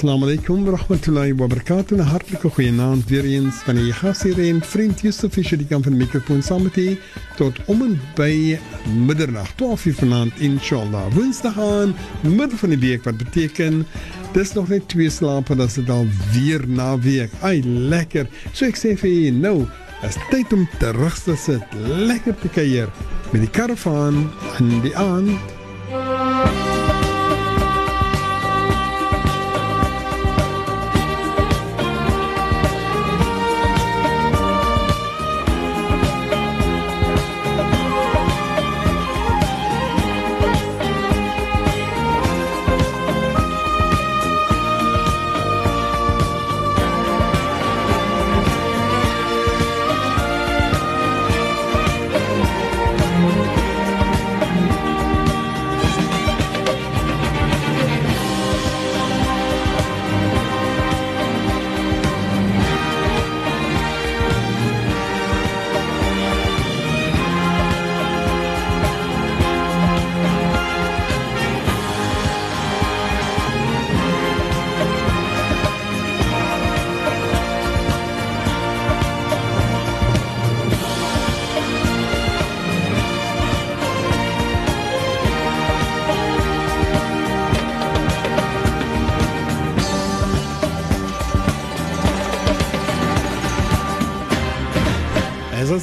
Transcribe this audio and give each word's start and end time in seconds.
Assalamu 0.00 0.24
alaykum 0.24 0.64
wa 0.64 0.78
rahmatullahi 0.78 1.36
wa 1.36 1.46
barakatuh. 1.46 1.92
'n 1.92 2.00
Hartlike 2.00 2.48
goeienaand 2.48 3.04
weer 3.10 3.24
eens 3.24 3.56
van 3.66 3.76
die 3.76 3.92
gasheer 3.92 4.38
en 4.48 4.62
vriend 4.64 5.02
Yusuf 5.04 5.32
Fischer 5.32 5.58
die 5.58 5.66
kan 5.66 5.82
van 5.82 5.92
die 5.92 6.00
mikrofoon 6.00 6.40
saam 6.42 6.62
met 6.62 6.76
u 6.76 6.96
tot 7.36 7.60
om 7.66 7.82
en 7.82 8.00
by 8.16 8.56
middernag 8.86 9.52
12 9.60 9.84
uur 9.84 9.94
vanaand 9.94 10.32
inshallah. 10.40 11.04
Woensdag 11.12 11.60
aan 11.60 11.94
middel 12.22 12.56
van 12.56 12.72
die 12.72 12.78
week 12.78 13.04
wat 13.04 13.20
beteken 13.20 13.84
dis 14.32 14.56
nog 14.56 14.72
net 14.72 14.88
twee 14.88 15.10
slape 15.10 15.54
dan 15.54 15.68
dit 15.74 15.90
al 15.90 16.08
weer 16.32 16.64
na 16.68 16.98
week. 16.98 17.30
Ai 17.42 17.60
lekker. 17.64 18.24
So 18.52 18.64
ek 18.64 18.80
sê 18.80 18.96
vir 18.96 19.10
u 19.10 19.30
nou 19.36 19.68
is 20.00 20.16
tyd 20.30 20.52
om 20.56 20.68
terug 20.78 21.22
te 21.28 21.36
sit, 21.36 21.80
lekker 22.08 22.40
te 22.40 22.48
kuier 22.48 22.88
met 23.32 23.44
die 23.44 23.52
karavaan 23.52 24.30
in 24.58 24.80
die 24.80 24.96
aand. 24.96 25.59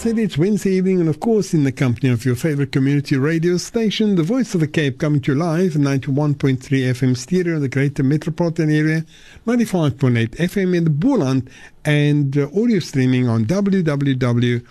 Said, 0.07 0.18
it's 0.19 0.38
Wednesday 0.38 0.69
evening, 0.69 1.01
and 1.01 1.09
of 1.09 1.19
course, 1.19 1.53
in 1.53 1.66
the 1.66 1.72
company 1.72 2.07
of 2.09 2.23
your 2.23 2.35
favorite 2.35 2.72
community 2.72 3.18
radio 3.18 3.57
station, 3.57 4.16
the 4.16 4.23
Voice 4.23 4.53
of 4.53 4.62
the 4.62 4.68
Cape, 4.68 5.00
coming 5.00 5.19
to 5.19 5.34
you 5.34 5.38
live, 5.38 5.73
91.3 5.73 6.57
FM 6.57 7.18
stereo 7.18 7.57
in 7.57 7.62
the 7.62 7.68
greater 7.68 8.03
metropolitan 8.03 8.72
area, 8.72 9.03
95.8 9.46 10.29
FM 10.29 10.73
in 10.78 10.85
the 10.85 10.90
Boland, 10.90 11.50
and 11.84 12.38
uh, 12.38 12.47
audio 12.56 12.79
streaming 12.79 13.28
on 13.28 13.44
www.vocfm.co.za. 13.44 14.63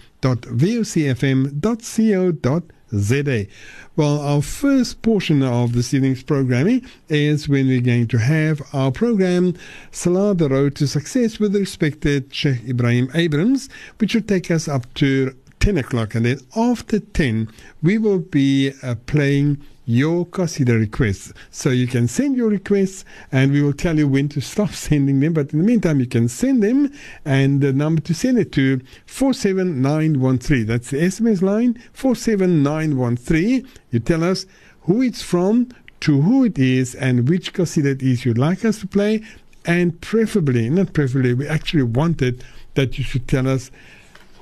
Well, 3.96 4.20
our 4.20 4.42
first 4.42 5.02
portion 5.02 5.42
of 5.42 5.72
this 5.72 5.92
evening's 5.92 6.22
programming 6.22 6.86
is 7.08 7.48
when 7.48 7.66
we're 7.66 7.80
going 7.80 8.06
to 8.08 8.18
have 8.18 8.62
our 8.72 8.92
program 8.92 9.54
Salah 9.90 10.34
the 10.34 10.48
Road 10.48 10.76
to 10.76 10.86
Success 10.86 11.40
with 11.40 11.52
the 11.52 11.60
respected 11.60 12.32
Sheikh 12.32 12.62
Ebrahim 12.66 13.10
Abrahams, 13.14 13.68
which 13.98 14.14
will 14.14 14.22
take 14.22 14.50
us 14.50 14.68
up 14.68 14.92
to 14.94 15.34
10 15.60 15.78
o'clock. 15.78 16.14
And 16.14 16.26
then 16.26 16.40
after 16.54 17.00
10, 17.00 17.48
we 17.82 17.98
will 17.98 18.20
be 18.20 18.72
uh, 18.82 18.94
playing 19.06 19.62
your 19.86 20.26
Qasida 20.26 20.78
requests. 20.78 21.32
So 21.50 21.70
you 21.70 21.86
can 21.86 22.08
send 22.08 22.36
your 22.36 22.48
requests 22.50 23.04
and 23.32 23.52
we 23.52 23.62
will 23.62 23.72
tell 23.72 23.96
you 23.96 24.06
when 24.08 24.28
to 24.30 24.40
stop 24.40 24.70
sending 24.72 25.20
them. 25.20 25.32
But 25.32 25.52
in 25.52 25.60
the 25.60 25.64
meantime, 25.64 26.00
you 26.00 26.06
can 26.06 26.28
send 26.28 26.62
them 26.62 26.92
and 27.24 27.62
the 27.62 27.72
number 27.72 28.02
to 28.02 28.12
send 28.14 28.38
it 28.38 28.52
to 28.52 28.80
47913. 29.06 30.66
That's 30.66 30.90
the 30.90 30.98
SMS 30.98 31.40
line 31.40 31.82
47913. 31.92 33.66
You 33.90 34.00
tell 34.00 34.24
us 34.24 34.44
who 34.82 35.02
it's 35.02 35.22
from, 35.22 35.68
to 36.00 36.20
who 36.20 36.44
it 36.44 36.58
is, 36.58 36.94
and 36.94 37.28
which 37.28 37.54
Qasida 37.54 37.86
it 37.86 38.02
is 38.02 38.24
you'd 38.24 38.38
like 38.38 38.64
us 38.64 38.80
to 38.80 38.86
play. 38.86 39.22
And 39.64 40.00
preferably, 40.00 40.70
not 40.70 40.92
preferably, 40.92 41.34
we 41.34 41.48
actually 41.48 41.82
wanted 41.82 42.44
that 42.74 42.98
you 42.98 43.04
should 43.04 43.26
tell 43.26 43.48
us 43.48 43.70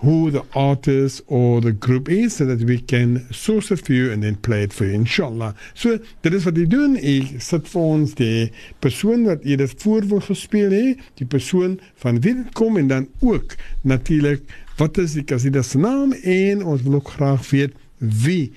who 0.04 0.31
the 0.31 0.44
artist 0.54 1.22
or 1.26 1.60
the 1.60 1.72
group 1.72 2.09
is 2.09 2.37
so 2.37 2.44
that 2.44 2.62
we 2.62 2.78
can 2.78 3.26
source 3.32 3.70
it 3.70 3.84
for 3.84 3.92
you 3.92 4.12
and 4.12 4.22
then 4.22 4.37
play 4.37 4.62
it 4.62 4.72
for 4.72 4.84
you 4.84 4.94
inshallah. 4.94 5.54
So 5.75 5.98
dit 6.22 6.34
is 6.34 6.44
wat 6.44 6.59
jy 6.60 6.66
doen. 6.70 6.98
Ek 7.00 7.41
sit 7.42 7.70
vir 7.72 7.87
ons 7.94 8.12
die 8.19 8.50
persoon 8.84 9.25
wat 9.31 9.47
jy 9.48 9.56
dit 9.62 9.76
voor 9.84 10.04
wil 10.12 10.22
gespeel 10.25 10.75
het, 10.76 11.09
die 11.20 11.28
persoon 11.28 11.78
van 12.04 12.20
wie 12.25 12.37
dit 12.42 12.53
kom 12.59 12.76
en 12.81 12.92
dan 12.92 13.09
ook 13.25 13.56
natuurlik 13.82 14.44
wat 14.78 14.98
is 14.98 15.16
die 15.16 15.25
kasida 15.26 15.62
se 15.62 15.78
naam 15.78 16.12
en 16.12 16.65
ons 16.65 16.82
wil 16.84 17.00
ook 17.00 17.15
graag 17.16 17.48
weet 17.50 17.75
wie 17.98 18.53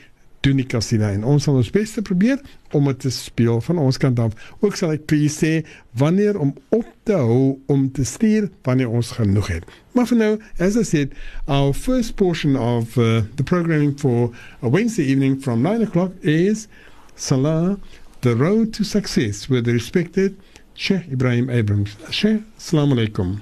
doen 0.48 0.62
die 0.62 0.68
kasida 0.68 1.12
en 1.14 1.26
ons 1.28 1.46
sal 1.48 1.60
ons 1.60 1.72
bes 1.74 1.94
te 1.96 2.04
probeer 2.06 2.40
om 2.76 2.88
dit 2.90 3.00
te 3.06 3.12
speel 3.14 3.60
van 3.64 3.82
ons 3.84 4.00
kant 4.02 4.20
af. 4.24 4.36
Ook 4.64 4.78
sal 4.80 4.96
ek 4.96 5.06
vir 5.12 5.22
julle 5.22 5.34
sê 5.36 5.52
wanneer 6.00 6.40
om 6.42 6.54
op 6.76 6.88
te 7.08 7.18
hou 7.20 7.58
om 7.72 7.88
te 7.94 8.06
stuur 8.08 8.50
wanneer 8.68 8.92
ons 8.92 9.14
genoeg 9.20 9.52
het. 9.58 9.70
Maar 9.96 10.10
for 10.10 10.20
now, 10.20 10.38
as 10.60 10.78
I 10.78 10.84
said, 10.84 11.16
our 11.48 11.74
first 11.74 12.16
portion 12.16 12.56
of 12.56 12.98
uh, 12.98 13.24
the 13.36 13.44
programming 13.44 13.96
for 13.98 14.32
a 14.62 14.70
Wednesday 14.70 15.06
evening 15.12 15.40
from 15.42 15.62
9 15.62 15.82
o'clock 15.82 16.12
is 16.22 16.68
Salah, 17.16 17.78
The 18.22 18.36
Road 18.36 18.74
to 18.74 18.84
Success 18.84 19.48
with 19.50 19.66
the 19.66 19.74
respected 19.74 20.38
Sheikh 20.76 21.08
Ibrahim 21.12 21.50
Abrams. 21.50 21.96
Sheikh, 22.12 22.44
Assalamu 22.58 22.94
alaikum. 22.94 23.40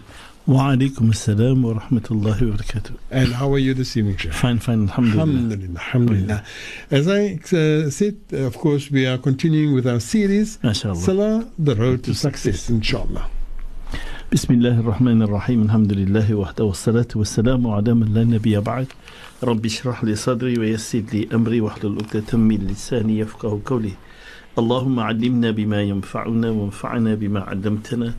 وعليكم 0.48 1.10
السلام 1.10 1.66
ورحمة 1.66 2.08
الله 2.12 2.38
وبركاته. 2.48 2.92
And 3.12 3.34
how 3.34 3.52
are 3.52 3.58
you 3.58 3.74
this 3.74 3.98
evening, 3.98 4.18
Sheikh? 4.18 4.32
Fine, 4.32 4.60
fine, 4.60 4.84
alhamdulillah. 4.84 5.22
Alhamdulillah, 5.22 5.80
alhamdulillah. 5.80 6.44
As 6.92 7.08
I 7.08 7.40
uh, 7.58 7.90
said, 7.90 8.18
of 8.32 8.58
course, 8.58 8.92
we 8.92 9.08
are 9.08 9.18
continuing 9.18 9.74
with 9.74 9.88
our 9.88 10.00
series, 10.00 10.60
ما 10.64 10.74
شاء 10.74 10.94
الله. 10.94 11.06
Salah, 11.06 11.46
The 11.58 11.76
Road 11.76 12.04
to 12.04 12.14
Success, 12.14 12.70
inshallah. 12.70 13.30
بسم 14.34 14.54
الله 14.54 14.80
الرحمن 14.80 15.22
الرحيم 15.22 15.62
الحمد 15.62 15.94
لله 15.94 16.36
وحده 16.36 16.64
والصلاة 16.64 17.08
والسلام 17.16 17.68
على 17.68 17.94
من 17.94 18.14
لا 18.14 18.24
نبي 18.24 18.60
بعد 18.60 18.88
رب 19.44 19.66
اشرح 19.66 20.04
لي 20.04 20.16
صدري 20.16 20.60
ويسر 20.60 21.04
لي 21.14 21.28
أمري 21.34 21.62
واحلل 21.62 21.98
عقدة 22.02 22.38
من 22.38 22.68
لساني 22.68 23.20
يفقه 23.20 23.62
قولي 23.66 23.94
اللهم 24.60 25.00
علمنا 25.00 25.52
بما 25.52 25.82
ينفعنا 25.82 26.50
وانفعنا 26.50 27.16
بما 27.16 27.40
علمتنا 27.40 28.14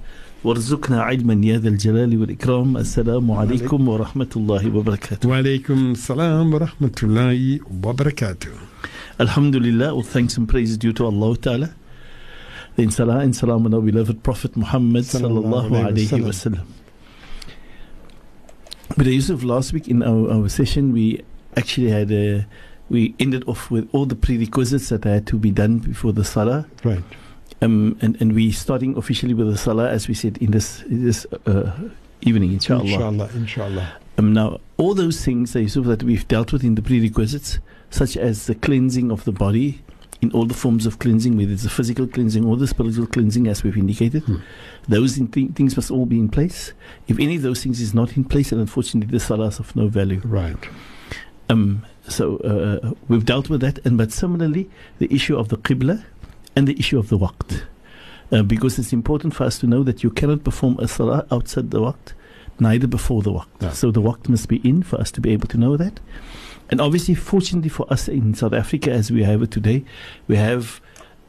وارزقنا 0.45 1.01
علما 1.01 1.45
يا 1.45 1.57
ذا 1.59 1.69
الجلال 1.69 2.17
والإكرام 2.17 2.77
السلام 2.77 3.31
عليكم 3.31 3.87
ورحمة 3.87 4.29
الله 4.35 4.75
وبركاته 4.75 5.29
Wa 5.29 5.37
alaikum 5.37 5.95
salam 5.95 6.51
wa 6.51 6.59
rahmatullahi 6.59 7.61
wa 7.69 7.93
barakatuh. 7.93 8.49
Alhamdulillah, 9.19 9.93
all 9.93 10.01
thanks 10.01 10.37
and 10.37 10.49
praise 10.49 10.77
due 10.77 10.93
to 10.93 11.05
Allah 11.05 11.37
Ta'ala. 11.37 11.69
Then 12.75 12.89
salah 12.89 13.19
and 13.19 13.35
salam 13.35 13.65
on 13.67 13.73
our 13.75 13.81
beloved 13.81 14.23
Prophet 14.23 14.57
Muhammad 14.57 15.03
Sallallahu 15.03 15.69
sallallahu 15.69 15.93
alayhi 15.93 16.09
alayhi 16.09 16.23
wa 16.23 16.29
sallam. 16.31 16.65
But 18.97 19.05
Yusuf, 19.05 19.43
last 19.43 19.73
week 19.73 19.87
in 19.87 20.01
our, 20.03 20.31
our 20.31 20.49
session, 20.49 20.91
we 20.91 21.21
actually 21.55 21.89
had 21.91 22.11
a, 22.11 22.47
we 22.89 23.13
ended 23.19 23.43
off 23.47 23.69
with 23.69 23.87
all 23.93 24.05
the 24.05 24.15
prerequisites 24.15 24.89
that 24.89 25.03
had 25.03 25.27
to 25.27 25.37
be 25.37 25.51
done 25.51 25.77
before 25.79 26.13
the 26.13 26.23
salah. 26.23 26.65
Right. 26.83 27.03
Um, 27.62 27.96
and, 28.02 28.20
and 28.20 28.34
we 28.34 28.52
starting 28.52 28.96
officially 28.96 29.32
with 29.34 29.48
the 29.50 29.56
salah, 29.56 29.90
as 29.90 30.08
we 30.08 30.14
said, 30.14 30.36
in 30.38 30.50
this, 30.50 30.84
this 30.88 31.26
uh, 31.46 31.72
evening, 32.20 32.52
inshallah. 32.52 32.84
Inshallah, 32.84 33.30
inshallah. 33.34 33.92
Um, 34.18 34.32
now, 34.32 34.60
all 34.76 34.94
those 34.94 35.24
things, 35.24 35.54
Yusuf, 35.54 35.86
that 35.86 36.02
we've 36.02 36.26
dealt 36.28 36.52
with 36.52 36.64
in 36.64 36.74
the 36.74 36.82
prerequisites, 36.82 37.58
such 37.90 38.16
as 38.16 38.46
the 38.46 38.54
cleansing 38.54 39.10
of 39.10 39.24
the 39.24 39.32
body 39.32 39.82
in 40.22 40.32
all 40.32 40.46
the 40.46 40.54
forms 40.54 40.86
of 40.86 40.98
cleansing, 40.98 41.36
whether 41.36 41.52
it's 41.52 41.62
the 41.62 41.68
physical 41.68 42.06
cleansing 42.06 42.44
or 42.44 42.56
the 42.56 42.66
spiritual 42.66 43.06
cleansing, 43.06 43.46
as 43.46 43.62
we've 43.62 43.76
indicated, 43.76 44.22
Hmm. 44.24 44.36
those 44.88 45.18
in 45.18 45.28
th- 45.28 45.50
things 45.52 45.76
must 45.76 45.90
all 45.90 46.06
be 46.06 46.18
in 46.18 46.28
place. 46.28 46.72
If 47.06 47.18
any 47.18 47.36
of 47.36 47.42
those 47.42 47.62
things 47.62 47.80
is 47.80 47.92
not 47.94 48.16
in 48.16 48.24
place, 48.24 48.50
then 48.50 48.58
unfortunately 48.60 49.10
the 49.12 49.20
salah 49.20 49.48
is 49.48 49.58
of 49.58 49.74
no 49.76 49.88
value. 49.88 50.20
Right. 50.24 50.56
Um, 51.50 51.84
so 52.08 52.38
uh, 52.38 52.92
we've 53.08 53.24
dealt 53.24 53.50
with 53.50 53.60
that, 53.60 53.78
and 53.84 53.98
but 53.98 54.10
similarly, 54.10 54.68
the 54.98 55.12
issue 55.12 55.36
of 55.36 55.48
the 55.48 55.56
qibla 55.58 56.04
and 56.56 56.66
the 56.66 56.76
issue 56.78 56.98
of 56.98 57.08
the 57.08 57.18
waqt. 57.18 57.62
Uh, 58.32 58.42
because 58.42 58.76
it's 58.78 58.92
important 58.92 59.34
for 59.34 59.44
us 59.44 59.56
to 59.60 59.66
know 59.68 59.84
that 59.84 60.02
you 60.02 60.10
cannot 60.10 60.42
perform 60.42 60.76
a 60.80 60.88
salah 60.88 61.24
outside 61.30 61.70
the 61.70 61.80
waqt, 61.80 62.14
neither 62.58 62.88
before 62.88 63.22
the 63.22 63.30
waqt. 63.30 63.60
No. 63.60 63.70
So 63.70 63.92
the 63.92 64.02
waqt 64.02 64.28
must 64.28 64.48
be 64.48 64.56
in 64.68 64.82
for 64.82 65.00
us 65.00 65.12
to 65.12 65.20
be 65.20 65.30
able 65.30 65.46
to 65.48 65.58
know 65.58 65.76
that. 65.76 66.00
And 66.68 66.80
obviously, 66.80 67.14
fortunately 67.14 67.68
for 67.68 67.86
us 67.92 68.08
in 68.08 68.34
South 68.34 68.52
Africa, 68.52 68.90
as 68.90 69.12
we 69.12 69.22
have 69.22 69.42
it 69.42 69.52
today, 69.52 69.84
we 70.26 70.34
have 70.34 70.80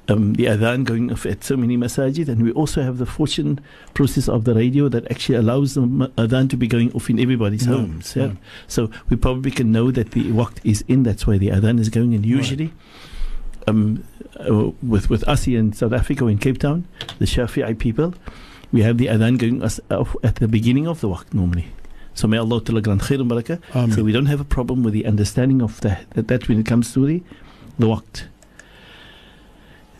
um, 0.09 0.33
the 0.33 0.45
adhan 0.45 0.85
going 0.85 1.11
off 1.11 1.25
at 1.27 1.43
so 1.43 1.55
many 1.55 1.77
masajid, 1.77 2.27
and 2.29 2.41
we 2.41 2.51
also 2.53 2.81
have 2.81 2.97
the 2.97 3.05
fortune 3.05 3.59
process 3.93 4.27
of 4.27 4.45
the 4.45 4.55
radio 4.55 4.89
that 4.89 5.09
actually 5.11 5.35
allows 5.35 5.75
the 5.75 5.81
adhan 5.81 6.49
to 6.49 6.57
be 6.57 6.65
going 6.65 6.91
off 6.93 7.09
in 7.11 7.19
everybody's 7.19 7.67
Yeah, 7.67 7.73
homes. 7.75 8.15
Yeah? 8.15 8.25
yeah. 8.25 8.31
So 8.67 8.89
we 9.09 9.17
probably 9.17 9.51
can 9.51 9.71
know 9.71 9.91
that 9.91 10.11
the 10.11 10.23
waqt 10.31 10.59
is 10.63 10.83
in. 10.87 11.03
That's 11.03 11.27
why 11.27 11.37
the 11.37 11.49
adhan 11.49 11.79
is 11.79 11.89
going. 11.89 12.15
And 12.15 12.25
usually, 12.25 12.73
um, 13.67 14.03
uh, 14.39 14.71
with 14.81 15.09
with 15.09 15.27
us 15.27 15.43
here 15.43 15.59
in 15.59 15.73
South 15.73 15.93
Africa, 15.93 16.25
in 16.27 16.37
Cape 16.37 16.59
Town, 16.59 16.87
the 17.19 17.25
Shafi'i 17.25 17.77
people, 17.77 18.13
we 18.71 18.81
have 18.81 18.97
the 18.97 19.07
adhan 19.07 19.37
going 19.37 19.61
us 19.61 19.79
off 19.91 20.15
at 20.23 20.35
the 20.35 20.47
beginning 20.47 20.87
of 20.87 21.01
the 21.01 21.09
waqt 21.09 21.33
normally. 21.33 21.67
So 22.13 22.27
may 22.27 22.37
Allah 22.37 22.61
Ta'ala 22.61 22.81
grant 22.81 23.01
khair 23.01 23.21
and 23.21 23.29
barakah. 23.29 23.61
Amen. 23.75 23.91
So 23.91 24.03
we 24.03 24.11
don't 24.11 24.25
have 24.25 24.41
a 24.41 24.45
problem 24.45 24.83
with 24.83 24.93
the 24.93 25.05
understanding 25.05 25.61
of 25.61 25.79
that, 25.81 26.09
that, 26.11 26.27
that 26.29 26.47
when 26.49 26.59
it 26.59 26.65
comes 26.65 26.91
to 26.93 27.05
the, 27.05 27.21
the 27.77 27.85
waqt. 27.85 28.23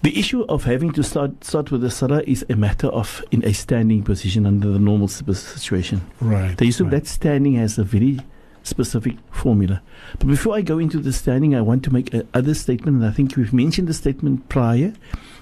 The 0.02 0.18
issue 0.18 0.44
of 0.44 0.64
having 0.64 0.94
to 0.94 1.04
start 1.04 1.44
start 1.44 1.72
with 1.72 1.82
the 1.82 1.92
salah 1.92 2.24
is 2.26 2.46
a 2.50 2.56
matter 2.56 2.88
of 2.88 3.24
in 3.32 3.44
a 3.44 3.54
standing 3.54 4.04
position 4.04 4.46
under 4.46 4.70
the 4.70 4.80
normal 4.80 5.08
situation. 5.08 6.02
right. 6.22 6.58
The 6.58 6.70
of 6.70 6.80
right. 6.82 6.92
that 6.92 7.08
standing 7.08 7.56
has 7.56 7.78
a 7.78 7.84
very 7.84 8.20
specific 8.68 9.16
formula. 9.32 9.82
But 10.20 10.28
before 10.28 10.56
I 10.56 10.62
go 10.62 10.78
into 10.78 11.00
the 11.00 11.14
standing, 11.14 11.56
I 11.56 11.62
want 11.62 11.84
to 11.86 11.94
make 11.94 12.14
another 12.14 12.54
statement, 12.54 12.98
and 12.98 13.06
I 13.06 13.12
think 13.12 13.36
we've 13.36 13.54
mentioned 13.54 13.88
the 13.88 13.94
statement 13.94 14.48
prior. 14.50 14.94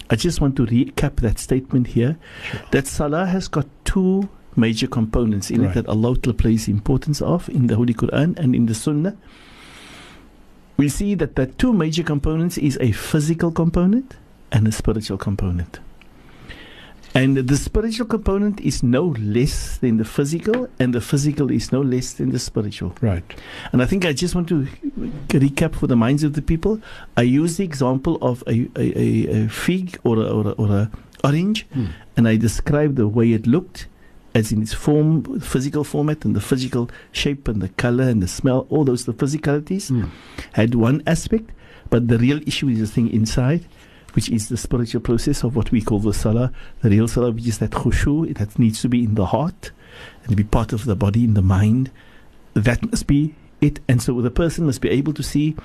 I 0.10 0.16
just 0.16 0.39
want 0.39 0.56
to 0.57 0.66
recap 0.66 1.18
that 1.18 1.39
statement 1.39 1.88
here. 1.88 2.18
Sure. 2.44 2.62
That 2.72 2.88
salah 2.88 3.25
has 3.25 3.48
got 3.48 3.66
two 3.83 4.30
major 4.56 4.88
components 4.88 5.50
in 5.50 5.62
Right. 5.62 5.72
it 5.72 5.86
that 5.86 5.88
Allah 5.89 6.16
plays 6.16 6.68
importance 6.68 7.22
of 7.22 7.50
in 7.50 7.68
the 7.68 7.75
Holy 7.75 7.94
Quran 7.94 8.38
and 8.38 8.56
in 8.56 8.68
the 8.68 8.75
Sunnah. 8.75 9.16
We 10.78 10.89
see 10.89 11.16
that 11.16 11.36
the 11.36 11.48
two 11.48 11.74
major 11.74 12.04
components 12.04 12.57
is 12.57 12.78
a 12.81 12.92
physical 12.92 13.51
component 13.51 14.16
and 14.51 14.68
a 14.68 14.71
spiritual 14.71 15.18
component. 15.18 15.80
And 17.15 17.38
the 17.38 17.56
spiritual 17.56 18.07
component 18.07 18.59
is 18.59 18.83
no 18.83 19.15
less 19.17 19.77
than 19.77 19.95
the 19.97 20.03
physical, 20.03 20.67
and 20.79 20.94
the 20.94 21.00
physical 21.00 21.50
is 21.50 21.71
no 21.71 21.79
less 21.81 22.12
than 22.13 22.31
the 22.31 22.39
spiritual. 22.39 22.94
Right. 23.00 23.23
And 23.71 23.81
I 23.81 23.85
think 23.85 24.03
I 24.06 24.12
just 24.12 24.35
want 24.35 24.50
to 24.50 24.67
recap 25.29 25.75
for 25.75 25.88
the 25.88 25.95
minds 25.95 26.23
of 26.23 26.33
the 26.33 26.41
people. 26.41 26.81
I 27.15 27.21
use 27.21 27.56
the 27.56 27.63
example 27.63 28.17
of 28.21 28.44
a, 28.47 28.67
a, 28.75 29.00
a, 29.00 29.45
a 29.45 29.50
fig 29.50 29.97
or 30.03 30.17
a, 30.17 30.27
or, 30.27 30.51
or 30.57 30.67
a 30.71 30.91
orange, 31.23 31.65
Hmm. 31.73 31.85
and 32.17 32.27
I 32.27 32.35
describe 32.35 32.95
the 32.97 33.07
way 33.07 33.31
it 33.31 33.47
looked, 33.47 33.88
as 34.35 34.51
in 34.51 34.61
its 34.61 34.73
form, 34.73 35.39
physical 35.39 35.85
format, 35.85 36.25
and 36.25 36.35
the 36.35 36.41
physical 36.41 36.89
shape, 37.13 37.47
and 37.47 37.61
the 37.61 37.69
color, 37.69 38.03
and 38.09 38.21
the 38.21 38.27
smell. 38.27 38.68
All 38.69 38.83
those 38.83 39.06
the 39.06 39.13
physicalities 39.13 39.88
Hmm. 39.88 40.09
had 40.51 40.75
one 40.75 41.01
aspect, 41.07 41.50
but 41.89 42.09
the 42.09 42.18
real 42.18 42.41
issue 42.45 42.68
is 42.68 42.79
the 42.79 42.88
thing 42.88 43.09
inside, 43.09 43.63
which 44.15 44.29
is 44.29 44.50
the 44.50 44.57
spiritual 44.57 45.01
process 45.01 45.44
of 45.44 45.56
what 45.56 45.71
we 45.71 45.81
call 45.81 46.00
the 46.00 46.13
salah, 46.13 46.51
the 46.81 46.89
real 46.89 47.07
salah, 47.07 47.31
which 47.31 47.47
is 47.47 47.59
that 47.59 47.71
khushu 47.71 48.33
that 48.38 48.57
needs 48.57 48.81
to 48.81 48.89
be 48.89 49.03
in 49.03 49.15
the 49.15 49.25
heart 49.27 49.71
and 50.23 50.35
be 50.35 50.44
part 50.44 50.71
of 50.73 50.85
the 50.85 50.95
body, 50.95 51.23
in 51.23 51.33
the 51.33 51.41
mind. 51.41 51.91
That 52.53 52.89
must 52.89 53.07
be 53.07 53.35
it. 53.59 53.81
And 53.89 54.01
so 54.01 54.21
the 54.21 54.31
person 54.31 54.65
must 54.65 54.81
be 54.81 54.89
able 54.89 55.13
to 55.13 55.23
see 55.23 55.56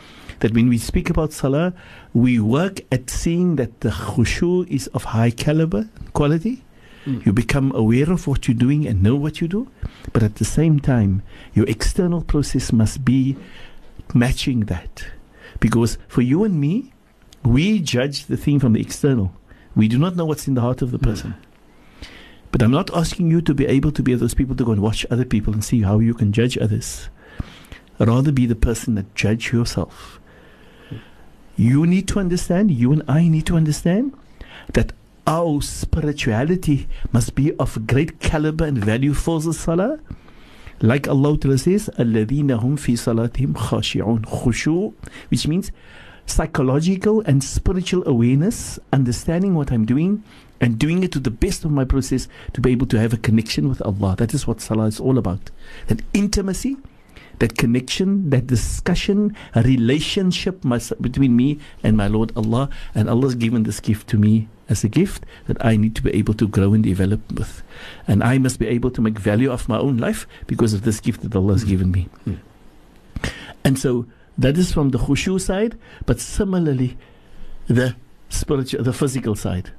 that 0.40 0.52
when 0.52 0.68
we 0.68 0.78
speak 0.78 1.08
about 1.08 1.32
salah, 1.32 1.72
we 2.12 2.40
work 2.40 2.80
at 2.90 3.08
seeing 3.08 3.56
that 3.56 3.80
the 3.80 3.90
khushu 3.90 4.66
is 4.68 4.88
of 4.88 5.04
high 5.04 5.30
caliber, 5.30 5.88
quality. 6.12 6.64
Mm. 7.06 7.24
You 7.24 7.32
become 7.32 7.72
aware 7.74 8.10
of 8.10 8.26
what 8.26 8.48
you're 8.48 8.56
doing 8.56 8.86
and 8.86 9.02
know 9.02 9.14
what 9.14 9.40
you 9.40 9.48
do. 9.48 9.70
But 10.12 10.22
at 10.22 10.36
the 10.36 10.44
same 10.44 10.80
time, 10.80 11.22
your 11.54 11.68
external 11.68 12.22
process 12.22 12.72
must 12.72 13.04
be 13.04 13.36
matching 14.12 14.60
that. 14.60 15.06
Because 15.60 15.98
for 16.08 16.22
you 16.22 16.42
and 16.44 16.60
me, 16.60 16.92
we 17.43 17.79
judge 17.79 18.25
the 18.25 18.37
thing 18.37 18.59
from 18.59 18.73
the 18.73 18.81
external. 18.81 19.31
We 19.75 19.87
do 19.87 19.97
not 19.97 20.15
know 20.15 20.25
what's 20.25 20.47
in 20.47 20.55
the 20.55 20.61
heart 20.61 20.81
of 20.81 20.91
the 20.91 20.99
person. 20.99 21.35
But 22.51 22.63
I'm 22.63 22.71
not 22.71 22.95
asking 22.95 23.29
you 23.29 23.41
to 23.41 23.53
be 23.53 23.65
able 23.65 23.91
to 23.91 24.01
be 24.01 24.15
those 24.15 24.33
people 24.33 24.55
to 24.55 24.63
go 24.63 24.71
and 24.71 24.81
watch 24.81 25.05
other 25.11 25.25
people 25.25 25.53
and 25.53 25.63
see 25.63 25.81
how 25.81 25.99
you 25.99 26.13
can 26.13 26.31
judge 26.31 26.57
others. 26.57 27.09
Rather 27.99 28.31
be 28.31 28.45
the 28.45 28.55
person 28.55 28.95
that 28.95 29.13
judge 29.13 29.51
yourself. 29.51 30.19
You 31.57 31.85
need 31.85 32.07
to 32.09 32.19
understand, 32.19 32.71
you 32.71 32.91
and 32.91 33.03
I 33.07 33.27
need 33.27 33.45
to 33.47 33.55
understand 33.55 34.13
that 34.73 34.93
our 35.27 35.61
spirituality 35.61 36.87
must 37.11 37.35
be 37.35 37.53
of 37.55 37.87
great 37.87 38.19
caliber 38.19 38.65
and 38.65 38.77
value 38.77 39.13
for 39.13 39.39
the 39.39 39.53
salah. 39.53 39.99
Like 40.81 41.07
Allah 41.07 41.37
Ta'ala 41.37 41.57
says, 41.57 41.89
الَّذِينَ 41.97 42.59
هُمْ 42.59 42.77
فِي 42.77 42.95
صَلَاتِهِمْ 42.95 43.53
خَاشِعُونَ 43.53 44.25
Khushu, 44.25 44.93
which 45.29 45.47
means 45.47 45.71
psychological 46.30 47.20
and 47.22 47.42
spiritual 47.42 48.06
awareness, 48.06 48.78
understanding 48.92 49.54
what 49.54 49.72
I'm 49.72 49.84
doing 49.84 50.22
and 50.60 50.78
doing 50.78 51.02
it 51.02 51.12
to 51.12 51.18
the 51.18 51.30
best 51.30 51.64
of 51.64 51.70
my 51.70 51.84
process 51.84 52.28
to 52.52 52.60
be 52.60 52.70
able 52.70 52.86
to 52.86 52.98
have 52.98 53.12
a 53.12 53.16
connection 53.16 53.68
with 53.68 53.82
Allah. 53.82 54.14
That 54.16 54.34
is 54.34 54.46
what 54.46 54.60
Salah 54.60 54.86
is 54.86 55.00
all 55.00 55.18
about. 55.18 55.50
That 55.88 56.02
intimacy, 56.12 56.76
that 57.38 57.56
connection, 57.56 58.30
that 58.30 58.46
discussion, 58.46 59.34
a 59.54 59.62
relationship 59.62 60.62
between 61.00 61.34
me 61.34 61.58
and 61.82 61.96
my 61.96 62.06
Lord 62.06 62.32
Allah. 62.36 62.68
And 62.94 63.08
Allah 63.08 63.28
has 63.28 63.34
given 63.34 63.64
this 63.64 63.80
gift 63.80 64.08
to 64.08 64.18
me 64.18 64.48
as 64.68 64.84
a 64.84 64.88
gift 64.88 65.24
that 65.46 65.62
I 65.64 65.76
need 65.76 65.96
to 65.96 66.02
be 66.02 66.10
able 66.14 66.34
to 66.34 66.46
grow 66.46 66.74
and 66.74 66.84
develop 66.84 67.20
with. 67.32 67.62
And 68.06 68.22
I 68.22 68.38
must 68.38 68.58
be 68.58 68.68
able 68.68 68.90
to 68.92 69.00
make 69.00 69.18
value 69.18 69.50
of 69.50 69.68
my 69.68 69.78
own 69.78 69.96
life 69.96 70.28
because 70.46 70.74
of 70.74 70.82
this 70.82 71.00
gift 71.00 71.22
that 71.22 71.34
Allah 71.34 71.54
has 71.54 71.64
given 71.64 71.90
me. 71.90 72.08
Mm. 72.26 72.38
And 73.64 73.78
so 73.78 74.06
that 74.40 74.56
is 74.56 74.72
from 74.72 74.88
the 74.88 74.98
khushu 74.98 75.38
side, 75.38 75.78
but 76.06 76.18
similarly, 76.18 76.96
the 77.66 77.94
spiritual, 78.30 78.82
the 78.82 78.92
physical 78.92 79.36
side. 79.36 79.70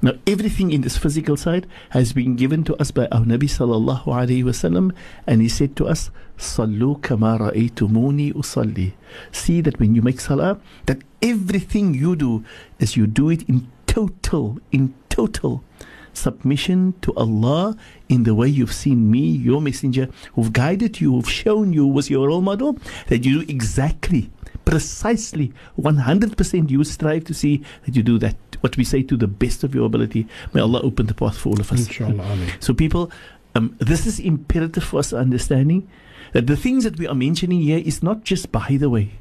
Now, 0.00 0.12
everything 0.26 0.70
in 0.70 0.80
this 0.80 0.96
physical 0.96 1.36
side 1.36 1.66
has 1.90 2.12
been 2.12 2.36
given 2.36 2.64
to 2.64 2.76
us 2.76 2.90
by 2.90 3.06
our 3.12 3.20
Nabi 3.20 3.50
sallallahu 3.50 4.04
alaihi 4.04 4.44
wasallam, 4.44 4.94
and 5.26 5.42
he 5.42 5.48
said 5.48 5.76
to 5.76 5.86
us, 5.86 6.10
"Sallu 6.38 7.02
kama 7.02 7.36
ra'aytumuni 7.38 8.32
usalli." 8.32 8.94
See 9.30 9.60
that 9.60 9.78
when 9.78 9.94
you 9.94 10.00
make 10.00 10.20
salah, 10.20 10.58
that 10.86 11.02
everything 11.20 11.94
you 11.94 12.16
do 12.16 12.44
is 12.78 12.96
you 12.96 13.06
do 13.06 13.28
it 13.28 13.42
in 13.42 13.66
total, 13.86 14.58
in 14.72 14.94
total 15.10 15.64
submission 16.12 16.94
to 17.02 17.14
Allah 17.14 17.76
in 18.08 18.24
the 18.24 18.34
way 18.34 18.48
you've 18.48 18.72
seen 18.72 19.10
me, 19.10 19.20
your 19.20 19.60
messenger, 19.60 20.08
who've 20.34 20.52
guided 20.52 21.00
you, 21.00 21.12
who've 21.12 21.30
shown 21.30 21.72
you, 21.72 21.86
was 21.86 22.10
your 22.10 22.28
role 22.28 22.40
model, 22.40 22.78
that 23.08 23.24
you 23.24 23.42
do 23.42 23.52
exactly, 23.52 24.30
precisely, 24.64 25.52
100% 25.78 26.70
you 26.70 26.84
strive 26.84 27.24
to 27.24 27.34
see 27.34 27.62
that 27.84 27.96
you 27.96 28.02
do 28.02 28.18
that, 28.18 28.36
what 28.60 28.76
we 28.76 28.84
say 28.84 29.02
to 29.02 29.16
the 29.16 29.28
best 29.28 29.64
of 29.64 29.74
your 29.74 29.86
ability. 29.86 30.26
May 30.52 30.60
Allah 30.60 30.80
open 30.82 31.06
the 31.06 31.14
path 31.14 31.36
for 31.36 31.50
all 31.50 31.60
of 31.60 31.72
us. 31.72 31.86
Inshallah. 31.86 32.36
So, 32.60 32.74
people, 32.74 33.10
um, 33.54 33.76
this 33.78 34.06
is 34.06 34.20
imperative 34.20 34.84
for 34.84 35.00
us 35.00 35.12
understanding 35.12 35.88
that 36.32 36.46
the 36.46 36.56
things 36.56 36.84
that 36.84 36.98
we 36.98 37.06
are 37.06 37.14
mentioning 37.14 37.60
here 37.60 37.78
is 37.78 38.02
not 38.02 38.24
just 38.24 38.52
by 38.52 38.76
the 38.78 38.90
way. 38.90 39.12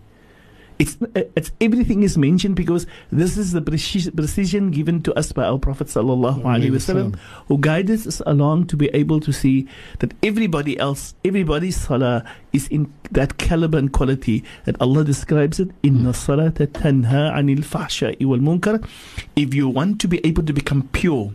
It's, 0.79 0.98
it's 1.15 1.51
everything 1.60 2.03
is 2.03 2.17
mentioned 2.17 2.55
because 2.55 2.86
this 3.12 3.36
is 3.38 3.51
the 3.51 3.62
preci- 3.62 4.15
precision 4.15 4.69
given 4.69 5.01
to 5.03 5.13
us 5.17 5.31
by 5.31 5.43
our 5.46 5.57
Prophet 5.57 5.88
sallallahu 5.88 6.43
alaihi 6.43 6.69
wasallam, 6.69 7.15
who 7.48 7.57
guided 7.57 8.05
us 8.05 8.22
along 8.27 8.67
to 8.67 8.77
be 8.77 8.88
able 8.93 9.19
to 9.22 9.31
see 9.31 9.67
that 10.00 10.13
everybody 10.22 10.77
else, 10.79 11.15
everybody's 11.25 11.77
salah 11.77 12.24
is 12.53 12.67
in 12.67 12.93
that 13.12 13.38
caliber 13.38 13.77
and 13.77 13.91
quality 13.91 14.43
that 14.65 14.79
Allah 14.79 15.03
describes 15.03 15.60
it. 15.60 15.72
Inna 15.81 16.12
salata 16.12 16.67
tanha 16.67 17.34
anil 17.34 17.60
fahsha'i 17.65 18.24
wal 18.25 18.39
munkar. 18.39 18.88
If 19.36 19.53
you 19.53 19.67
want 19.69 20.00
to 20.01 20.07
be 20.07 20.24
able 20.25 20.43
to 20.43 20.53
become 20.53 20.89
pure, 20.91 21.34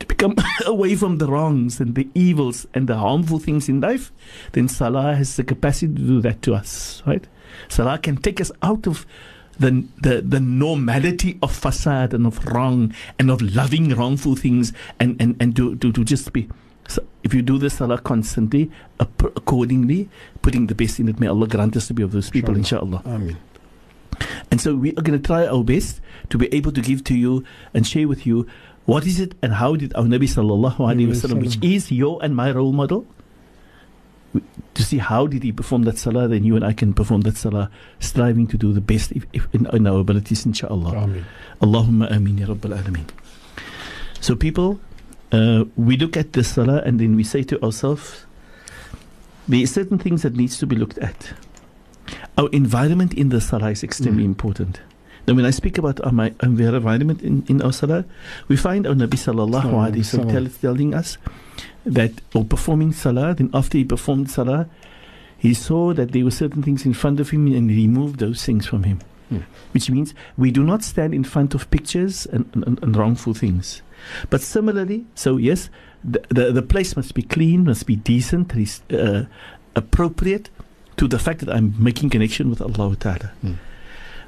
to 0.00 0.06
become 0.06 0.34
away 0.66 0.96
from 0.96 1.18
the 1.18 1.26
wrongs 1.26 1.80
and 1.80 1.94
the 1.94 2.08
evils 2.14 2.66
and 2.74 2.88
the 2.88 2.96
harmful 2.96 3.38
things 3.38 3.68
in 3.68 3.80
life, 3.80 4.10
then 4.52 4.66
salah 4.68 5.14
has 5.14 5.36
the 5.36 5.44
capacity 5.44 5.94
to 5.94 6.00
do 6.00 6.20
that 6.22 6.42
to 6.42 6.54
us, 6.54 7.02
right? 7.06 7.26
Salah 7.68 7.98
can 7.98 8.16
take 8.16 8.40
us 8.40 8.50
out 8.62 8.86
of 8.86 9.06
the, 9.58 9.84
the, 10.00 10.22
the 10.22 10.40
normality 10.40 11.38
of 11.42 11.52
fasad 11.52 12.14
and 12.14 12.26
of 12.26 12.44
wrong 12.46 12.94
and 13.18 13.30
of 13.30 13.42
loving 13.42 13.94
wrongful 13.94 14.34
things 14.34 14.72
and, 14.98 15.20
and, 15.20 15.36
and 15.38 15.54
to, 15.56 15.76
to, 15.76 15.92
to 15.92 16.04
just 16.04 16.32
be. 16.32 16.48
So 16.88 17.04
if 17.22 17.34
you 17.34 17.42
do 17.42 17.58
this 17.58 17.74
salah 17.74 17.98
constantly, 17.98 18.70
accordingly, 18.98 20.08
putting 20.42 20.66
the 20.66 20.74
best 20.74 20.98
in 20.98 21.08
it, 21.08 21.20
may 21.20 21.28
Allah 21.28 21.46
grant 21.46 21.76
us 21.76 21.86
to 21.88 21.94
be 21.94 22.02
of 22.02 22.10
those 22.12 22.30
people, 22.30 22.56
inshallah. 22.56 23.02
Amen. 23.06 23.36
And 24.50 24.60
so 24.60 24.74
we 24.74 24.90
are 24.90 25.02
going 25.02 25.20
to 25.20 25.24
try 25.24 25.46
our 25.46 25.62
best 25.62 26.00
to 26.30 26.38
be 26.38 26.52
able 26.52 26.72
to 26.72 26.80
give 26.80 27.04
to 27.04 27.14
you 27.14 27.44
and 27.72 27.86
share 27.86 28.08
with 28.08 28.26
you 28.26 28.46
what 28.86 29.06
is 29.06 29.20
it 29.20 29.34
and 29.42 29.54
how 29.54 29.76
did 29.76 29.94
our 29.94 30.02
Nabi 30.04 30.26
sallallahu 30.26 30.78
alaihi 30.78 31.08
wasallam, 31.08 31.40
which 31.40 31.62
is 31.62 31.92
your 31.92 32.18
and 32.24 32.34
my 32.34 32.50
role 32.50 32.72
model, 32.72 33.06
to 34.74 34.82
see 34.84 34.98
how 34.98 35.26
did 35.26 35.42
he 35.42 35.50
perform 35.52 35.82
that 35.84 35.98
salah, 35.98 36.28
then 36.28 36.44
you 36.44 36.54
and 36.56 36.64
I 36.64 36.72
can 36.72 36.94
perform 36.94 37.22
that 37.22 37.36
salah, 37.36 37.70
striving 37.98 38.46
to 38.48 38.56
do 38.56 38.72
the 38.72 38.80
best 38.80 39.10
if, 39.12 39.26
if 39.32 39.46
in, 39.52 39.66
in 39.74 39.86
our 39.86 39.98
abilities, 40.00 40.46
inshallah. 40.46 40.96
Amen. 40.96 41.26
Allahumma 41.60 42.10
ameen 42.14 42.38
ya 42.38 42.46
Rabbal 42.46 42.78
Alameen. 42.78 43.08
So, 44.20 44.36
people, 44.36 44.80
uh, 45.32 45.64
we 45.76 45.96
look 45.96 46.16
at 46.16 46.32
the 46.32 46.44
salah 46.44 46.82
and 46.84 47.00
then 47.00 47.16
we 47.16 47.24
say 47.24 47.42
to 47.44 47.60
ourselves, 47.62 48.24
there 49.48 49.62
are 49.62 49.66
certain 49.66 49.98
things 49.98 50.22
that 50.22 50.36
needs 50.36 50.58
to 50.58 50.66
be 50.66 50.76
looked 50.76 50.98
at. 50.98 51.32
Our 52.38 52.48
environment 52.50 53.14
in 53.14 53.30
the 53.30 53.40
salah 53.40 53.70
is 53.70 53.82
extremely 53.82 54.22
Mm. 54.22 54.26
important. 54.38 54.80
Now, 55.26 55.34
when 55.34 55.44
I 55.44 55.50
speak 55.50 55.76
about 55.78 56.00
our 56.00 56.12
mi- 56.12 56.34
environment 56.42 57.22
in, 57.22 57.44
in 57.48 57.60
our 57.62 57.72
salah, 57.72 58.04
we 58.48 58.56
find 58.56 58.86
our 58.86 58.94
Nabi 58.94 59.18
sallallahu 59.18 59.62
alayhi 59.62 59.72
wa 59.74 59.86
alaihi 59.86 60.06
sallam 60.06 60.60
telling 60.60 60.94
us 60.94 61.18
that, 61.84 62.12
or 62.34 62.44
performing 62.44 62.92
salah, 62.92 63.34
then 63.34 63.50
after 63.54 63.78
he 63.78 63.84
performed 63.84 64.30
salah, 64.30 64.68
he 65.38 65.54
saw 65.54 65.94
that 65.94 66.12
there 66.12 66.24
were 66.24 66.30
certain 66.30 66.62
things 66.62 66.84
in 66.84 66.92
front 66.92 67.18
of 67.18 67.30
him 67.30 67.46
and 67.46 67.70
he 67.70 67.76
removed 67.76 68.20
those 68.20 68.44
things 68.44 68.66
from 68.66 68.84
him. 68.84 69.00
Hmm. 69.30 69.38
Which 69.72 69.88
means 69.88 70.12
we 70.36 70.50
do 70.50 70.62
not 70.62 70.82
stand 70.82 71.14
in 71.14 71.24
front 71.24 71.54
of 71.54 71.70
pictures 71.70 72.26
and, 72.26 72.50
and, 72.54 72.82
and 72.82 72.96
wrongful 72.96 73.32
things. 73.32 73.80
But 74.28 74.42
similarly, 74.42 75.06
so 75.14 75.36
yes, 75.36 75.70
the, 76.04 76.22
the, 76.28 76.52
the 76.52 76.62
place 76.62 76.96
must 76.96 77.14
be 77.14 77.22
clean, 77.22 77.64
must 77.64 77.86
be 77.86 77.96
decent, 77.96 78.52
uh, 78.92 79.24
appropriate 79.74 80.50
to 80.96 81.08
the 81.08 81.18
fact 81.18 81.40
that 81.40 81.54
I'm 81.54 81.74
making 81.78 82.10
connection 82.10 82.50
with 82.50 82.60
Allah 82.60 82.96
Ta'ala. 82.96 83.32
Hmm. 83.40 83.54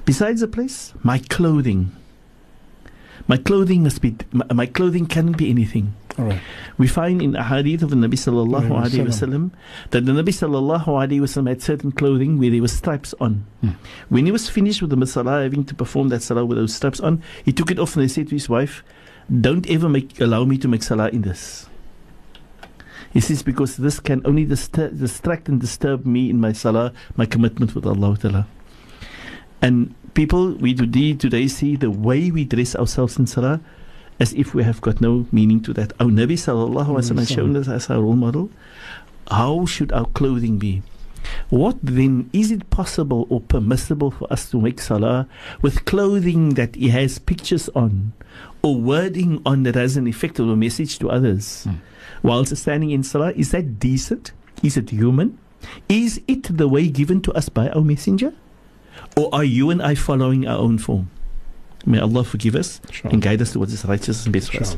Besides 0.05 0.41
the 0.41 0.49
place, 0.49 0.95
my 1.03 1.19
clothing. 1.19 1.95
My 3.29 3.37
clothing 3.37 3.83
must 3.83 4.01
be, 4.01 4.17
my, 4.33 4.47
my 4.53 4.67
clothing 4.67 5.07
cannot 5.07 5.37
be 5.37 5.51
anything. 5.51 5.95
Right. 6.19 6.41
We 6.77 6.87
find 6.89 7.23
in 7.23 7.37
a 7.37 7.43
hadith 7.43 7.83
of 7.83 7.91
the 7.91 7.97
Nabi 7.97 8.15
sallallahu 8.15 8.69
Alayhi 8.69 8.91
alaihi 8.91 9.07
wasallam. 9.07 9.51
that 9.91 10.05
the 10.05 10.13
Nabi 10.13 10.29
sallallahu 10.29 10.87
alaihi 10.87 11.21
wasallam 11.21 11.49
had 11.49 11.63
certain 11.63 11.93
clothing 11.93 12.39
where 12.39 12.51
there 12.51 12.61
were 12.61 12.69
stripes 12.69 13.15
on. 13.21 13.47
Hmm. 13.61 13.71
When 14.11 14.27
he 14.27 14.33
was 14.33 14.49
finished 14.49 14.83
with 14.83 14.91
the 14.91 15.07
salah, 15.07 15.43
having 15.43 15.65
to 15.65 15.75
perform 15.75 16.09
that 16.11 16.23
salah 16.23 16.45
with 16.45 16.59
those 16.59 16.75
stripes 16.75 17.01
on, 17.01 17.23
he 17.45 17.53
took 17.53 17.71
it 17.71 17.79
off 17.79 17.97
and 17.97 18.03
he 18.03 18.09
said 18.09 18.29
to 18.29 18.35
his 18.35 18.49
wife, 18.49 18.85
"Don't 19.31 19.69
ever 19.71 19.89
make 19.89 20.21
allow 20.21 20.45
me 20.45 20.59
to 20.59 20.69
make 20.69 20.83
salah 20.83 21.09
in 21.09 21.23
this." 21.23 21.69
He 23.13 23.21
says 23.21 23.43
because 23.43 23.77
this 23.77 24.01
can 24.01 24.23
only 24.25 24.47
distur- 24.47 24.97
distract 24.99 25.49
and 25.49 25.61
disturb 25.61 26.07
me 26.07 26.31
in 26.31 26.41
my 26.41 26.53
salah, 26.53 26.93
my 27.17 27.27
commitment 27.27 27.75
with 27.75 27.87
Allah 27.87 28.17
Ta'ala. 28.17 28.47
And 29.61 29.95
people, 30.15 30.53
we 30.55 30.75
today, 30.75 31.13
today 31.13 31.47
see 31.47 31.77
the 31.77 31.91
way 31.91 32.31
we 32.31 32.45
dress 32.45 32.75
ourselves 32.75 33.19
in 33.19 33.27
salah 33.27 33.61
as 34.21 34.33
if 34.35 34.55
we 34.55 34.63
have 34.65 34.81
got 34.81 35.01
no 35.01 35.27
meaning 35.33 35.61
to 35.63 35.73
that. 35.75 35.93
Our 36.01 36.07
Nabi 36.09 36.35
sallallahu 36.35 36.87
alaihi 36.87 37.11
wasallam 37.13 37.35
shown 37.35 37.57
us 37.57 37.69
as 37.69 37.91
our 37.91 38.01
role 38.01 38.17
model. 38.17 38.51
How 39.31 39.67
should 39.67 39.93
our 39.93 40.07
clothing 40.07 40.59
be? 40.59 40.83
What 41.51 41.79
then 41.83 42.29
is 42.33 42.51
it 42.51 42.69
possible 42.71 43.27
or 43.31 43.41
permissible 43.41 44.11
for 44.11 44.31
us 44.33 44.51
to 44.51 44.61
make 44.61 44.81
salah 44.81 45.29
with 45.63 45.85
clothing 45.85 46.55
that 46.55 46.77
it 46.77 46.91
has 46.91 47.19
pictures 47.19 47.69
on 47.75 48.13
or 48.63 48.75
wording 48.81 49.41
on 49.47 49.63
that 49.63 49.77
has 49.77 49.97
an 49.97 50.07
effect 50.07 50.41
or 50.41 50.51
a 50.53 50.57
message 50.57 50.99
to 50.99 51.11
others 51.11 51.65
Hmm. 51.65 51.79
whilst 52.23 52.57
standing 52.57 52.91
in 52.91 53.03
salah? 53.03 53.33
Is 53.33 53.53
that 53.53 53.79
decent? 53.79 54.33
Is 54.63 54.77
it 54.77 54.91
human? 54.91 55.39
Is 55.89 56.21
it 56.27 56.57
the 56.57 56.67
way 56.67 56.89
given 56.89 57.21
to 57.23 57.33
us 57.33 57.49
by 57.49 57.69
our 57.71 57.83
messenger? 57.83 58.33
Or 59.17 59.31
are 59.33 59.45
you 59.45 59.71
and 59.71 59.81
I 59.81 59.95
following 59.95 60.47
our 60.47 60.59
own 60.59 60.79
form? 60.79 61.09
May 61.87 61.99
Allah 61.99 62.25
forgive 62.25 62.55
us 62.55 62.81
Inshallah. 62.89 63.13
and 63.13 63.23
guide 63.23 63.43
us 63.43 63.53
towards 63.53 63.73
His 63.73 63.85
righteous 63.85 64.25
and 64.25 64.33
best 64.33 64.53
for 64.53 64.61
us. 64.61 64.77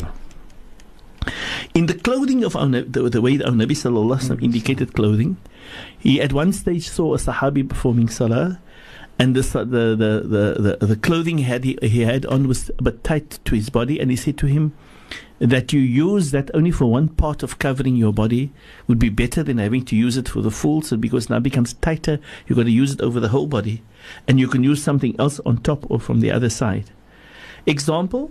In 1.75 1.87
the 1.87 1.95
clothing 1.95 2.45
of 2.45 2.55
our, 2.57 2.67
the, 2.69 3.09
the 3.09 3.21
way 3.21 3.37
that 3.37 3.47
our 3.47 3.53
Nabi 3.53 3.73
Sallallahu 3.73 4.15
Alaihi 4.15 4.21
Wasallam 4.21 4.37
mm-hmm. 4.37 4.45
indicated 4.45 4.95
clothing, 4.95 5.37
he 5.99 6.21
at 6.21 6.33
one 6.33 6.53
stage 6.53 6.89
saw 6.89 7.15
a 7.15 7.19
Sahabi 7.19 7.69
performing 7.69 8.09
Salah, 8.09 8.61
and 9.19 9.35
the, 9.35 9.43
the, 9.43 9.97
the, 9.97 10.77
the, 10.79 10.87
the, 10.87 10.97
clothing 10.97 11.39
he 11.39 11.45
had, 11.45 11.65
he, 11.65 11.79
he 11.81 12.01
had 12.03 12.27
on 12.27 12.49
was 12.49 12.71
a 12.79 12.83
bit 12.83 13.05
tight 13.05 13.39
to 13.45 13.55
his 13.55 13.71
body, 13.71 14.01
and 14.01 14.11
he 14.11 14.17
said 14.17 14.37
to 14.39 14.47
him 14.47 14.73
that 15.39 15.73
you 15.73 15.81
use 15.81 16.31
that 16.31 16.51
only 16.55 16.71
for 16.71 16.87
one 16.87 17.09
part 17.09 17.43
of 17.43 17.59
covering 17.59 17.97
your 17.97 18.13
body 18.13 18.53
would 18.87 18.99
be 18.99 19.09
better 19.09 19.43
than 19.43 19.59
having 19.59 19.85
to 19.87 19.97
use 19.97 20.17
it 20.17 20.29
for 20.29 20.41
the 20.41 20.51
full, 20.51 20.83
so 20.83 20.97
because 20.97 21.29
now 21.29 21.37
it 21.37 21.43
becomes 21.43 21.75
tighter, 21.75 22.19
you've 22.47 22.57
got 22.57 22.65
to 22.65 22.71
use 22.71 22.93
it 22.93 23.01
over 23.01 23.21
the 23.21 23.29
whole 23.29 23.47
body, 23.47 23.83
and 24.29 24.39
you 24.41 24.49
can 24.49 24.63
use 24.65 24.83
something 24.83 25.15
else 25.19 25.41
on 25.45 25.59
top 25.59 25.91
or 25.91 26.01
from 26.01 26.21
the 26.21 26.31
other 26.31 26.51
side. 26.51 26.91
Example, 27.67 28.31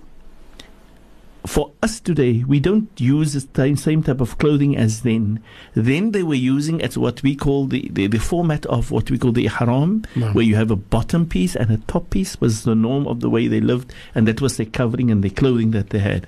for 1.45 1.71
us 1.81 1.99
today, 1.99 2.43
we 2.47 2.59
don't 2.59 2.89
use 2.97 3.33
the 3.33 3.75
same- 3.75 4.03
type 4.03 4.21
of 4.21 4.37
clothing 4.37 4.77
as 4.77 5.01
then. 5.01 5.41
Then 5.73 6.11
they 6.11 6.23
were 6.23 6.35
using 6.35 6.81
at 6.81 6.95
what 6.95 7.21
we 7.21 7.35
call 7.35 7.67
the, 7.67 7.89
the, 7.91 8.07
the 8.07 8.19
format 8.19 8.65
of 8.67 8.91
what 8.91 9.11
we 9.11 9.17
call 9.17 9.33
the 9.33 9.45
ihram, 9.45 10.03
Naam. 10.15 10.33
where 10.33 10.45
you 10.45 10.55
have 10.55 10.71
a 10.71 10.77
bottom 10.77 11.25
piece 11.25 11.55
and 11.55 11.69
a 11.69 11.77
top 11.77 12.09
piece 12.11 12.39
was 12.39 12.63
the 12.63 12.75
norm 12.75 13.07
of 13.07 13.19
the 13.19 13.29
way 13.29 13.47
they 13.47 13.59
lived, 13.59 13.93
and 14.15 14.25
that 14.27 14.39
was 14.39 14.55
their 14.55 14.65
covering 14.65 15.11
and 15.11 15.21
their 15.23 15.31
clothing 15.31 15.71
that 15.71 15.89
they 15.89 15.99
had. 15.99 16.27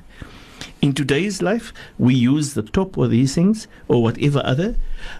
In 0.82 0.94
today's 0.94 1.42
life, 1.42 1.74
we 1.98 2.14
use 2.16 2.54
the 2.54 2.64
top 2.64 2.98
or 2.98 3.08
these 3.08 3.36
things 3.36 3.68
or 3.88 4.02
whatever 4.02 4.42
other, 4.46 4.76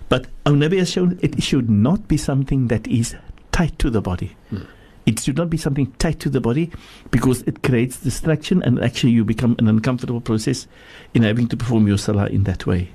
but 0.10 0.28
our 0.46 0.54
Nabi 0.54 0.78
has 0.80 0.92
shown 0.92 1.20
it 1.22 1.42
should 1.42 1.70
not 1.70 2.08
be 2.08 2.18
something 2.18 2.68
that 2.68 2.88
is 2.88 3.16
tight 3.52 3.78
to 3.80 3.90
the 3.90 4.02
body. 4.02 4.36
Hmm. 4.50 4.64
It 5.06 5.20
should 5.20 5.38
not 5.38 5.50
be 5.52 5.58
something 5.58 5.92
tight 6.00 6.20
to 6.22 6.30
the 6.30 6.42
body 6.42 6.72
because 7.12 7.44
it 7.44 7.62
creates 7.62 8.00
distraction 8.00 8.64
and 8.64 8.80
actually 8.84 9.12
you 9.14 9.24
become 9.24 9.56
an 9.60 9.68
uncomfortable 9.68 10.20
process 10.22 10.68
in 11.14 11.22
having 11.22 11.48
to 11.50 11.58
perform 11.58 11.88
your 11.88 12.00
salah 12.00 12.26
in 12.28 12.44
that 12.46 12.66
way. 12.66 12.90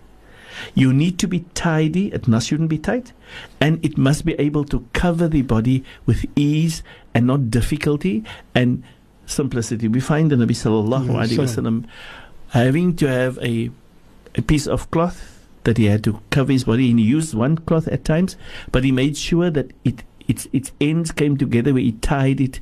You 0.74 0.92
need 0.92 1.18
to 1.20 1.28
be 1.28 1.44
tidy, 1.54 2.08
it 2.12 2.26
must 2.26 2.48
shouldn't 2.48 2.68
be 2.68 2.78
tight, 2.78 3.12
and 3.60 3.82
it 3.84 3.96
must 3.96 4.24
be 4.24 4.34
able 4.34 4.64
to 4.64 4.86
cover 4.92 5.28
the 5.28 5.42
body 5.42 5.84
with 6.04 6.26
ease 6.36 6.82
and 7.14 7.26
not 7.26 7.50
difficulty 7.50 8.24
and 8.54 8.82
simplicity. 9.26 9.88
We 9.88 10.00
find 10.00 10.30
the 10.30 10.36
Nabi 10.36 10.50
sallallahu 10.58 11.06
Yeah, 11.06 11.12
alaihi 11.12 11.38
wasallam 11.38 11.86
having 12.50 12.96
to 12.96 13.06
have 13.08 13.38
a 13.38 13.70
a 14.36 14.42
piece 14.42 14.66
of 14.66 14.90
cloth 14.90 15.46
that 15.64 15.76
he 15.76 15.86
had 15.86 16.02
to 16.04 16.20
cover 16.30 16.52
his 16.52 16.64
body, 16.64 16.90
and 16.90 16.98
he 16.98 17.04
used 17.04 17.34
one 17.34 17.56
cloth 17.58 17.88
at 17.88 18.04
times, 18.04 18.36
but 18.72 18.84
he 18.84 18.92
made 18.92 19.16
sure 19.16 19.50
that 19.50 19.70
it 19.84 20.02
its 20.28 20.48
its 20.52 20.72
ends 20.80 21.10
came 21.10 21.36
together 21.36 21.72
where 21.74 21.82
he 21.82 21.92
tied 21.92 22.40
it 22.40 22.60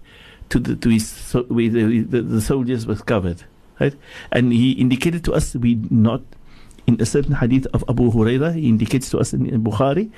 to 0.48 0.58
the 0.58 0.76
to 0.76 0.88
his 0.88 1.08
so, 1.08 1.42
where 1.44 1.68
the, 1.68 2.00
the, 2.00 2.22
the 2.22 2.40
soldiers 2.40 2.86
was 2.86 3.02
covered, 3.02 3.44
right? 3.80 3.94
And 4.32 4.52
he 4.52 4.72
indicated 4.72 5.24
to 5.24 5.34
us 5.34 5.54
we 5.54 5.76
not 5.90 6.22
in 6.86 7.00
a 7.00 7.06
certain 7.06 7.34
hadith 7.34 7.66
of 7.74 7.84
Abu 7.88 8.10
Huraira, 8.10 8.54
he 8.54 8.68
indicates 8.68 9.10
to 9.10 9.18
us 9.18 9.34
in, 9.34 9.46
in 9.46 9.62
Bukhari 9.62 10.10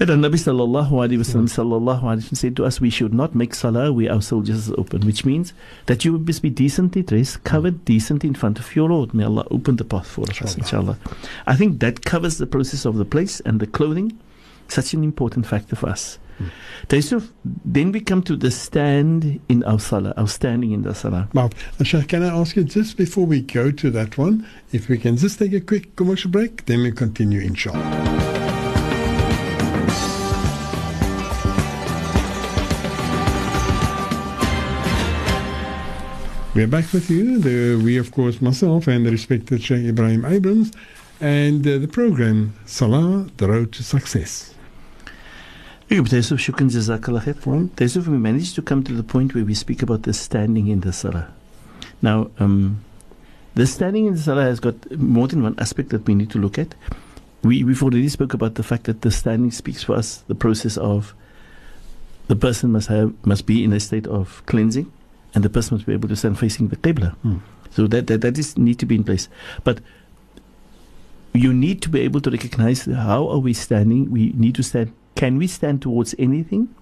that 0.00 0.06
the 0.06 0.14
Nabi 0.14 0.36
sallallahu 0.36 0.92
alaihi 0.92 1.18
wasallam 1.18 1.46
sallallahu 1.46 2.00
alaihi 2.00 2.22
wasallam 2.22 2.36
said 2.38 2.56
to 2.56 2.64
us, 2.64 2.80
we 2.80 2.88
should 2.88 3.12
not 3.12 3.34
make 3.34 3.54
salah 3.54 3.92
where 3.92 4.10
our 4.10 4.22
soldiers 4.22 4.70
are 4.70 4.80
open, 4.80 5.02
which 5.02 5.26
means 5.26 5.52
that 5.86 6.06
you 6.06 6.16
must 6.16 6.40
be 6.40 6.48
decently 6.48 7.02
dressed, 7.02 7.44
covered 7.44 7.84
decently 7.84 8.30
in 8.30 8.34
front 8.34 8.58
of 8.58 8.74
your 8.74 8.88
Lord. 8.88 9.12
May 9.12 9.24
Allah 9.24 9.46
open 9.50 9.76
the 9.76 9.84
path 9.84 10.06
for 10.06 10.22
us, 10.22 10.56
inshallah. 10.56 10.96
I 11.46 11.54
think 11.54 11.80
that 11.80 12.06
covers 12.06 12.38
the 12.38 12.46
process 12.46 12.86
of 12.86 12.96
the 12.96 13.04
place 13.04 13.40
and 13.40 13.60
the 13.60 13.66
clothing, 13.66 14.18
such 14.68 14.94
an 14.94 15.04
important 15.04 15.46
factor 15.46 15.76
for 15.76 15.90
us. 15.90 16.18
Hmm. 16.38 16.46
Taysuf, 16.88 17.28
then 17.44 17.92
we 17.92 18.00
come 18.00 18.22
to 18.22 18.36
the 18.36 18.50
stand 18.50 19.38
in 19.50 19.62
our 19.64 19.78
salah, 19.78 20.14
our 20.16 20.28
standing 20.28 20.72
in 20.72 20.80
the 20.80 20.94
salah. 20.94 21.28
Wow. 21.34 21.50
Sheikh, 21.82 22.08
can 22.08 22.22
I 22.22 22.28
ask 22.28 22.56
you 22.56 22.64
just 22.64 22.96
before 22.96 23.26
we 23.26 23.42
go 23.42 23.70
to 23.70 23.90
that 23.90 24.16
one, 24.16 24.46
if 24.72 24.88
we 24.88 24.96
can 24.96 25.18
just 25.18 25.38
take 25.38 25.52
a 25.52 25.60
quick 25.60 25.94
commercial 25.94 26.30
break, 26.30 26.64
then 26.64 26.84
we 26.84 26.90
continue, 26.90 27.40
inshallah. 27.42 28.49
We're 36.52 36.66
back 36.66 36.92
with 36.92 37.08
you. 37.08 37.38
The, 37.38 37.80
we, 37.80 37.96
of 37.96 38.10
course, 38.10 38.42
myself 38.42 38.88
and 38.88 39.06
the 39.06 39.12
respected 39.12 39.62
Sheikh 39.62 39.84
Ebrahim 39.86 40.28
Abrahams, 40.28 40.72
and 41.20 41.64
uh, 41.64 41.78
the 41.78 41.86
program 41.86 42.54
Salah, 42.66 43.28
the 43.36 43.48
Road 43.48 43.70
to 43.74 43.84
Success. 43.84 44.52
Okay, 45.86 46.00
Taysuf, 46.00 46.38
shukran 46.38 46.68
jazakallah 46.68 47.22
khair. 47.22 47.46
Well, 47.46 47.68
Taysuf, 47.76 48.08
we 48.08 48.18
managed 48.18 48.56
to 48.56 48.62
come 48.62 48.82
to 48.82 48.92
the 48.92 49.04
point 49.04 49.32
where 49.32 49.44
we 49.44 49.54
speak 49.54 49.80
about 49.80 50.02
the 50.02 50.12
standing 50.12 50.66
in 50.66 50.80
the 50.80 50.92
salah. 50.92 51.32
Now, 52.02 52.32
um, 52.40 52.84
the 53.54 53.64
standing 53.64 54.06
in 54.06 54.14
the 54.14 54.20
salah 54.20 54.42
has 54.42 54.58
got 54.58 54.90
more 54.98 55.28
than 55.28 55.44
one 55.44 55.54
aspect 55.56 55.90
that 55.90 56.04
we 56.04 56.16
need 56.16 56.30
to 56.30 56.38
look 56.38 56.58
at. 56.58 56.74
We, 57.44 57.62
we've 57.62 57.80
already 57.80 58.08
spoke 58.08 58.34
about 58.34 58.56
the 58.56 58.64
fact 58.64 58.84
that 58.84 59.02
the 59.02 59.12
standing 59.12 59.52
speaks 59.52 59.84
for 59.84 59.94
us 59.94 60.24
the 60.26 60.34
process 60.34 60.76
of 60.76 61.14
the 62.26 62.34
person 62.34 62.72
must 62.72 62.88
have 62.88 63.14
must 63.24 63.46
be 63.46 63.62
in 63.62 63.72
a 63.72 63.78
state 63.78 64.08
of 64.08 64.44
cleansing, 64.46 64.90
and 65.34 65.44
the 65.44 65.50
person 65.50 65.76
must 65.76 65.86
be 65.86 65.92
able 65.92 66.08
to 66.08 66.16
stand 66.16 66.38
facing 66.38 66.68
the 66.68 66.76
qibla. 66.76 67.14
Hmm. 67.22 67.38
So 67.70 67.86
that 67.86 68.06
that, 68.08 68.20
that 68.22 68.38
is 68.38 68.58
need 68.58 68.78
to 68.80 68.86
be 68.86 68.94
in 68.94 69.04
place. 69.04 69.28
But 69.64 69.80
you 71.32 71.52
need 71.52 71.80
to 71.82 71.88
be 71.88 72.00
able 72.00 72.20
to 72.22 72.30
recognize 72.30 72.86
how 72.86 73.28
are 73.28 73.38
we 73.38 73.52
standing. 73.52 74.10
We 74.10 74.32
need 74.34 74.54
to 74.56 74.62
stand. 74.62 74.92
Can 75.14 75.38
we 75.38 75.46
stand 75.46 75.82
towards 75.82 76.14
anything? 76.18 76.74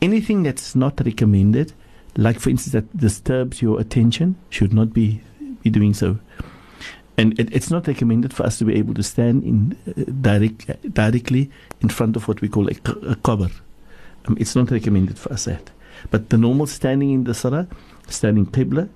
Anything 0.00 0.42
that's 0.42 0.76
not 0.76 1.00
recommended, 1.04 1.72
like 2.16 2.38
for 2.38 2.50
instance 2.50 2.72
that 2.72 2.96
disturbs 2.96 3.62
your 3.62 3.80
attention, 3.80 4.36
should 4.50 4.72
not 4.72 4.92
be 4.92 5.20
be 5.62 5.70
doing 5.70 5.94
so. 5.94 6.18
And 7.18 7.38
it, 7.40 7.48
it's 7.52 7.70
not 7.70 7.88
recommended 7.88 8.34
for 8.34 8.44
us 8.44 8.58
to 8.58 8.64
be 8.64 8.74
able 8.74 8.94
to 8.94 9.02
stand 9.02 9.42
in 9.42 9.76
uh, 9.88 10.04
direct, 10.20 10.92
directly 10.92 11.50
in 11.80 11.88
front 11.88 12.14
of 12.14 12.28
what 12.28 12.42
we 12.42 12.48
call 12.48 12.68
a 12.68 12.74
qabr. 12.74 13.50
Um, 14.26 14.36
it's 14.38 14.54
not 14.54 14.70
recommended 14.70 15.18
for 15.18 15.32
us 15.32 15.46
that. 15.46 15.70
But 16.10 16.30
the 16.30 16.38
normal 16.38 16.66
standing 16.66 17.10
in 17.12 17.24
the 17.24 17.34
salah, 17.34 17.66
standing 18.08 18.46
qibla, 18.46 18.88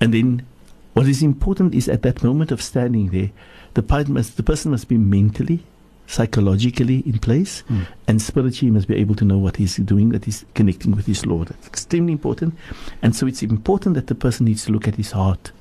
and 0.00 0.14
then 0.14 0.46
what 0.94 1.06
is 1.06 1.22
important 1.22 1.74
is 1.74 1.88
at 1.88 2.02
that 2.02 2.22
moment 2.24 2.50
of 2.50 2.62
standing 2.62 3.10
there, 3.10 3.30
the, 3.74 3.82
must, 4.08 4.36
the 4.36 4.42
person 4.42 4.70
must 4.72 4.88
be 4.88 4.98
mentally 4.98 5.64
psychologically 6.06 6.98
in 7.06 7.18
place, 7.20 7.62
Mm. 7.68 7.86
and 8.08 8.20
spiritually 8.20 8.72
must 8.72 8.88
be 8.88 8.96
able 8.96 9.14
to 9.14 9.24
know 9.24 9.38
what 9.38 9.56
he's 9.56 9.76
doing, 9.76 10.08
that 10.10 10.24
he's 10.24 10.44
connecting 10.54 10.96
with 10.96 11.06
his 11.06 11.24
Lord. 11.24 11.50
It's 11.50 11.68
extremely 11.68 12.12
important. 12.12 12.54
And 13.00 13.14
so 13.14 13.28
it's 13.28 13.42
important 13.44 13.94
that 13.94 14.08
the 14.08 14.16
person 14.16 14.46
needs 14.46 14.64
to 14.64 14.72
look 14.72 14.88
at 14.88 14.96
his 14.96 15.12
heart. 15.12 15.52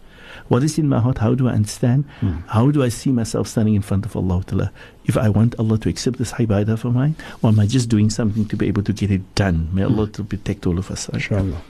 What 0.49 0.63
is 0.63 0.77
in 0.77 0.89
my 0.89 0.99
heart? 0.99 1.19
How 1.19 1.35
do 1.35 1.47
I 1.47 1.53
understand? 1.53 2.05
Mm. 2.21 2.45
How 2.47 2.71
do 2.71 2.83
I 2.83 2.89
see 2.89 3.11
myself 3.11 3.47
standing 3.47 3.75
in 3.75 3.81
front 3.81 4.05
of 4.05 4.15
Allah? 4.15 4.43
Ta'ala? 4.45 4.71
If 5.05 5.15
I 5.15 5.29
want 5.29 5.55
Allah 5.59 5.77
to 5.77 5.89
accept 5.89 6.17
this 6.17 6.33
ibadah 6.33 6.77
for 6.79 6.89
mine, 6.89 7.15
or 7.41 7.49
am 7.51 7.59
I 7.59 7.67
just 7.67 7.87
doing 7.87 8.09
something 8.09 8.45
to 8.47 8.57
be 8.57 8.67
able 8.67 8.83
to 8.83 8.91
get 8.91 9.11
it 9.11 9.35
done? 9.35 9.69
May 9.71 9.83
Allah 9.83 10.07
to 10.09 10.23
protect 10.23 10.65
all 10.65 10.77
of 10.77 10.91
us. 10.91 11.07
Inshallah. 11.09 11.61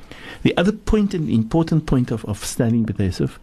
The 0.43 0.55
other 0.57 0.71
point, 0.71 1.13
and 1.13 1.29
important 1.29 1.85
point 1.85 2.09
of, 2.09 2.23
of 2.25 2.43
standing 2.43 2.85
with 2.85 2.99
Yusuf, 2.99 3.37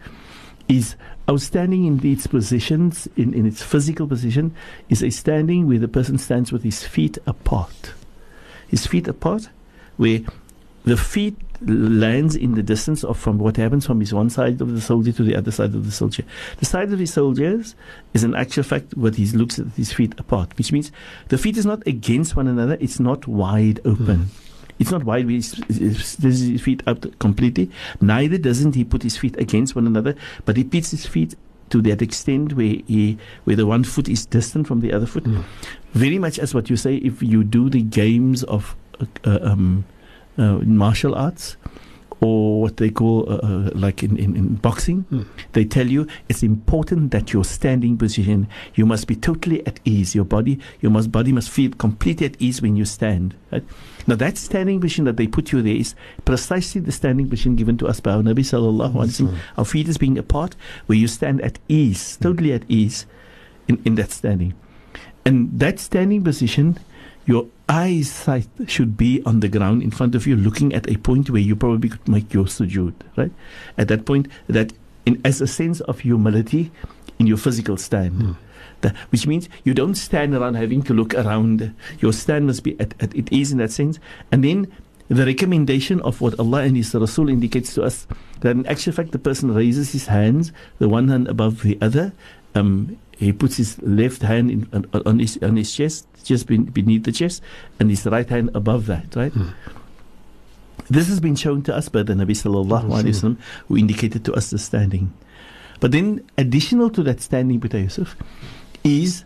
is 0.69 0.97
our 1.29 1.39
standing 1.39 1.85
in 1.85 2.05
its 2.05 2.27
positions, 2.27 3.07
in, 3.17 3.35
in 3.35 3.47
its 3.47 3.63
physical 3.63 4.07
position, 4.07 4.55
is 4.89 5.03
a 5.03 5.11
standing 5.11 5.69
where 5.69 5.79
the 5.79 5.89
person 5.89 6.19
stands 6.19 6.51
with 6.51 6.63
his 6.63 6.83
feet 6.83 7.19
apart. 7.27 7.93
His 8.69 8.87
feet 8.87 9.07
apart, 9.07 9.49
where 9.97 10.21
the 10.87 10.97
feet 10.97 11.37
lands 11.63 12.37
in 12.37 12.55
the 12.55 12.63
distance 12.63 13.03
of 13.03 13.19
from 13.19 13.39
what 13.39 13.57
happens 13.57 13.85
from 13.85 13.99
his 13.99 14.15
one 14.15 14.31
side 14.31 14.61
of 14.61 14.73
the 14.73 14.81
soldier 14.81 15.11
to 15.11 15.25
the 15.25 15.35
other 15.35 15.51
side 15.51 15.75
of 15.75 15.85
the 15.85 15.91
soldier. 15.91 16.23
The 16.59 16.65
side 16.65 16.93
of 16.93 16.99
his 17.01 17.13
soldiers 17.13 17.75
is 18.15 18.23
an 18.23 18.37
actual 18.37 18.63
fact 18.63 18.97
what 18.97 19.17
he 19.17 19.27
looks 19.27 19.59
at 19.59 19.67
his 19.77 19.93
feet 19.93 20.15
apart, 20.19 20.57
which 20.57 20.71
means 20.71 20.93
the 21.29 21.39
feet 21.39 21.57
is 21.57 21.67
not 21.67 21.85
against 21.87 22.37
one 22.37 22.47
another, 22.47 22.79
it's 22.81 23.01
not 23.01 23.27
wide 23.27 23.81
open. 23.85 24.31
It's 24.79 24.91
not 24.91 25.05
wide 25.05 25.27
with 25.27 25.55
his, 25.69 26.61
feet 26.61 26.83
out 26.87 27.19
completely. 27.19 27.71
Neither 28.01 28.37
doesn't 28.37 28.75
he 28.75 28.85
put 28.85 29.03
his 29.03 29.17
feet 29.17 29.35
against 29.39 29.75
one 29.75 29.87
another, 29.87 30.15
but 30.45 30.57
he 30.57 30.65
puts 30.65 30.91
his 30.91 31.07
feet 31.07 31.35
to 31.71 31.81
that 31.83 32.03
extent 32.03 32.53
where 32.53 32.77
he 32.87 33.19
where 33.45 33.57
the 33.57 33.67
one 33.67 33.83
foot 33.83 34.09
is 34.09 34.27
distant 34.27 34.67
from 34.69 34.81
the 34.81 34.93
other 34.93 35.07
foot. 35.07 35.25
Mm. 35.25 35.43
Very 35.93 36.19
much 36.19 36.39
as 36.39 36.55
what 36.55 36.69
you 36.71 36.77
say 36.77 36.97
if 36.97 37.23
you 37.23 37.43
do 37.43 37.71
the 37.71 37.83
games 37.83 38.45
of 38.45 38.77
uh, 39.25 39.39
um, 39.43 39.85
uh, 40.39 40.59
martial 40.65 41.15
arts 41.15 41.57
or 42.21 42.63
what 42.63 42.79
they 42.79 42.89
call 42.89 43.31
uh, 43.31 43.37
uh, 43.37 43.71
like 43.75 44.03
in, 44.03 44.17
in, 44.17 44.35
in 44.35 44.55
boxing 44.55 45.05
Mm. 45.11 45.27
they 45.53 45.65
tell 45.67 45.87
you 45.87 46.07
it's 46.31 46.43
important 46.43 47.11
that 47.11 47.31
your 47.35 47.45
standing 47.45 47.99
position 47.99 48.49
you 48.75 48.87
must 48.87 49.07
be 49.07 49.15
totally 49.15 49.61
at 49.67 49.81
ease 49.85 50.15
your 50.15 50.25
body 50.25 50.59
your 50.81 50.91
must 50.91 51.13
body 51.13 51.31
must 51.31 51.51
feel 51.51 51.71
completely 51.73 52.25
at 52.27 52.35
ease 52.41 52.63
when 52.63 52.75
you 52.75 52.87
stand 52.87 53.35
right? 53.53 53.63
now 54.07 54.15
that 54.17 54.39
standing 54.39 54.81
position 54.81 55.05
that 55.05 55.19
they 55.19 55.27
put 55.27 55.53
you 55.53 55.61
there 55.61 55.77
is 55.77 55.95
precisely 56.25 56.81
the 56.81 56.91
standing 56.93 57.29
position 57.29 57.55
given 57.55 57.77
to 57.77 57.87
us 57.87 58.01
by 58.01 58.13
our 58.13 58.23
Nabi 58.23 58.41
sallallahu 58.53 58.95
alaihi 58.95 59.13
wasallam 59.13 59.33
Mm. 59.35 59.39
our 59.59 59.65
feet 59.67 59.87
is 59.89 59.99
being 59.99 60.17
apart 60.17 60.57
where 60.87 60.97
you 60.97 61.09
stand 61.09 61.43
at 61.43 61.59
ease 61.69 62.17
totally 62.17 62.53
at 62.55 62.65
ease 62.67 63.05
in, 63.69 63.77
in 63.85 63.95
that 63.97 64.11
standing 64.11 64.55
and 65.27 65.51
that 65.61 65.79
standing 65.79 66.25
position 66.25 66.79
your 67.27 67.45
eyesight 67.69 68.49
should 68.67 68.97
be 68.97 69.23
on 69.27 69.41
the 69.41 69.49
ground 69.49 69.83
in 69.83 69.91
front 69.91 70.15
of 70.15 70.27
you 70.27 70.37
looking 70.37 70.73
at 70.73 70.89
a 70.89 70.97
point 70.99 71.29
where 71.31 71.43
you 71.43 71.57
probably 71.57 71.89
could 71.89 72.07
make 72.09 72.33
your 72.33 72.45
sujood 72.45 72.95
right 73.17 73.33
at 73.77 73.89
that 73.89 74.05
point 74.07 74.29
that 74.47 74.73
in 75.05 75.21
as 75.25 75.41
a 75.41 75.47
sense 75.47 75.81
of 75.81 76.01
humility 76.01 76.71
in 77.19 77.27
your 77.27 77.37
physical 77.37 77.77
stand 77.77 78.15
Mm. 78.23 78.37
That- 78.83 78.95
which 79.11 79.27
means 79.27 79.49
you 79.65 79.73
don't 79.75 79.95
stand 79.97 80.35
around 80.35 80.55
having 80.55 80.83
to 80.83 80.95
look 80.95 81.15
around 81.15 81.73
your 81.99 82.13
stand 82.13 82.47
must 82.47 82.63
be 82.63 82.79
at, 82.79 82.95
at 83.01 83.15
it 83.17 83.33
is 83.33 83.51
in 83.51 83.59
that 83.59 83.73
sense 83.73 83.99
and 84.31 84.45
then 84.45 84.69
the 85.09 85.25
recommendation 85.25 86.01
of 86.03 86.21
what 86.21 86.39
Allah 86.39 86.63
and 86.63 86.77
His 86.77 86.93
Rasul 86.95 87.29
indicates 87.29 87.75
to 87.75 87.83
us 87.85 88.07
that 88.41 88.51
in 88.51 88.67
actual 88.67 88.93
fact 88.93 89.13
the 89.13 89.21
person 89.21 89.55
raises 89.55 89.93
his 89.93 90.07
hands, 90.07 90.51
the 90.81 90.89
one 90.89 91.07
hand 91.07 91.29
above 91.29 91.63
the 91.63 91.79
other. 91.81 92.13
Um, 92.57 92.99
he 93.17 93.33
puts 93.33 93.57
his 93.57 93.81
left 93.83 94.23
hand 94.23 94.51
in, 94.51 94.69
on, 94.73 95.03
on 95.07 95.19
his 95.19 95.39
on 95.43 95.57
his 95.57 95.75
chest, 95.75 96.07
just 96.25 96.47
ben- 96.47 96.65
beneath 96.65 97.05
the 97.05 97.13
chest, 97.13 97.43
and 97.81 97.91
his 97.91 98.05
right 98.07 98.29
hand 98.29 98.51
above 98.55 98.87
that. 98.87 99.17
Right. 99.17 99.33
Mm. 99.33 99.53
This 100.89 101.09
has 101.09 101.19
been 101.19 101.35
shown 101.35 101.63
to 101.63 101.75
us 101.75 101.89
by 101.89 102.03
the 102.03 102.13
Nabi 102.15 102.31
sallallahu 102.31 102.85
alaihi 102.85 103.11
wasallam, 103.11 103.37
who 103.69 103.77
indicated 103.77 104.25
to 104.27 104.35
us 104.35 104.51
the 104.51 104.59
standing. 104.59 105.13
But 105.81 105.93
then, 105.93 106.25
additional 106.39 106.91
to 106.91 107.03
that 107.03 107.21
standing, 107.21 107.61
Peter 107.61 107.79
Yusuf, 107.79 108.15
is 108.85 109.25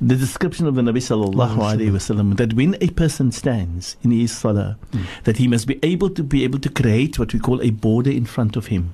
the 0.00 0.14
description 0.16 0.66
of 0.66 0.74
the 0.74 0.82
Nabi 0.82 0.98
sallallahu 0.98 1.56
alaihi 1.56 1.90
wasallam 1.90 2.36
that 2.36 2.52
when 2.52 2.76
a 2.82 2.88
person 2.90 3.32
stands 3.32 3.96
in 4.02 4.10
his 4.10 4.36
salah, 4.36 4.76
Mm. 4.92 5.04
that 5.24 5.36
he 5.38 5.48
must 5.48 5.66
be 5.66 5.78
able 5.82 6.10
to 6.10 6.22
be 6.22 6.44
able 6.44 6.58
to 6.58 6.68
create 6.68 7.18
what 7.18 7.32
we 7.32 7.38
call 7.40 7.62
a 7.62 7.70
border 7.70 8.10
in 8.10 8.26
front 8.26 8.56
of 8.56 8.66
him. 8.66 8.92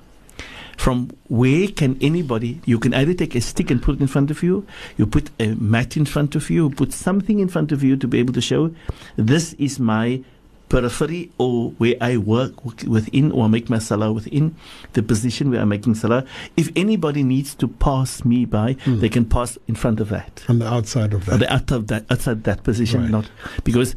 From 0.76 1.10
where 1.28 1.68
can 1.68 1.96
anybody? 2.00 2.60
You 2.64 2.78
can 2.78 2.94
either 2.94 3.14
take 3.14 3.34
a 3.34 3.40
stick 3.40 3.70
and 3.70 3.82
put 3.82 3.96
it 3.96 4.00
in 4.00 4.06
front 4.06 4.30
of 4.30 4.42
you, 4.42 4.66
you 4.96 5.06
put 5.06 5.30
a 5.40 5.54
mat 5.54 5.96
in 5.96 6.04
front 6.04 6.34
of 6.36 6.48
you, 6.50 6.70
put 6.70 6.92
something 6.92 7.40
in 7.40 7.48
front 7.48 7.72
of 7.72 7.82
you 7.82 7.96
to 7.96 8.06
be 8.06 8.18
able 8.18 8.34
to 8.34 8.40
show 8.40 8.70
this 9.16 9.54
is 9.54 9.80
my 9.80 10.22
periphery 10.68 11.30
or 11.38 11.70
where 11.78 11.94
I 12.00 12.16
work 12.16 12.64
within 12.84 13.30
or 13.30 13.48
make 13.48 13.70
my 13.70 13.78
salah 13.78 14.12
within 14.12 14.56
the 14.94 15.02
position 15.02 15.50
where 15.50 15.60
I'm 15.60 15.68
making 15.68 15.94
salah. 15.94 16.24
If 16.56 16.70
anybody 16.74 17.22
needs 17.22 17.54
to 17.56 17.68
pass 17.68 18.24
me 18.24 18.44
by, 18.46 18.74
Mm. 18.74 19.00
they 19.00 19.08
can 19.08 19.24
pass 19.26 19.56
in 19.68 19.76
front 19.76 20.00
of 20.00 20.08
that. 20.08 20.44
On 20.48 20.58
the 20.58 20.66
outside 20.66 21.12
of 21.14 21.24
that. 21.26 21.38
the 21.38 21.52
out 21.52 21.70
of 21.70 21.86
that 21.86 22.04
outside 22.10 22.42
that 22.44 22.64
position, 22.64 23.02
Right. 23.02 23.10
not 23.10 23.30
because 23.62 23.94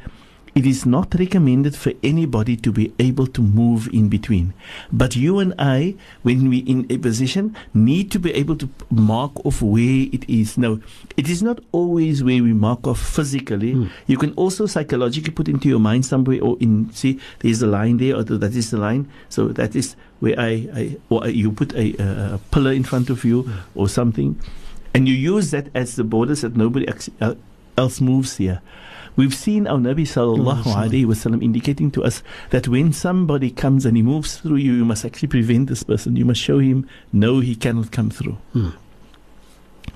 it 0.55 0.65
is 0.65 0.85
not 0.85 1.13
recommended 1.15 1.75
for 1.75 1.93
anybody 2.03 2.55
to 2.57 2.71
be 2.71 2.93
able 2.99 3.27
to 3.27 3.41
move 3.41 3.87
in 3.93 4.09
between. 4.09 4.53
But 4.91 5.15
you 5.15 5.39
and 5.39 5.53
I, 5.59 5.95
when 6.23 6.49
we're 6.49 6.65
in 6.65 6.85
a 6.89 6.97
position, 6.97 7.55
need 7.73 8.11
to 8.11 8.19
be 8.19 8.33
able 8.33 8.55
to 8.57 8.69
mark 8.89 9.45
off 9.45 9.61
where 9.61 10.07
it 10.11 10.27
is. 10.29 10.57
Now, 10.57 10.79
it 11.17 11.29
is 11.29 11.43
not 11.43 11.59
always 11.71 12.23
where 12.23 12.41
we 12.43 12.53
mark 12.53 12.87
off 12.87 12.99
physically. 12.99 13.73
Hmm. 13.73 13.85
You 14.07 14.17
can 14.17 14.33
also 14.33 14.65
psychologically 14.65 15.31
put 15.31 15.47
into 15.47 15.67
your 15.69 15.79
mind 15.79 16.05
somewhere 16.05 16.41
or 16.41 16.57
in 16.59 16.91
see 16.93 17.19
there's 17.39 17.61
a 17.61 17.67
line 17.67 17.97
there 17.97 18.15
or 18.15 18.23
that 18.23 18.55
is 18.55 18.71
the 18.71 18.77
line. 18.77 19.09
So 19.29 19.49
that 19.49 19.75
is 19.75 19.95
where 20.19 20.39
I, 20.39 20.69
I 20.73 20.97
or 21.09 21.27
you 21.27 21.51
put 21.51 21.73
a, 21.73 21.95
a, 22.33 22.39
pillar 22.51 22.73
in 22.73 22.83
front 22.83 23.09
of 23.09 23.23
you 23.23 23.43
Hmm. 23.43 23.53
or 23.75 23.87
something, 23.87 24.39
and 24.93 25.07
you 25.07 25.13
use 25.13 25.51
that 25.51 25.67
as 25.73 25.95
the 25.95 26.03
borders 26.03 26.41
that 26.41 26.57
nobody 26.57 26.87
else 27.77 28.01
moves 28.01 28.37
here. 28.37 28.61
We've 29.19 29.35
seen 29.35 29.67
our 29.67 29.77
Nabi 29.77 30.07
sallallahu 30.07 30.63
alaihi 30.63 31.03
wasallam 31.03 31.43
indicating 31.43 31.91
to 31.91 32.05
us 32.05 32.23
that 32.51 32.69
when 32.69 32.93
somebody 32.93 33.51
comes 33.51 33.85
and 33.85 33.97
he 33.97 34.01
moves 34.01 34.37
through 34.37 34.55
you, 34.63 34.71
you 34.71 34.85
must 34.85 35.03
actually 35.03 35.27
prevent 35.27 35.67
this 35.67 35.83
person. 35.83 36.15
You 36.15 36.23
must 36.23 36.39
show 36.39 36.59
him 36.59 36.87
no, 37.11 37.41
he 37.41 37.53
cannot 37.53 37.91
come 37.91 38.09
through. 38.09 38.37
Mm. 38.55 38.77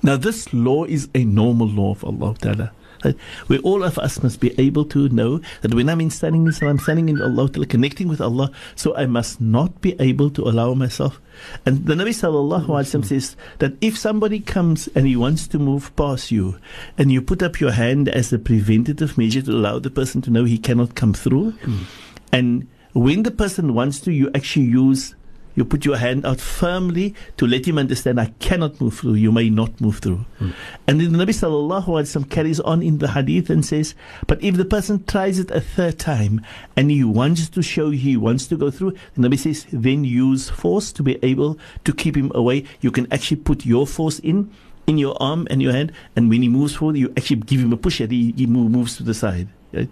Now, 0.02 0.18
this 0.18 0.52
law 0.52 0.84
is 0.84 1.08
a 1.14 1.24
normal 1.24 1.66
law 1.66 1.92
of 1.92 2.04
Allah 2.04 2.34
Ta'ala. 2.38 2.72
Right? 3.04 3.16
Where 3.48 3.58
all 3.60 3.82
of 3.84 3.98
us 3.98 4.22
must 4.22 4.40
be 4.40 4.58
able 4.58 4.84
to 4.86 5.08
know 5.10 5.40
that 5.62 5.74
when 5.74 5.88
I'm 5.88 6.00
in 6.00 6.10
standing 6.10 6.46
in 6.46 6.52
Salah, 6.52 6.70
I'm 6.70 6.78
standing 6.78 7.08
in 7.08 7.20
Allah 7.20 7.48
connecting 7.50 8.08
with 8.08 8.20
Allah, 8.20 8.50
so 8.74 8.96
I 8.96 9.06
must 9.06 9.40
not 9.40 9.80
be 9.80 9.94
able 10.00 10.30
to 10.30 10.42
allow 10.42 10.74
myself. 10.74 11.20
And 11.66 11.86
the 11.86 11.94
Nabi 11.94 12.10
Sallallahu 12.10 12.66
Alaihi 12.66 13.00
Wasallam 13.00 13.04
says 13.04 13.36
that 13.58 13.74
if 13.80 13.98
somebody 13.98 14.40
comes 14.40 14.88
and 14.94 15.06
he 15.06 15.16
wants 15.16 15.46
to 15.48 15.58
move 15.58 15.94
past 15.96 16.30
you, 16.30 16.58
and 16.96 17.12
you 17.12 17.20
put 17.20 17.42
up 17.42 17.60
your 17.60 17.72
hand 17.72 18.08
as 18.08 18.32
a 18.32 18.38
preventative 18.38 19.18
measure 19.18 19.42
to 19.42 19.50
allow 19.52 19.78
the 19.78 19.90
person 19.90 20.22
to 20.22 20.30
know 20.30 20.44
he 20.44 20.58
cannot 20.58 20.94
come 20.94 21.12
through, 21.12 21.52
Mm. 21.64 21.84
and 22.32 22.66
when 22.92 23.24
the 23.24 23.30
person 23.30 23.74
wants 23.74 23.98
to, 24.00 24.12
you 24.12 24.30
actually 24.34 24.66
use, 24.66 25.14
you 25.54 25.64
put 25.64 25.84
your 25.84 25.96
hand 25.96 26.26
out 26.26 26.40
firmly 26.40 27.14
to 27.36 27.46
let 27.46 27.66
him 27.66 27.78
understand, 27.78 28.20
I 28.20 28.26
cannot 28.38 28.80
move 28.80 28.98
through, 28.98 29.14
you 29.14 29.32
may 29.32 29.50
not 29.50 29.80
move 29.80 29.98
through. 29.98 30.24
Mm. 30.40 30.54
And 30.86 31.00
then 31.00 31.12
the 31.12 31.18
Nabi 31.18 31.30
Sallallahu 31.30 31.86
Alaihi 31.86 32.24
Wasallam 32.24 32.30
carries 32.30 32.60
on 32.60 32.82
in 32.82 32.98
the 32.98 33.08
hadith 33.08 33.50
and 33.50 33.64
says, 33.64 33.94
but 34.26 34.42
if 34.42 34.56
the 34.56 34.64
person 34.64 35.04
tries 35.04 35.38
it 35.38 35.50
a 35.50 35.60
third 35.60 35.98
time 35.98 36.40
and 36.76 36.90
he 36.90 37.04
wants 37.04 37.48
to 37.48 37.62
show 37.62 37.90
he 37.90 38.16
wants 38.16 38.46
to 38.48 38.56
go 38.56 38.70
through, 38.70 38.94
the 39.14 39.28
Nabi 39.28 39.38
says, 39.38 39.66
then 39.72 40.04
use 40.04 40.50
force 40.50 40.92
to 40.92 41.02
be 41.02 41.18
able 41.22 41.58
to 41.84 41.92
keep 41.92 42.16
him 42.16 42.32
away. 42.34 42.64
You 42.80 42.90
can 42.90 43.12
actually 43.12 43.38
put 43.38 43.64
your 43.64 43.86
force 43.86 44.18
in, 44.18 44.50
in 44.86 44.98
your 44.98 45.16
arm 45.20 45.46
and 45.50 45.62
your 45.62 45.72
hand, 45.72 45.92
and 46.16 46.28
when 46.28 46.42
he 46.42 46.48
moves 46.48 46.74
forward, 46.74 46.96
you 46.96 47.12
actually 47.16 47.36
give 47.36 47.60
him 47.60 47.72
a 47.72 47.76
push 47.76 48.00
and 48.00 48.10
he, 48.10 48.32
he 48.32 48.46
moves 48.46 48.96
to 48.96 49.02
the 49.02 49.14
side. 49.14 49.48
Right? 49.72 49.88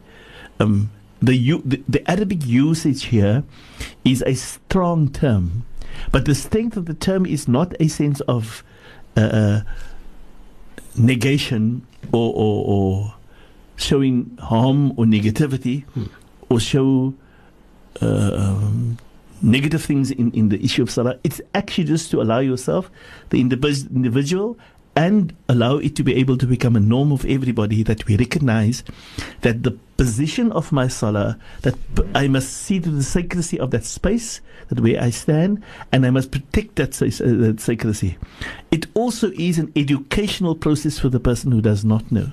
Um, 0.61 0.91
the, 1.23 1.61
the 1.65 1.83
the 1.89 2.11
Arabic 2.11 2.45
usage 2.45 3.05
here 3.05 3.45
is 4.05 4.23
a 4.27 4.35
strong 4.35 5.09
term, 5.11 5.65
but 6.11 6.25
the 6.25 6.35
strength 6.35 6.77
of 6.77 6.87
the 6.87 6.95
term 6.95 7.25
is 7.27 7.47
not 7.47 7.75
a 7.81 7.89
sense 7.89 8.21
of 8.23 8.65
uh, 9.17 9.21
uh, 9.21 9.61
negation 10.97 11.87
or, 12.13 12.33
or, 12.35 12.65
or 12.67 13.15
showing 13.77 14.37
harm 14.41 14.93
or 14.99 15.05
negativity 15.05 15.85
Hmm. 15.95 16.05
or 16.51 16.61
show 16.61 17.15
uh, 18.01 18.31
um, 18.35 18.99
negative 19.43 19.83
things 19.85 20.11
in, 20.11 20.31
in 20.33 20.49
the 20.49 20.63
issue 20.65 20.83
of 20.83 20.91
salah. 20.91 21.19
It's 21.25 21.41
actually 21.55 21.85
just 21.85 22.11
to 22.13 22.21
allow 22.23 22.39
yourself, 22.41 22.91
the 23.31 23.41
individual, 23.41 24.57
and 24.95 25.35
allow 25.49 25.77
it 25.77 25.97
to 25.97 26.03
be 26.03 26.15
able 26.15 26.37
to 26.37 26.47
become 26.47 26.77
a 26.77 26.81
norm 26.81 27.13
of 27.13 27.25
everybody 27.25 27.83
that 27.83 28.07
we 28.07 28.17
recognize 28.17 28.85
that 29.41 29.63
the 29.63 29.73
position 29.97 30.53
of 30.53 30.73
my 30.73 30.89
salah, 30.89 31.39
that 31.63 31.75
I 32.15 32.29
must 32.29 32.53
see 32.53 32.81
to 32.81 32.91
the 32.91 33.03
sacredcy 33.03 33.59
of 33.59 33.71
that 33.71 33.85
space, 33.85 34.41
that 34.69 34.81
where 34.81 35.01
I 35.01 35.11
stand, 35.11 35.63
and 35.93 36.05
I 36.05 36.11
must 36.11 36.31
protect 36.31 36.77
that, 36.77 36.91
uh, 37.01 37.07
that 37.07 37.57
sacredcy. 37.57 38.17
It 38.71 38.87
also 38.95 39.31
is 39.33 39.59
an 39.59 39.73
educational 39.77 40.55
process 40.55 40.99
for 40.99 41.09
the 41.09 41.21
person 41.21 41.53
who 41.53 41.63
does 41.63 41.85
not 41.85 42.11
know. 42.13 42.29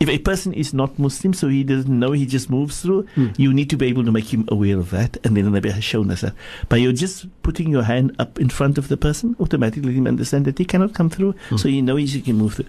If 0.00 0.08
a 0.08 0.18
person 0.18 0.52
is 0.54 0.72
not 0.72 0.98
Muslim, 0.98 1.32
so 1.34 1.48
he 1.48 1.62
doesn't 1.64 1.98
know, 1.98 2.12
he 2.12 2.24
just 2.26 2.48
moves 2.48 2.80
through, 2.80 3.06
Mm. 3.16 3.34
you 3.38 3.52
need 3.52 3.68
to 3.70 3.76
be 3.76 3.86
able 3.86 4.04
to 4.04 4.12
make 4.12 4.32
him 4.32 4.44
aware 4.48 4.78
of 4.78 4.90
that. 4.90 5.16
And 5.24 5.36
then 5.36 5.50
the 5.50 5.60
Nabi 5.60 5.70
has 5.72 5.84
shown 5.84 6.10
us 6.10 6.20
that. 6.22 6.34
By 6.68 6.76
you're 6.78 6.92
just 6.92 7.26
putting 7.42 7.70
your 7.70 7.82
hand 7.84 8.14
up 8.18 8.38
in 8.38 8.48
front 8.48 8.78
of 8.78 8.88
the 8.88 8.96
person, 8.96 9.36
automatically 9.38 9.92
him 9.94 10.06
understand 10.06 10.44
that 10.46 10.58
he 10.58 10.64
cannot 10.64 10.94
come 10.94 11.10
through, 11.10 11.34
Mm. 11.50 11.58
so 11.60 11.68
he 11.68 11.82
knows 11.82 12.12
he 12.12 12.20
can 12.20 12.36
move 12.36 12.54
through. 12.54 12.66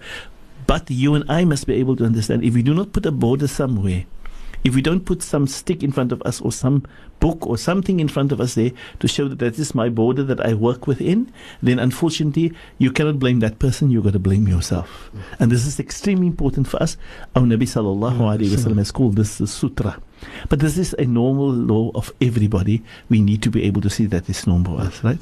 But 0.66 0.90
you 0.90 1.14
and 1.14 1.24
I 1.30 1.44
must 1.44 1.66
be 1.66 1.74
able 1.74 1.96
to 1.96 2.04
understand 2.04 2.44
if 2.44 2.52
we 2.52 2.62
do 2.62 2.74
not 2.74 2.92
put 2.92 3.06
a 3.06 3.10
border 3.12 3.46
somewhere, 3.48 4.04
if 4.64 4.74
we 4.74 4.82
don't 4.82 5.04
put 5.04 5.22
some 5.22 5.46
stick 5.46 5.82
in 5.82 5.92
front 5.92 6.12
of 6.12 6.22
us 6.22 6.40
or 6.40 6.52
some 6.52 6.84
book 7.20 7.46
or 7.46 7.58
something 7.58 8.00
in 8.00 8.08
front 8.08 8.32
of 8.32 8.40
us 8.40 8.54
there 8.54 8.72
to 9.00 9.08
show 9.08 9.28
that 9.28 9.38
that 9.38 9.58
is 9.58 9.74
my 9.74 9.88
border 9.88 10.22
that 10.24 10.40
I 10.40 10.54
work 10.54 10.86
within, 10.86 11.32
then 11.62 11.78
unfortunately 11.78 12.52
you 12.78 12.90
cannot 12.90 13.18
blame 13.18 13.40
that 13.40 13.58
person, 13.58 13.90
you've 13.90 14.04
got 14.04 14.12
to 14.12 14.18
blame 14.18 14.46
yourself. 14.46 15.10
And 15.38 15.50
this 15.50 15.66
is 15.66 15.80
extremely 15.80 16.26
important 16.26 16.68
for 16.68 16.82
us. 16.82 16.96
Our 17.34 17.42
Nabi 17.42 17.62
sallallahu 17.62 18.18
alayhi 18.18 18.50
wasallam 18.50 18.78
has 18.78 18.92
called 18.92 19.16
this 19.16 19.38
the 19.38 19.46
sutra. 19.46 20.00
But 20.48 20.60
this 20.60 20.78
is 20.78 20.94
a 20.98 21.04
normal 21.04 21.50
law 21.50 21.90
of 21.94 22.12
everybody. 22.20 22.82
We 23.08 23.20
need 23.20 23.42
to 23.42 23.50
be 23.50 23.64
able 23.64 23.80
to 23.82 23.90
see 23.90 24.06
that 24.06 24.28
it's 24.28 24.46
normal 24.46 24.78
for 24.78 24.84
us, 24.84 25.04
right? 25.04 25.18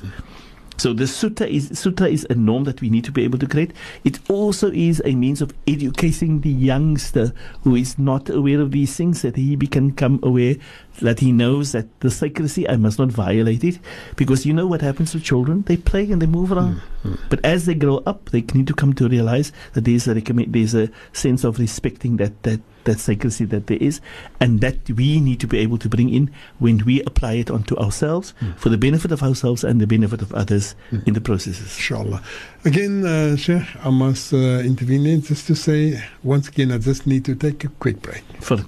So 0.76 0.92
the 0.92 1.06
sutra 1.06 1.46
is 1.46 1.78
sutra 1.78 2.08
is 2.08 2.26
a 2.28 2.34
norm 2.34 2.64
that 2.64 2.80
we 2.80 2.90
need 2.90 3.04
to 3.04 3.12
be 3.12 3.24
able 3.24 3.38
to 3.38 3.46
create. 3.46 3.72
It 4.04 4.18
also 4.28 4.70
is 4.72 5.00
a 5.04 5.14
means 5.14 5.40
of 5.40 5.54
educating 5.66 6.40
the 6.40 6.50
youngster 6.50 7.32
who 7.62 7.74
is 7.74 7.98
not 7.98 8.28
aware 8.28 8.60
of 8.60 8.72
these 8.72 8.94
things 8.94 9.22
that 9.22 9.36
he 9.36 9.56
can 9.56 9.92
come 9.92 10.20
aware 10.22 10.56
that 11.00 11.20
he 11.20 11.32
knows 11.32 11.72
that 11.72 11.88
the 12.00 12.10
secrecy 12.10 12.68
I 12.68 12.76
must 12.76 12.98
not 12.98 13.08
violate 13.08 13.64
it. 13.64 13.78
Because 14.16 14.44
you 14.46 14.52
know 14.52 14.66
what 14.66 14.82
happens 14.82 15.12
to 15.12 15.20
children? 15.20 15.62
They 15.62 15.76
play 15.76 16.10
and 16.10 16.20
they 16.20 16.26
move 16.26 16.52
around. 16.52 16.82
Mm, 17.02 17.12
mm. 17.12 17.18
But 17.30 17.44
as 17.44 17.66
they 17.66 17.74
grow 17.74 18.02
up 18.06 18.30
they 18.30 18.42
need 18.54 18.66
to 18.66 18.74
come 18.74 18.92
to 18.94 19.08
realize 19.08 19.52
that 19.72 19.84
there's 19.84 20.06
a 20.08 20.14
recommend, 20.14 20.52
there's 20.52 20.74
a 20.74 20.90
sense 21.12 21.44
of 21.44 21.58
respecting 21.58 22.16
that 22.18 22.42
that 22.42 22.60
that 22.86 22.98
secrecy 22.98 23.44
that 23.44 23.66
there 23.66 23.78
is 23.80 24.00
and 24.40 24.60
that 24.60 24.90
we 24.90 25.20
need 25.20 25.38
to 25.40 25.46
be 25.46 25.58
able 25.58 25.78
to 25.78 25.88
bring 25.88 26.08
in 26.08 26.30
when 26.58 26.84
we 26.84 27.02
apply 27.02 27.34
it 27.34 27.50
onto 27.50 27.76
ourselves 27.76 28.34
for 28.56 28.70
the 28.70 28.78
benefit 28.78 29.12
of 29.12 29.22
ourselves 29.22 29.62
and 29.62 29.80
the 29.80 29.86
benefit 29.86 30.22
of 30.22 30.32
others 30.32 30.74
in 31.06 31.14
the 31.14 31.20
processes. 31.20 31.76
Inshallah. 31.76 32.22
Again, 32.64 33.04
uh, 33.04 33.36
Sheikh, 33.36 33.62
I 33.84 33.90
must 33.90 34.32
uh, 34.32 34.60
intervene 34.64 35.06
in 35.06 35.22
just 35.22 35.46
to 35.48 35.54
say 35.54 36.02
once 36.22 36.48
again, 36.48 36.72
I 36.72 36.78
just 36.78 37.06
need 37.06 37.24
to 37.26 37.34
take 37.34 37.64
a 37.64 37.68
quick 37.68 38.00
break. 38.02 38.24
for 38.40 38.58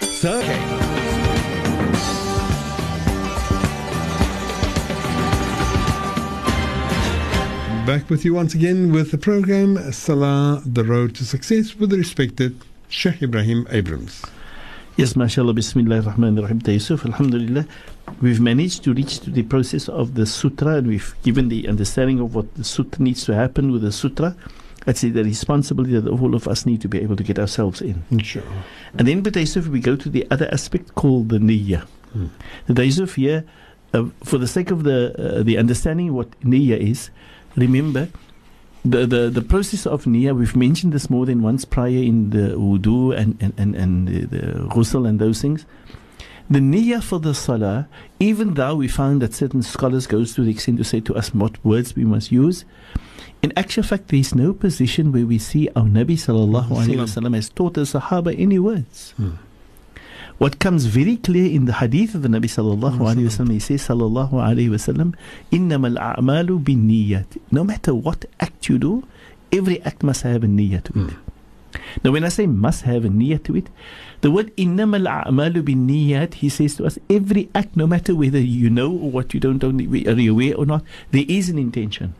So, 0.00 0.40
Back 7.86 8.08
with 8.08 8.24
you 8.24 8.34
once 8.34 8.54
again 8.54 8.92
with 8.92 9.10
the 9.10 9.18
program 9.18 9.90
Salah, 9.90 10.62
the 10.64 10.84
Road 10.84 11.16
to 11.16 11.24
Success 11.24 11.74
with 11.74 11.90
the 11.90 11.96
respected 11.96 12.54
Sheikh 12.90 13.22
Ebrahim 13.22 13.68
Abrahams. 13.70 14.24
Yes, 14.96 15.14
mashallah, 15.14 15.54
bismillah 15.54 15.98
ar-Rahman 15.98 16.36
ar-Rahim, 16.36 16.60
Yusuf, 16.66 17.06
alhamdulillah. 17.06 17.64
We've 18.20 18.40
managed 18.40 18.82
to 18.82 18.92
reach 18.92 19.20
to 19.20 19.30
the 19.30 19.44
process 19.44 19.88
of 19.88 20.14
the 20.14 20.26
sutra 20.26 20.78
and 20.78 20.88
we've 20.88 21.14
given 21.22 21.48
the 21.48 21.68
understanding 21.68 22.18
of 22.18 22.34
what 22.34 22.52
the 22.56 22.64
sutra 22.64 23.00
needs 23.00 23.24
to 23.26 23.34
happen 23.34 23.70
with 23.70 23.82
the 23.82 23.92
sutra. 23.92 24.36
That's 24.86 25.02
the 25.02 25.22
responsibility 25.22 26.00
that 26.00 26.10
all 26.10 26.34
of 26.34 26.48
us 26.48 26.66
need 26.66 26.80
to 26.80 26.88
be 26.88 27.00
able 27.00 27.14
to 27.14 27.22
get 27.22 27.38
ourselves 27.38 27.80
in. 27.80 28.02
Inshallah. 28.10 28.64
And 28.98 29.06
then, 29.06 29.20
but 29.22 29.36
Yusuf, 29.36 29.68
we 29.68 29.78
go 29.78 29.94
to 29.94 30.08
the 30.08 30.26
other 30.32 30.48
aspect 30.52 30.96
called 30.96 31.28
the 31.28 31.38
niyyah. 31.38 31.84
Hmm. 32.12 32.26
The 32.66 32.84
Yusuf 32.84 33.14
here, 33.14 33.44
uh, 33.94 34.06
for 34.24 34.38
the 34.38 34.48
sake 34.48 34.72
of 34.72 34.82
the 34.82 35.14
uh, 35.16 35.42
the 35.44 35.58
understanding 35.58 36.12
what 36.12 36.28
niyyah 36.40 36.78
is, 36.78 37.10
remember 37.54 38.08
the, 38.84 39.06
the, 39.06 39.30
the 39.30 39.42
process 39.42 39.86
of 39.86 40.04
niyyah, 40.04 40.36
we've 40.36 40.56
mentioned 40.56 40.92
this 40.92 41.10
more 41.10 41.26
than 41.26 41.42
once 41.42 41.64
prior 41.64 41.88
in 41.88 42.30
the 42.30 42.54
wudu 42.56 43.16
and, 43.16 43.36
and, 43.40 43.52
and, 43.58 43.74
and 43.74 44.08
the, 44.08 44.24
the 44.26 44.42
ghusl 44.68 45.08
and 45.08 45.18
those 45.18 45.40
things. 45.42 45.66
The 46.48 46.58
niyyah 46.58 47.02
for 47.02 47.20
the 47.20 47.34
salah, 47.34 47.88
even 48.18 48.54
though 48.54 48.74
we 48.74 48.88
found 48.88 49.22
that 49.22 49.34
certain 49.34 49.62
scholars 49.62 50.06
goes 50.06 50.34
to 50.34 50.42
the 50.42 50.50
extent 50.50 50.78
to 50.78 50.84
say 50.84 51.00
to 51.00 51.14
us 51.14 51.32
what 51.34 51.64
words 51.64 51.94
we 51.94 52.04
must 52.04 52.32
use, 52.32 52.64
in 53.42 53.52
actual 53.56 53.82
fact, 53.82 54.08
there 54.08 54.18
is 54.20 54.34
no 54.34 54.52
position 54.52 55.12
where 55.12 55.24
we 55.26 55.38
see 55.38 55.68
our 55.76 55.84
Nabi 55.84 56.18
sallallahu 56.18 56.68
alaihi 56.68 56.96
wasallam 56.96 57.34
has 57.34 57.48
taught 57.48 57.74
the 57.74 57.82
Sahaba 57.82 58.38
any 58.38 58.58
words. 58.58 59.12
Hmm. 59.16 59.32
What 60.40 60.58
comes 60.58 60.86
very 60.86 61.18
clear 61.18 61.52
in 61.54 61.66
the 61.66 61.74
hadith 61.74 62.14
of 62.14 62.22
the 62.22 62.28
Nabi 62.28 62.48
sallallahu 62.48 62.96
alaihi 62.96 63.28
wasallam, 63.28 63.50
he 63.52 63.58
says 63.60 63.86
sallallahu 63.86 64.32
alaihi 64.32 64.70
wasallam, 64.70 65.14
"Innama 65.52 65.94
al-a'malu 65.94 66.64
bin 66.64 66.88
No 67.50 67.62
matter 67.62 67.94
what 67.94 68.24
act 68.40 68.70
you 68.70 68.78
do, 68.78 69.04
every 69.52 69.82
act 69.82 70.02
must 70.02 70.22
have 70.22 70.42
a 70.42 70.46
niyyah 70.46 70.82
to 70.84 70.92
it. 70.92 71.12
Hmm. 71.12 71.78
Now, 72.02 72.12
when 72.12 72.24
I 72.24 72.30
say 72.30 72.46
must 72.46 72.84
have 72.84 73.04
a 73.04 73.10
niyyah 73.10 73.44
to 73.44 73.56
it, 73.56 73.68
the 74.22 74.30
word 74.30 74.56
innama 74.56 75.06
al-a'malu 75.06 75.62
bin 75.62 75.86
he 76.32 76.48
says 76.48 76.74
to 76.76 76.86
us, 76.86 76.98
every 77.10 77.50
act, 77.54 77.76
no 77.76 77.86
matter 77.86 78.14
whether 78.14 78.40
you 78.40 78.70
know 78.70 78.90
or 78.90 79.10
what 79.10 79.34
you 79.34 79.40
don't, 79.40 79.58
don't 79.58 79.78
are 79.78 80.18
you 80.18 80.32
aware 80.32 80.56
or 80.56 80.64
not, 80.64 80.82
there 81.10 81.26
is 81.28 81.50
an 81.50 81.58
intention. 81.58 82.14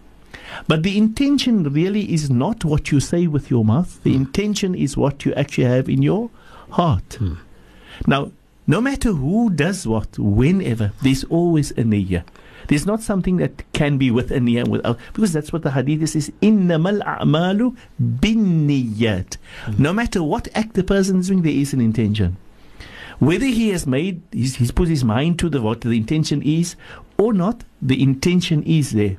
But 0.68 0.82
the 0.82 0.98
intention 0.98 1.72
really 1.72 2.12
is 2.12 2.28
not 2.28 2.66
what 2.66 2.92
you 2.92 3.00
say 3.00 3.26
with 3.26 3.50
your 3.50 3.64
mouth. 3.64 4.02
The 4.02 4.12
hmm. 4.12 4.24
intention 4.24 4.74
is 4.74 4.94
what 4.94 5.24
you 5.24 5.32
actually 5.32 5.64
have 5.64 5.88
in 5.88 6.02
your 6.02 6.28
heart. 6.72 7.14
Hmm. 7.14 7.36
Now, 8.06 8.32
no 8.66 8.80
matter 8.80 9.12
who 9.12 9.50
does 9.50 9.86
what, 9.86 10.18
whenever, 10.18 10.92
there's 11.02 11.24
always 11.24 11.70
a 11.72 11.82
niyyah. 11.82 12.24
There's 12.68 12.86
not 12.86 13.02
something 13.02 13.38
that 13.38 13.64
can 13.72 13.98
be 13.98 14.10
with 14.10 14.30
a 14.30 14.38
niyyah 14.38 14.60
and 14.60 14.68
without, 14.68 14.98
because 15.12 15.32
that's 15.32 15.52
what 15.52 15.62
the 15.62 15.72
hadith 15.72 16.08
says. 16.08 16.30
Innamal 16.40 17.02
a'malu 17.04 17.76
bin 18.20 18.68
niyyat. 18.68 19.36
Hmm. 19.64 19.82
No 19.82 19.92
matter 19.92 20.22
what 20.22 20.48
act 20.54 20.74
the 20.74 20.84
person 20.84 21.18
is 21.18 21.28
doing, 21.28 21.42
there 21.42 21.52
is 21.52 21.72
an 21.72 21.80
intention. 21.80 22.36
Whether 23.18 23.46
he 23.46 23.70
has 23.70 23.86
made, 23.86 24.22
he's, 24.32 24.56
he's 24.56 24.70
put 24.70 24.88
his 24.88 25.04
mind 25.04 25.38
to 25.40 25.48
the 25.48 25.60
what 25.60 25.82
the 25.82 25.90
intention 25.90 26.40
is 26.42 26.76
or 27.18 27.32
not, 27.32 27.64
the 27.82 28.02
intention 28.02 28.62
is 28.62 28.92
there. 28.92 29.18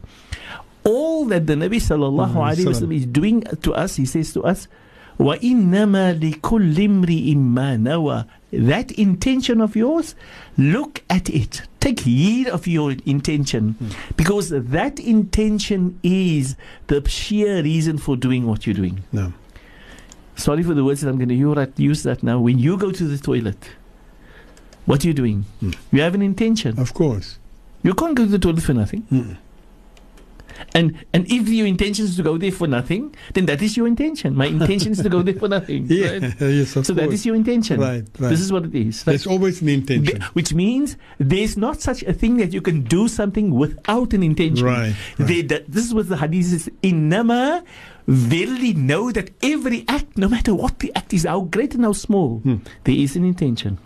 All 0.83 1.25
that 1.25 1.45
the 1.45 1.53
Nabi 1.53 1.77
sallallahu 1.77 2.33
alaihi 2.33 2.65
wasallam 2.65 2.95
is 2.95 3.05
doing 3.05 3.41
to 3.61 3.73
us, 3.75 3.97
he 3.97 4.05
says 4.05 4.33
to 4.33 4.43
us, 4.43 4.67
وَإِنَّمَا 5.20 6.20
لِكُلِّ 6.20 6.76
امْرِئٍ 6.76 7.34
مَّا 7.36 7.76
نَوَى 7.80 8.26
That 8.52 8.92
intention 8.92 9.60
of 9.60 9.74
yours, 9.74 10.14
look 10.58 11.02
at 11.08 11.30
it. 11.30 11.62
Take 11.80 12.00
heed 12.00 12.48
of 12.48 12.66
your 12.66 12.94
intention. 13.06 13.76
Because 14.16 14.50
that 14.50 15.00
intention 15.00 15.98
is 16.02 16.56
the 16.88 17.06
sheer 17.08 17.62
reason 17.62 17.96
for 17.98 18.16
doing 18.16 18.46
what 18.46 18.66
you're 18.66 18.74
doing. 18.74 19.04
No. 19.12 19.32
Sorry 20.36 20.62
for 20.62 20.74
the 20.74 20.84
words 20.84 21.00
that 21.00 21.08
I'm 21.08 21.16
going 21.16 21.30
to 21.30 21.34
use 21.34 21.54
that, 21.54 21.78
use 21.78 22.02
that 22.02 22.22
now. 22.22 22.38
When 22.38 22.58
you 22.58 22.76
go 22.76 22.90
to 22.90 23.04
the 23.04 23.16
toilet, 23.16 23.70
what 24.84 25.02
are 25.04 25.08
you 25.08 25.14
doing? 25.14 25.46
Hmm. 25.60 25.70
You 25.92 26.02
have 26.02 26.14
an 26.14 26.22
intention. 26.22 26.78
Of 26.78 26.92
course. 26.92 27.38
You 27.82 27.94
can't 27.94 28.14
go 28.14 28.24
to 28.24 28.30
the 28.30 28.38
toilet 28.38 28.62
for 28.62 28.74
nothing. 28.74 29.02
Mm. 29.10 29.36
And 30.73 30.93
and 31.13 31.25
if 31.31 31.47
your 31.49 31.67
intention 31.67 32.05
is 32.05 32.15
to 32.17 32.23
go 32.23 32.37
there 32.37 32.51
for 32.51 32.67
nothing, 32.67 33.15
then 33.33 33.45
that 33.47 33.61
is 33.61 33.75
your 33.77 33.87
intention. 33.87 34.35
My 34.35 34.45
intention 34.47 34.91
is 34.93 34.99
to 35.01 35.09
go 35.09 35.21
there 35.21 35.33
for 35.35 35.47
nothing. 35.47 35.85
Yeah, 35.89 36.11
right? 36.19 36.35
yes, 36.39 36.75
of 36.75 36.85
So 36.85 36.93
course. 36.93 37.05
that 37.07 37.13
is 37.13 37.25
your 37.25 37.35
intention. 37.35 37.79
Right, 37.79 38.03
right. 38.19 38.29
This 38.29 38.39
is 38.41 38.51
what 38.51 38.65
it 38.65 38.75
is. 38.75 38.99
right? 39.05 39.11
There's 39.13 39.27
always 39.27 39.61
an 39.61 39.69
intention. 39.69 40.19
Th- 40.19 40.23
Which 40.33 40.53
means 40.53 40.97
there's 41.19 41.57
not 41.57 41.81
such 41.81 42.03
a 42.03 42.13
thing 42.13 42.37
that 42.37 42.53
you 42.53 42.61
can 42.61 42.83
do 42.83 43.07
something 43.07 43.51
without 43.55 44.13
an 44.13 44.23
intention. 44.23 44.65
Right, 44.65 44.95
right. 45.19 45.27
They, 45.27 45.41
that, 45.43 45.71
this 45.71 45.85
is 45.85 45.93
what 45.93 46.07
the 46.09 46.17
hadith 46.17 46.53
is. 46.53 46.69
Innama, 46.83 47.63
verily 48.07 48.73
know 48.73 49.11
that 49.11 49.31
every 49.43 49.85
act, 49.87 50.17
no 50.17 50.27
matter 50.27 50.53
what 50.55 50.79
the 50.79 50.91
act 50.95 51.13
is, 51.13 51.23
how 51.25 51.41
great 51.41 51.75
and 51.75 51.83
how 51.83 51.93
small, 51.93 52.39
Hmm. 52.39 52.57
there 52.83 52.95
is 52.95 53.15
an 53.15 53.23
intention. 53.25 53.77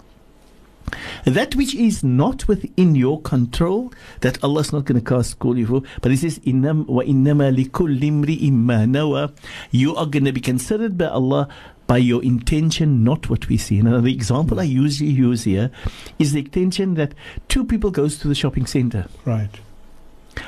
That 1.23 1.55
which 1.55 1.73
is 1.73 2.03
not 2.03 2.47
within 2.47 2.95
your 2.95 3.21
control, 3.21 3.93
that 4.21 4.43
Allah 4.43 4.61
is 4.61 4.73
not 4.73 4.85
going 4.85 4.99
to 4.99 5.05
cast 5.05 5.39
call 5.39 5.57
you 5.57 5.67
for. 5.67 5.81
But 6.01 6.11
He 6.11 6.17
says, 6.17 6.39
"Innam 6.39 6.85
wa 6.87 7.03
innama 7.03 7.55
likulli 7.55 8.11
imri'in 8.11 8.53
ma 8.53 8.85
nawa." 8.85 9.31
You 9.71 9.95
are 9.95 10.05
going 10.05 10.25
to 10.25 10.33
be 10.33 10.41
considered 10.41 10.97
by 10.97 11.07
Allah 11.07 11.47
by 11.87 11.97
your 11.97 12.23
intention, 12.23 13.03
not 13.03 13.29
what 13.29 13.47
we 13.47 13.57
see. 13.57 13.81
Now, 13.81 14.01
the 14.01 14.13
example 14.13 14.59
I 14.59 14.63
usually 14.63 15.11
use 15.11 15.43
here 15.43 15.69
is 16.17 16.33
the 16.33 16.39
intention 16.39 16.95
that 16.95 17.13
two 17.47 17.63
people 17.63 17.91
goes 17.91 18.17
to 18.19 18.27
the 18.27 18.35
shopping 18.35 18.65
center. 18.65 19.07
Right. 19.23 19.51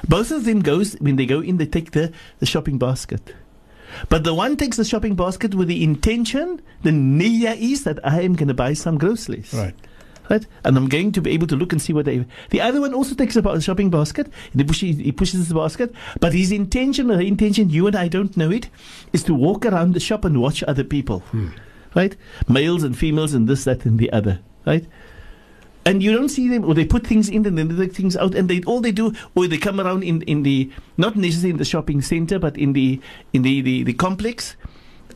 Both 0.08 0.32
of 0.32 0.46
them 0.46 0.62
goes 0.62 0.94
when 0.96 1.16
they 1.16 1.26
go 1.26 1.40
in, 1.40 1.58
they 1.58 1.66
take 1.66 1.92
the, 1.92 2.12
the 2.40 2.46
shopping 2.46 2.78
basket. 2.78 3.36
But 4.10 4.24
the 4.24 4.34
one 4.34 4.58
takes 4.58 4.78
the 4.78 4.84
shopping 4.84 5.16
basket 5.16 5.56
with 5.56 5.68
the 5.68 5.84
intention, 5.84 6.62
the 6.84 6.90
niyyah 6.90 7.58
is 7.58 7.84
that 7.86 8.00
I 8.06 8.22
am 8.22 8.34
going 8.34 8.50
to 8.50 8.54
buy 8.54 8.74
some 8.74 8.98
groceries 8.98 9.54
Right. 9.54 9.76
Right? 10.30 10.46
And 10.64 10.78
I'm 10.78 10.88
going 10.88 11.12
to 11.14 11.22
be 11.22 11.32
able 11.32 11.48
to 11.48 11.56
look 11.56 11.72
and 11.72 11.82
see 11.82 11.94
what 11.94 12.06
they. 12.06 12.26
The 12.50 12.62
other 12.62 12.82
one 12.82 12.94
also 12.94 13.16
takes 13.16 13.36
a 13.36 13.62
shopping 13.62 13.90
basket. 13.90 14.28
And 14.52 14.62
he 14.62 14.66
pushes, 14.66 14.98
he 14.98 15.12
pushes 15.12 15.48
the 15.48 15.56
basket, 15.56 15.94
but 16.20 16.34
his 16.34 16.52
intention, 16.52 17.12
or 17.12 17.22
intention, 17.22 17.70
you 17.70 17.88
and 17.88 17.96
I 17.96 18.08
don't 18.08 18.36
know 18.38 18.52
it, 18.52 18.70
is 19.14 19.24
to 19.24 19.34
walk 19.34 19.66
around 19.66 19.94
the 19.94 20.00
shop 20.00 20.26
and 20.26 20.42
watch 20.42 20.64
other 20.64 20.84
people, 20.84 21.20
hmm. 21.32 21.50
right? 21.96 22.16
Males 22.48 22.84
and 22.84 22.98
females 22.98 23.34
and 23.34 23.48
this, 23.48 23.64
that, 23.66 23.86
and 23.86 24.00
the 24.00 24.12
other, 24.12 24.40
right? 24.66 24.86
And 25.86 26.04
you 26.04 26.12
don't 26.12 26.28
see 26.28 26.50
them, 26.50 26.66
or 26.66 26.74
they 26.74 26.84
put 26.84 27.08
things 27.08 27.30
in 27.30 27.46
and 27.46 27.58
then 27.58 27.70
they 27.70 27.86
take 27.86 27.96
things 27.96 28.18
out, 28.18 28.36
and 28.36 28.50
they 28.50 28.62
all 28.64 28.82
they 28.82 28.92
do, 28.92 29.14
or 29.36 29.48
they 29.48 29.58
come 29.58 29.80
around 29.80 30.04
in, 30.04 30.22
in 30.24 30.44
the 30.44 30.70
not 30.98 31.16
necessarily 31.16 31.52
in 31.52 31.58
the 31.58 31.64
shopping 31.64 32.02
center, 32.02 32.38
but 32.40 32.58
in 32.58 32.74
the 32.74 33.00
in 33.32 33.42
the, 33.44 33.62
the, 33.62 33.84
the 33.84 33.94
complex, 33.94 34.58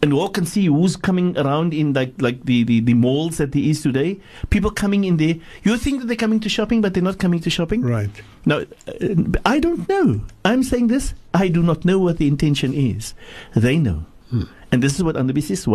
and 0.01 0.13
walk 0.13 0.37
and 0.37 0.47
see 0.47 0.65
who's 0.65 0.95
coming 0.95 1.37
around 1.37 1.73
in 1.73 1.93
like 1.93 2.19
like 2.21 2.43
the, 2.45 2.63
the, 2.63 2.79
the 2.79 2.93
malls 2.93 3.37
that 3.37 3.51
there 3.51 3.61
is 3.61 3.81
today. 3.81 4.19
People 4.49 4.71
coming 4.71 5.03
in 5.03 5.17
there. 5.17 5.35
You 5.63 5.77
think 5.77 6.01
that 6.01 6.07
they're 6.07 6.15
coming 6.15 6.39
to 6.41 6.49
shopping, 6.49 6.81
but 6.81 6.93
they're 6.93 7.03
not 7.03 7.19
coming 7.19 7.39
to 7.41 7.49
shopping. 7.49 7.81
Right. 7.81 8.09
Now, 8.45 8.61
uh, 8.87 9.15
I 9.45 9.59
don't 9.59 9.87
know. 9.87 10.21
I'm 10.43 10.63
saying 10.63 10.87
this. 10.87 11.13
I 11.33 11.47
do 11.47 11.61
not 11.61 11.85
know 11.85 11.99
what 11.99 12.17
the 12.17 12.27
intention 12.27 12.73
is. 12.73 13.13
They 13.55 13.77
know. 13.77 14.05
Hmm. 14.29 14.43
And 14.71 14.81
this 14.81 14.95
is 14.95 15.03
what 15.03 15.17
Anubis 15.17 15.49
says. 15.49 15.63
So 15.63 15.71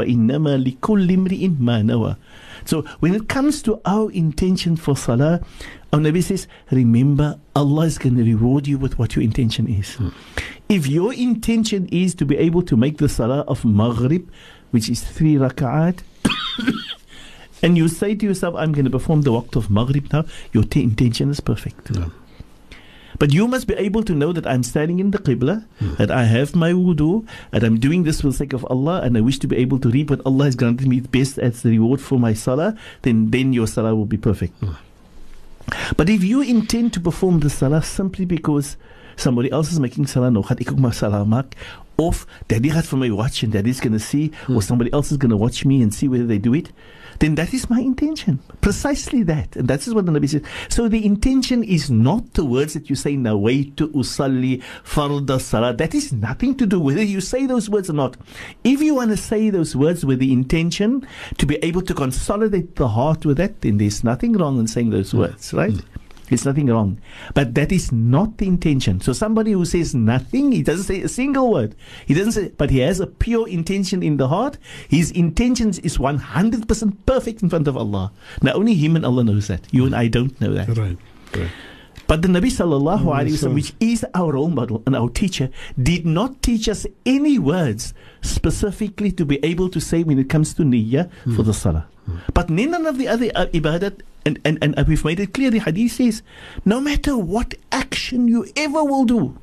when 3.01 3.15
it 3.15 3.29
comes 3.29 3.63
to 3.63 3.81
our 3.85 4.11
intention 4.11 4.77
for 4.77 4.97
salah, 4.97 5.41
our 5.93 6.01
Nabi 6.01 6.23
says, 6.23 6.49
remember, 6.71 7.39
Allah 7.55 7.87
is 7.87 7.99
going 7.99 8.17
to 8.17 8.25
reward 8.25 8.67
you 8.67 8.77
with 8.79 8.99
what 8.99 9.15
your 9.15 9.23
intention 9.23 9.69
is. 9.69 9.95
Hmm. 9.95 10.09
If 10.69 10.87
your 10.87 11.15
intention 11.15 11.89
is 11.93 12.15
to 12.17 12.25
be 12.25 12.37
able 12.37 12.63
to 12.63 12.77
make 12.77 12.99
the 12.99 13.09
salah 13.09 13.43
of 13.43 13.65
Maghrib, 13.65 14.29
which 14.73 14.89
is 14.89 15.03
three 15.03 15.35
rak'at, 15.37 16.01
and 17.63 17.77
you 17.77 17.89
say 17.89 18.15
to 18.17 18.27
yourself, 18.27 18.57
I'm 18.57 18.73
going 18.73 18.85
to 18.85 18.91
perform 18.91 19.23
the 19.23 19.31
waqt 19.31 19.55
of 19.55 19.71
Maghrib 19.71 20.13
now, 20.13 20.25
your 20.53 20.65
t- 20.65 20.83
intention 20.83 21.31
is 21.31 21.41
perfect. 21.41 21.91
No. 21.93 22.11
But 23.19 23.33
you 23.33 23.49
must 23.49 23.67
be 23.67 23.75
able 23.75 24.03
to 24.03 24.13
know 24.13 24.33
that 24.33 24.47
I'm 24.47 24.63
standing 24.63 24.99
in 24.99 25.13
the 25.13 25.19
Qibla, 25.19 25.65
hmm. 25.79 25.95
that 25.95 26.11
I 26.11 26.25
have 26.25 26.55
my 26.55 26.73
wudu, 26.73 27.27
and 27.53 27.63
I'm 27.63 27.79
doing 27.79 28.03
this 28.03 28.21
for 28.21 28.27
the 28.29 28.33
sake 28.35 28.53
of 28.53 28.67
Allah, 28.69 29.01
and 29.03 29.17
I 29.17 29.21
wish 29.21 29.39
to 29.39 29.47
be 29.47 29.57
able 29.57 29.79
to 29.79 29.89
reap 29.89 30.11
what 30.11 30.21
Allah 30.27 30.47
has 30.47 30.57
granted 30.57 30.89
me 30.89 31.01
best 31.01 31.39
as 31.39 31.63
the 31.63 31.71
reward 31.71 32.01
for 32.01 32.19
my 32.19 32.35
salah, 32.35 32.77
then, 33.03 33.31
then 33.31 33.53
your 33.53 33.67
salah 33.67 33.95
will 33.95 34.05
be 34.05 34.19
perfect. 34.19 34.53
Hmm. 34.59 34.73
But 35.97 36.09
if 36.09 36.23
you 36.23 36.41
intend 36.41 36.93
to 36.95 37.01
perform 37.01 37.41
the 37.41 37.51
salah 37.51 37.83
simply 37.83 38.25
because 38.25 38.77
somebody 39.17 39.51
else 39.51 39.73
is 39.73 39.81
making 39.81 40.07
salah, 40.07 40.31
no, 40.31 40.43
gaat 40.43 40.61
ek 40.61 40.73
ook 40.73 40.79
maar 40.79 40.95
salah 40.95 41.25
maak, 41.25 41.57
of 41.97 42.27
daddy 42.49 42.71
gaat 42.71 42.87
for 42.87 42.99
my 42.99 43.11
watch 43.11 43.43
and 43.43 43.53
daddy's 43.53 43.81
going 43.81 43.93
to 43.93 44.03
see, 44.03 44.31
hmm. 44.47 44.57
or 44.57 44.63
somebody 44.63 44.93
else 44.93 45.11
is 45.11 45.17
going 45.17 45.31
to 45.31 45.37
watch 45.37 45.65
me 45.65 45.83
and 45.83 45.95
see 45.95 46.09
whether 46.09 46.27
they 46.27 46.39
do 46.39 46.55
it, 46.55 46.73
then 47.19 47.35
that 47.37 47.55
is 47.55 47.69
my 47.71 47.81
intention. 47.81 48.41
Precisely 48.61 49.23
that. 49.25 49.57
And 49.57 49.69
that 49.69 49.87
is 49.87 49.95
what 49.95 50.07
the 50.07 50.13
Nabi 50.13 50.29
says. 50.29 50.43
So 50.69 50.89
the 50.89 51.05
intention 51.05 51.63
is 51.63 51.91
not 51.91 52.35
the 52.35 52.45
words 52.45 52.75
that 52.75 52.91
you 52.91 52.97
say, 52.97 53.17
Nawaitu 53.17 53.93
usalli 53.93 54.63
farda 54.85 55.41
salah. 55.41 55.75
That 55.75 55.95
is 55.95 56.13
nothing 56.13 56.57
to 56.57 56.67
do 56.67 56.81
whether 56.81 57.03
you 57.03 57.21
say 57.21 57.47
those 57.47 57.69
words 57.69 57.91
or 57.91 57.95
not. 57.95 58.17
If 58.65 58.81
you 58.81 58.95
want 58.95 59.11
to 59.11 59.17
say 59.17 59.51
those 59.51 59.75
words 59.77 60.05
with 60.05 60.19
the 60.19 60.33
intention 60.33 61.07
to 61.39 61.47
be 61.47 61.57
able 61.57 61.83
to 61.83 61.95
consolidate 61.95 62.77
the 62.77 62.89
heart 62.89 63.25
with 63.25 63.37
that, 63.39 63.61
then 63.61 63.79
there's 63.79 64.05
nothing 64.05 64.33
wrong 64.35 64.59
in 64.59 64.67
saying 64.67 64.91
those 64.91 65.15
words, 65.15 65.53
right? 65.53 65.75
There's 66.29 66.45
nothing 66.45 66.67
wrong. 66.67 67.01
But 67.35 67.55
that 67.55 67.71
is 67.71 67.93
not 67.93 68.39
the 68.39 68.47
intention. 68.47 69.01
So 69.01 69.13
somebody 69.13 69.53
who 69.53 69.65
says 69.65 69.95
nothing, 69.95 70.53
he 70.53 70.63
doesn't 70.63 70.85
say 70.85 71.03
a 71.03 71.09
single 71.09 71.53
word. 71.53 71.75
He 72.07 72.15
doesn't 72.15 72.33
say, 72.33 72.49
but 72.57 72.71
he 72.71 72.79
has 72.81 72.99
a 73.01 73.07
pure 73.07 73.49
intention 73.49 74.03
in 74.03 74.17
the 74.17 74.29
heart. 74.29 74.59
His 74.89 75.11
intentions 75.13 75.79
is 75.81 75.99
100% 75.99 76.97
perfect 77.07 77.43
in 77.43 77.51
front 77.51 77.69
of 77.69 77.77
Allah. 77.77 78.13
Now 78.43 78.53
only 78.55 78.75
him 78.75 78.97
and 78.97 79.05
Allah 79.07 79.25
knows 79.25 79.47
that. 79.49 79.67
You 79.71 79.87
and 79.87 79.95
I 79.95 80.09
don't 80.09 80.39
know 80.41 80.53
that. 80.55 80.69
Right. 80.69 80.99
Right. 81.35 81.51
But 82.07 82.23
the 82.23 82.29
Nabi 82.29 82.55
sallallahu 82.55 83.03
Mm, 83.03 83.19
alaihi 83.19 83.35
wasallam, 83.35 83.55
which 83.55 83.75
is 83.81 84.07
our 84.15 84.33
role 84.35 84.49
model 84.49 84.81
and 84.87 84.95
our 84.95 85.09
teacher, 85.09 85.51
did 85.81 86.07
not 86.07 86.41
teach 86.41 86.69
us 86.69 86.87
any 87.05 87.37
words 87.39 87.95
specifically 88.23 89.11
to 89.13 89.25
be 89.25 89.39
able 89.43 89.69
to 89.71 89.81
say 89.81 90.03
when 90.05 90.19
it 90.19 90.29
comes 90.29 90.55
to 90.55 90.63
niyyah 90.63 91.11
for 91.35 91.43
the 91.43 91.55
salah. 91.55 91.87
But 92.33 92.49
none 92.49 92.87
of 92.87 92.99
the 92.99 93.09
other 93.09 93.27
ibadat, 93.31 94.03
and, 94.27 94.39
and, 94.45 94.75
and 94.77 94.89
we've 94.89 95.05
made 95.05 95.21
it 95.21 95.33
clear, 95.33 95.51
the 95.51 95.61
hadith 95.61 95.93
says, 95.93 96.23
no 96.65 96.81
matter 96.81 97.17
what 97.17 97.55
action 97.71 98.29
you 98.29 98.47
ever 98.57 98.83
will 98.85 99.05
do, 99.05 99.39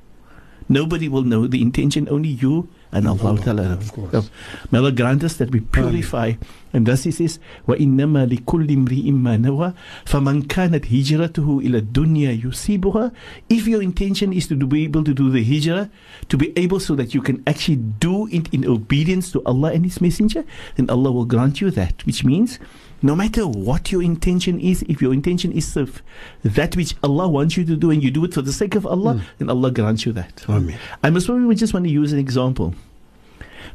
nobody 0.70 1.08
will 1.08 1.24
know 1.24 1.48
the 1.48 1.62
intention, 1.62 2.08
only 2.10 2.30
you 2.30 2.68
and 2.92 3.08
Allah. 3.08 3.28
Allah, 3.28 3.42
Ta'ala. 3.42 3.74
of 3.74 3.92
course. 3.92 4.12
So, 4.12 4.24
May 4.72 4.78
Allah 4.80 4.92
grant 4.92 5.24
us 5.24 5.38
that 5.38 5.50
we 5.52 5.62
purify. 5.62 6.34
And 6.73 6.85
thus 6.85 7.05
he 7.05 7.11
says, 7.11 7.39
وَإِنَّمَا 7.67 8.29
لِكُلِّ 8.29 8.69
امْرِئٍ 8.69 9.11
مَّا 9.13 9.41
نَوَى 9.41 9.73
فَمَنْ 10.05 10.47
كَانَتْ 10.49 10.87
هِجْرَتُهُ 10.87 11.63
إِلَى 11.65 11.81
الدُّنْيَا 11.81 12.43
يُصِيبُهَا 12.43 13.13
If 13.49 13.67
your 13.67 13.83
intention 13.83 14.35
is 14.35 14.47
to 14.49 14.55
do- 14.55 14.67
be 14.67 14.85
able 14.85 15.03
to 15.05 15.15
do 15.15 15.31
the 15.31 15.43
hijrah, 15.43 15.89
to 16.29 16.37
be 16.37 16.53
able 16.59 16.79
so 16.79 16.95
that 16.95 17.15
you 17.15 17.23
can 17.23 17.43
actually 17.47 17.77
do 17.77 18.29
it 18.29 18.53
in 18.53 18.67
obedience 18.67 19.33
to 19.33 19.43
Allah 19.45 19.73
and 19.73 19.85
His 19.85 20.01
Messenger, 20.01 20.45
then 20.77 20.91
Allah 20.91 21.11
will 21.11 21.25
grant 21.25 21.63
you 21.63 21.71
that. 21.71 22.05
Which 22.05 22.23
means, 22.23 22.59
no 23.01 23.17
matter 23.17 23.47
what 23.47 23.91
your 23.91 24.03
intention 24.03 24.61
is, 24.61 24.83
if 24.89 25.01
your 25.01 25.15
intention 25.15 25.53
is 25.53 25.75
of 25.75 26.03
that 26.45 26.77
which 26.77 26.95
Allah 27.03 27.29
wants 27.29 27.57
you 27.57 27.65
to 27.65 27.77
do 27.77 27.91
and 27.91 28.03
you 28.03 28.11
do 28.11 28.25
it 28.27 28.35
for 28.35 28.43
the 28.43 28.53
sake 28.53 28.75
of 28.75 28.85
Allah, 28.87 29.23
then 29.39 29.49
Allah 29.49 29.71
grants 29.71 30.05
you 30.05 30.13
that. 30.13 30.45
Amen. 30.49 30.79
I 31.03 31.09
must 31.09 31.27
probably 31.27 31.55
just 31.55 31.73
want 31.73 31.87
to 31.87 31.91
use 31.91 32.13
an 32.13 32.19
example. 32.19 32.75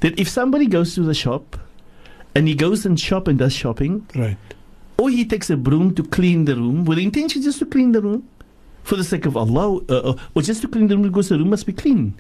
That 0.02 0.20
if 0.20 0.30
somebody 0.30 0.68
goes 0.68 0.94
to 0.96 1.02
the 1.02 1.14
shop 1.16 1.58
and 2.35 2.49
he 2.49 2.55
goes 2.55 2.85
and 2.87 2.99
shop 2.99 3.29
and 3.29 3.39
does 3.39 3.53
shopping, 3.53 4.07
Right. 4.15 4.37
or 4.99 5.11
he 5.11 5.25
takes 5.25 5.51
a 5.51 5.57
broom 5.57 5.95
to 5.95 6.03
clean 6.03 6.45
the 6.45 6.55
room 6.57 6.85
with 6.85 6.99
the 6.99 7.05
intention 7.05 7.43
just 7.43 7.59
to 7.61 7.67
clean 7.67 7.93
the 7.93 8.01
room 8.03 8.29
for 8.83 8.97
the 8.97 9.05
sake 9.05 9.27
of 9.27 9.37
Allah, 9.37 9.81
uh, 9.89 9.95
uh, 10.13 10.17
or 10.35 10.43
just 10.43 10.63
to 10.63 10.69
clean 10.69 10.89
the 10.89 10.97
room 10.97 11.03
because 11.09 11.29
the 11.29 11.39
room 11.39 11.51
must 11.51 11.67
be 11.67 11.73
clean. 11.73 12.15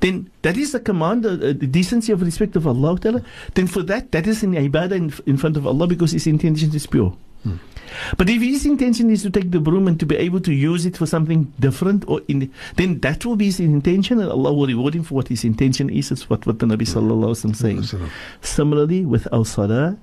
Then 0.00 0.30
that 0.42 0.56
is 0.56 0.74
a 0.74 0.80
command, 0.80 1.26
uh, 1.26 1.30
uh, 1.30 1.36
the 1.52 1.66
decency 1.66 2.10
of 2.12 2.22
respect 2.22 2.56
of 2.56 2.66
Allah. 2.66 2.98
Then 3.54 3.66
for 3.66 3.82
that, 3.82 4.12
that 4.12 4.26
is 4.26 4.42
an 4.42 4.54
ibadah 4.54 4.92
in, 4.96 5.12
in 5.26 5.36
front 5.36 5.56
of 5.58 5.66
Allah 5.66 5.86
because 5.86 6.12
his 6.12 6.26
intention 6.26 6.74
is 6.74 6.86
pure. 6.86 7.14
But 8.16 8.28
if 8.30 8.42
his 8.42 8.66
intention 8.66 9.10
is 9.10 9.22
to 9.22 9.30
take 9.30 9.50
the 9.50 9.60
broom 9.60 9.88
and 9.88 9.98
to 10.00 10.06
be 10.06 10.16
able 10.16 10.40
to 10.40 10.52
use 10.52 10.86
it 10.86 10.96
for 10.96 11.06
something 11.06 11.52
different, 11.58 12.04
or 12.08 12.20
in, 12.28 12.52
then 12.76 13.00
that 13.00 13.24
will 13.24 13.36
be 13.36 13.46
his 13.46 13.60
intention, 13.60 14.20
and 14.20 14.30
Allah 14.30 14.52
will 14.52 14.66
reward 14.66 14.94
him 14.94 15.02
for 15.02 15.14
what 15.14 15.28
his 15.28 15.44
intention 15.44 15.90
is. 15.90 16.10
Is 16.10 16.28
what, 16.28 16.46
what 16.46 16.58
the 16.58 16.66
Nabi 16.66 16.82
Sallallahu 16.82 17.34
Alaihi 17.34 17.52
Wasallam 17.52 17.56
saying. 17.56 18.10
Similarly, 18.40 19.04
with 19.04 19.28
our 19.32 19.44
salah, 19.44 19.96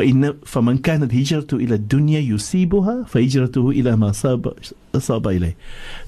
وإن 0.00 0.34
فمن 0.44 0.78
كانت 0.78 1.14
هجرته 1.14 1.56
إلى 1.56 1.74
الدنيا 1.74 2.20
يصيبها 2.20 3.04
فهجرته 3.08 3.70
إلى 3.70 3.96
ما 3.96 4.12
صاب 4.12 4.52
صاب 4.98 5.28
إليه. 5.28 5.56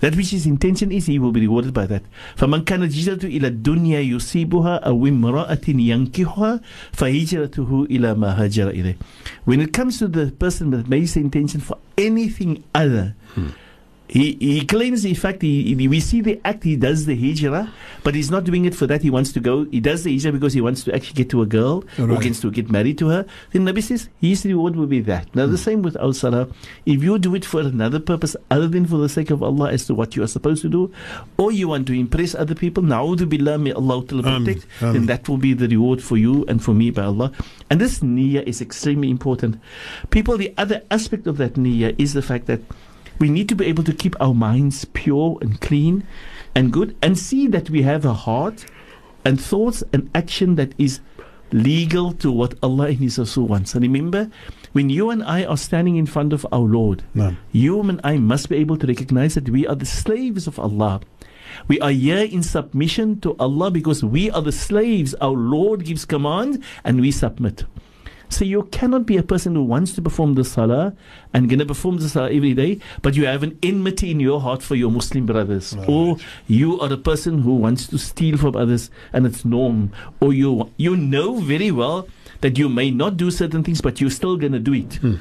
That 0.00 0.14
which 0.14 0.30
his 0.30 0.46
intention 0.46 0.92
is, 0.92 1.06
he 1.06 1.18
will 1.18 1.32
be 1.32 1.40
rewarded 1.40 1.72
by 1.72 1.86
that. 1.86 2.02
فمن 2.36 2.64
كانت 2.64 2.92
هجرته 2.92 3.26
إلى 3.26 3.46
الدنيا 3.46 4.00
يصيبها 4.00 4.74
أو 4.76 5.06
امرأة 5.06 5.68
ينكحها 5.68 6.60
فهجرته 6.92 7.86
إلى 7.90 8.14
ما 8.14 8.44
هاجر 8.44 8.70
إليه. 8.70 8.96
When 9.46 9.60
it 9.60 9.72
comes 9.72 9.98
to 9.98 10.08
the 10.08 10.32
person 10.32 10.70
that 10.70 10.88
makes 10.88 11.14
the 11.14 11.20
intention 11.20 11.60
for 11.60 11.78
anything 11.96 12.62
other, 12.74 13.14
he, 14.13 14.37
he 14.39 14.63
claims, 14.63 15.05
in 15.05 15.15
fact, 15.15 15.41
he, 15.41 15.73
he- 15.73 15.87
we 15.87 15.99
see 15.99 16.21
the 16.21 16.39
act, 16.45 16.63
he 16.63 16.75
does 16.75 17.07
the 17.07 17.15
hijrah, 17.15 17.73
but 18.03 18.13
he's 18.13 18.29
not 18.29 18.43
doing 18.43 18.65
it 18.65 18.75
for 18.75 18.85
that. 18.85 19.01
He 19.01 19.09
wants 19.09 19.31
to 19.31 19.39
go, 19.39 19.65
he 19.65 19.79
does 19.79 20.03
the 20.03 20.13
hijrah 20.13 20.31
because 20.31 20.53
he 20.53 20.61
wants 20.61 20.83
to 20.83 20.93
actually 20.93 21.15
get 21.15 21.31
to 21.31 21.41
a 21.41 21.47
girl 21.47 21.83
or 21.97 22.05
Right. 22.05 22.21
gets 22.21 22.39
to 22.41 22.51
get 22.51 22.69
married 22.69 22.99
to 22.99 23.07
her. 23.07 23.25
Then 23.51 23.65
Nabi 23.65 23.81
says, 23.81 24.09
his 24.21 24.45
reward 24.45 24.75
will 24.75 24.85
be 24.85 24.99
that. 25.01 25.35
Now, 25.35 25.47
the 25.47 25.53
hmm. 25.53 25.65
same 25.65 25.81
with 25.81 25.97
our 25.97 26.13
salah. 26.13 26.47
If 26.85 27.01
you 27.01 27.17
do 27.17 27.33
it 27.33 27.43
for 27.43 27.61
another 27.61 27.99
purpose 27.99 28.35
other 28.51 28.67
than 28.67 28.85
for 28.85 28.97
the 28.97 29.09
sake 29.09 29.31
of 29.31 29.41
Allah 29.41 29.71
as 29.71 29.87
to 29.87 29.95
what 29.95 30.15
you 30.15 30.21
are 30.21 30.27
supposed 30.27 30.61
to 30.61 30.69
do, 30.69 30.91
or 31.37 31.51
you 31.51 31.69
want 31.69 31.87
to 31.87 31.93
impress 31.93 32.35
other 32.35 32.53
people, 32.53 32.83
na'udhu 32.83 33.27
billah, 33.27 33.57
may 33.57 33.71
Allah 33.71 34.03
protect, 34.03 34.67
then 34.79 35.07
that 35.07 35.27
will 35.27 35.37
be 35.39 35.53
the 35.53 35.67
reward 35.67 36.03
for 36.03 36.17
you 36.17 36.45
and 36.47 36.63
for 36.63 36.75
me 36.75 36.91
by 36.91 37.01
Allah. 37.01 37.31
And 37.71 37.81
this 37.81 38.01
niyyah 38.01 38.43
is 38.43 38.61
extremely 38.61 39.09
important. 39.09 39.59
People, 40.11 40.37
the 40.37 40.53
other 40.55 40.83
aspect 40.91 41.25
of 41.25 41.37
that 41.37 41.55
niyyah 41.55 41.95
is 41.97 42.13
the 42.13 42.21
fact 42.21 42.45
that 42.45 42.61
we 43.19 43.29
need 43.29 43.47
to 43.49 43.55
be 43.55 43.65
able 43.65 43.83
to 43.83 43.93
keep 43.93 44.15
our 44.19 44.33
minds 44.33 44.85
pure 44.93 45.37
and 45.41 45.59
clean 45.61 46.05
and 46.55 46.71
good 46.71 46.95
and 47.01 47.17
see 47.17 47.47
that 47.47 47.69
we 47.69 47.81
have 47.83 48.05
a 48.05 48.13
heart 48.13 48.65
and 49.25 49.39
thoughts 49.39 49.83
and 49.93 50.09
action 50.13 50.55
that 50.55 50.73
is 50.77 50.99
legal 51.51 52.11
to 52.13 52.31
what 52.31 52.55
Allah 52.63 52.87
and 52.87 52.97
His 52.97 53.19
Rasul 53.19 53.47
wants. 53.47 53.73
And 53.75 53.83
remember, 53.83 54.29
when 54.73 54.89
you 54.89 55.09
and 55.11 55.23
I 55.23 55.45
are 55.45 55.57
standing 55.57 55.95
in 55.97 56.05
front 56.07 56.33
of 56.33 56.45
our 56.51 56.61
Lord, 56.61 57.03
No. 57.13 57.35
you 57.51 57.79
and 57.81 58.01
I 58.03 58.17
must 58.17 58.49
be 58.49 58.57
able 58.57 58.77
to 58.77 58.87
recognize 58.87 59.35
that 59.35 59.49
we 59.49 59.67
are 59.67 59.75
the 59.75 59.85
slaves 59.85 60.47
of 60.47 60.57
Allah. 60.59 61.01
We 61.67 61.79
are 61.81 61.91
here 61.91 62.23
in 62.25 62.41
submission 62.41 63.19
to 63.21 63.35
Allah 63.37 63.69
because 63.69 64.03
we 64.03 64.31
are 64.31 64.41
the 64.41 64.51
slaves. 64.51 65.13
Our 65.21 65.37
Lord 65.37 65.85
gives 65.85 66.05
command 66.05 66.63
and 66.83 66.99
we 66.99 67.11
submit. 67.11 67.65
So 68.33 68.43
you 68.45 68.63
cannot 68.71 69.05
be 69.05 69.17
a 69.17 69.23
person 69.23 69.53
who 69.55 69.63
wants 69.63 69.93
to 69.95 70.01
perform 70.01 70.33
the 70.33 70.43
salah 70.43 70.93
and 71.33 71.47
going 71.49 71.59
to 71.59 71.65
perform 71.65 71.97
the 71.97 72.09
salah 72.09 72.31
every 72.31 72.53
day, 72.55 72.79
but 73.03 73.15
you 73.15 73.25
have 73.27 73.43
an 73.43 73.57
enmity 73.61 74.09
in 74.11 74.19
your 74.19 74.39
heart 74.41 74.63
for 74.63 74.75
your 74.75 74.89
Muslim 74.91 75.25
brothers, 75.27 75.75
Right. 75.77 75.87
or 75.87 76.17
you 76.47 76.79
are 76.79 76.91
a 76.91 76.97
person 76.97 77.39
who 77.47 77.55
wants 77.55 77.85
to 77.87 77.97
steal 77.99 78.37
from 78.37 78.55
others 78.55 78.89
and 79.13 79.27
it's 79.27 79.45
norm, 79.45 79.91
or 80.19 80.33
you 80.33 80.69
you 80.77 80.95
know 80.97 81.35
very 81.51 81.69
well 81.71 82.07
that 82.41 82.57
you 82.57 82.67
may 82.69 82.89
not 82.91 83.17
do 83.17 83.29
certain 83.31 83.63
things, 83.63 83.81
but 83.81 84.01
you're 84.01 84.09
still 84.21 84.35
going 84.37 84.51
to 84.53 84.59
do 84.59 84.73
it. 84.73 84.95
Hmm. 84.95 85.15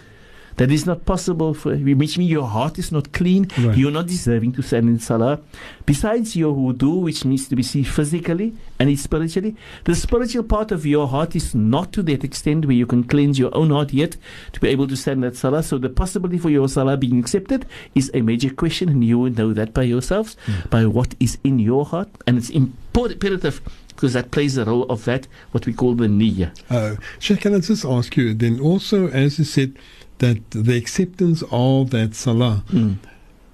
That 0.57 0.71
is 0.71 0.87
not 0.87 1.05
possible 1.05 1.55
for 1.55 1.75
which 1.75 2.19
means 2.19 2.31
your 2.31 2.47
heart 2.47 2.79
is 2.79 2.93
not 2.93 3.13
clean. 3.13 3.49
Right. 3.59 3.77
You're 3.77 3.91
not 3.91 4.07
deserving 4.07 4.53
to 4.53 4.63
stand 4.63 4.89
in 4.89 4.99
salah. 4.99 5.41
Besides 5.87 6.37
your 6.37 6.55
wudu, 6.55 7.03
which 7.03 7.25
needs 7.25 7.49
to 7.49 7.57
be 7.57 7.63
seen 7.63 7.85
physically 7.85 8.55
and 8.79 8.99
spiritually, 8.99 9.57
the 9.85 9.95
spiritual 9.95 10.45
part 10.45 10.73
of 10.73 10.85
your 10.87 11.09
heart 11.09 11.35
is 11.35 11.55
not 11.55 11.93
to 11.93 12.03
that 12.05 12.25
extent 12.25 12.67
where 12.67 12.77
you 12.77 12.87
can 12.87 13.05
cleanse 13.05 13.39
your 13.39 13.55
own 13.57 13.71
heart 13.71 13.93
yet 13.93 14.17
to 14.53 14.61
be 14.61 14.69
able 14.69 14.87
to 14.89 14.97
stand 14.97 15.23
that 15.23 15.37
salah. 15.37 15.63
So 15.63 15.79
the 15.79 15.89
possibility 15.89 16.39
for 16.39 16.51
your 16.51 16.69
salah 16.69 16.97
being 16.97 17.19
accepted 17.19 17.67
is 17.95 18.11
a 18.15 18.21
major 18.21 18.51
question, 18.51 18.89
and 18.89 19.05
you 19.05 19.19
will 19.19 19.31
know 19.31 19.53
that 19.53 19.73
by 19.73 19.83
yourselves, 19.83 20.37
by 20.71 20.87
what 20.87 21.15
is 21.19 21.39
in 21.45 21.59
your 21.59 21.85
heart. 21.85 22.09
And 22.27 22.39
it's 22.39 22.51
imperative 22.51 23.61
because 23.89 24.15
that 24.15 24.31
plays 24.31 24.55
the 24.55 24.65
role 24.65 24.85
of 24.85 25.05
that, 25.05 25.29
what 25.53 25.67
we 25.67 25.73
call 25.73 25.95
the 25.95 26.07
niyyah. 26.07 26.51
Uh, 26.71 26.97
Sheikh, 27.19 27.43
can 27.43 27.55
I 27.55 27.61
just 27.61 27.85
ask 27.85 28.17
you 28.17 28.35
then 28.35 28.61
also, 28.61 29.09
as 29.09 29.39
you 29.39 29.45
said, 29.45 29.77
that 30.25 30.39
the 30.69 30.77
acceptance 30.83 31.43
of 31.51 31.91
that 31.91 32.11
salah, 32.15 32.57
Mm. 32.71 32.97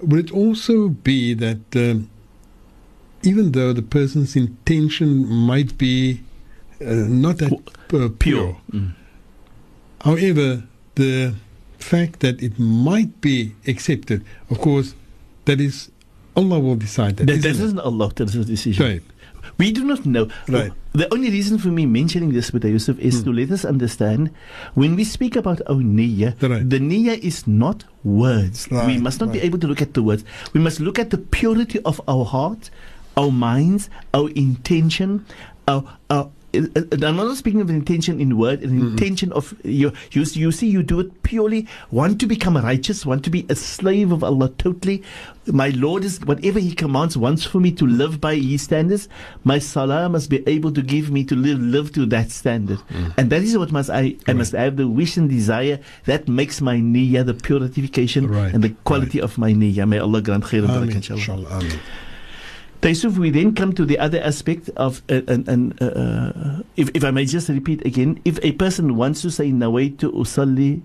would 0.09 0.21
it 0.27 0.33
also 0.43 0.75
be 1.09 1.35
that 1.35 1.65
um, 1.85 1.97
even 3.31 3.53
though 3.57 3.73
the 3.81 3.83
person's 3.99 4.37
intention 4.37 5.09
might 5.51 5.71
be 5.79 6.21
uh, 6.81 7.07
not 7.27 7.35
that 7.43 7.53
uh, 7.93 8.09
pure, 8.25 8.51
Mm. 8.71 8.91
however, 10.09 10.49
the 10.95 11.35
fact 11.79 12.21
that 12.21 12.37
it 12.43 12.55
might 12.59 13.13
be 13.21 13.37
accepted, 13.67 14.19
of 14.51 14.57
course, 14.67 14.95
that 15.47 15.61
is 15.61 15.91
Allah 16.37 16.59
will 16.61 16.77
decide 16.77 17.17
that. 17.17 17.27
That, 17.27 17.43
that 17.43 17.51
isn't 17.51 17.65
isn't 17.67 17.81
Allah, 17.81 18.13
that 18.17 18.29
is 18.29 18.37
a 18.37 18.45
decision. 18.45 18.85
Right. 18.87 19.03
We 19.59 19.73
do 19.73 19.83
not 19.85 20.07
know. 20.07 20.29
Right. 20.49 20.71
The 20.93 21.13
only 21.13 21.31
reason 21.31 21.59
for 21.59 21.69
me 21.69 21.85
mentioning 21.85 22.31
this 22.33 22.53
with 22.53 22.65
Yusuf 22.65 22.99
is 22.99 23.19
Hmm. 23.21 23.25
to 23.25 23.33
let 23.35 23.51
us 23.51 23.65
understand 23.65 24.31
when 24.75 24.95
we 24.95 25.03
speak 25.05 25.35
about 25.35 25.61
our 25.67 25.83
niyyah, 25.83 26.39
Right. 26.41 26.63
the 26.63 26.79
niyyah 26.79 27.19
is 27.19 27.47
not 27.47 27.83
words. 28.05 28.69
Right, 28.71 28.87
We 28.87 28.99
must 28.99 29.19
not 29.21 29.33
be 29.33 29.41
able 29.41 29.59
to 29.59 29.67
look 29.67 29.83
at 29.83 29.95
the 29.95 30.03
words. 30.03 30.23
We 30.55 30.61
must 30.61 30.79
look 30.81 30.99
at 30.99 31.11
the 31.11 31.19
purity 31.19 31.81
of 31.85 32.01
our 32.07 32.25
heart, 32.25 32.71
our 33.17 33.31
minds, 33.35 33.91
our 34.15 34.31
intention, 34.31 35.27
our. 35.67 35.85
our 36.09 36.31
Uh, 36.55 36.61
uh, 36.77 37.07
I'm 37.07 37.17
not 37.17 37.37
speaking 37.37 37.61
of 37.61 37.69
intention 37.69 38.21
in 38.21 38.39
word, 38.39 38.63
an 38.63 38.81
intention 38.81 39.33
of 39.33 39.55
you, 39.65 39.93
you. 40.13 40.25
You 40.33 40.51
see, 40.51 40.69
you 40.69 40.83
do 40.83 41.01
it 41.01 41.23
purely 41.23 41.67
want 41.91 42.21
to 42.21 42.27
become 42.27 42.57
righteous, 42.57 43.05
want 43.05 43.23
to 43.25 43.31
be 43.31 43.45
a 43.51 43.55
slave 43.55 44.13
of 44.13 44.25
Allah 44.25 44.49
totally. 44.57 45.03
My 45.47 45.69
Lord 45.71 46.05
is 46.05 46.21
whatever 46.21 46.59
He 46.59 46.75
commands 46.75 47.17
wants 47.17 47.45
for 47.45 47.61
me 47.61 47.73
to 47.73 47.87
live 47.87 48.21
by 48.21 48.37
His 48.37 48.63
standards. 48.63 49.09
My 49.45 49.59
salah 49.59 50.09
must 50.09 50.31
be 50.31 50.43
able 50.49 50.73
to 50.73 50.81
give 50.83 51.11
me 51.11 51.25
to 51.25 51.37
live 51.37 51.61
live 51.61 51.93
to 51.93 52.07
that 52.07 52.31
standard, 52.31 52.81
and 53.19 53.29
that 53.31 53.43
is 53.43 53.57
what 53.59 53.71
must 53.71 53.91
I. 53.91 54.17
I 54.27 54.33
must 54.33 54.53
have 54.53 54.77
the 54.77 54.89
wish 54.89 55.17
and 55.19 55.29
desire 55.29 55.81
that 56.07 56.29
makes 56.29 56.61
my 56.63 56.77
niyyah 56.77 57.27
the 57.27 57.35
purification 57.35 58.27
Right, 58.29 58.55
and 58.55 58.65
the 58.65 58.71
quality 58.85 59.21
of 59.21 59.37
my 59.37 59.53
niyyah. 59.53 59.87
May 59.89 59.99
Allah 59.99 60.23
grant 60.23 60.45
khair 60.45 60.65
and 60.65 60.71
barakah, 60.71 61.11
inshallah. 61.11 61.61
Yusuf, 62.83 63.19
we 63.19 63.31
then 63.31 63.55
come 63.55 63.73
to 63.73 63.85
the 63.85 63.99
other 63.99 64.21
aspect 64.23 64.71
of, 64.77 65.03
uh, 65.11 65.21
and, 65.27 65.49
and 65.49 65.83
uh, 65.83 66.63
if, 66.77 66.91
if 66.95 67.05
I 67.05 67.11
may 67.11 67.25
just 67.25 67.49
repeat 67.49 67.85
again, 67.85 68.21
if 68.25 68.39
a 68.43 68.53
person 68.53 68.97
wants 68.97 69.23
to 69.23 69.31
say 69.31 69.51
nawaitu 69.51 70.13
usalli, 70.15 70.83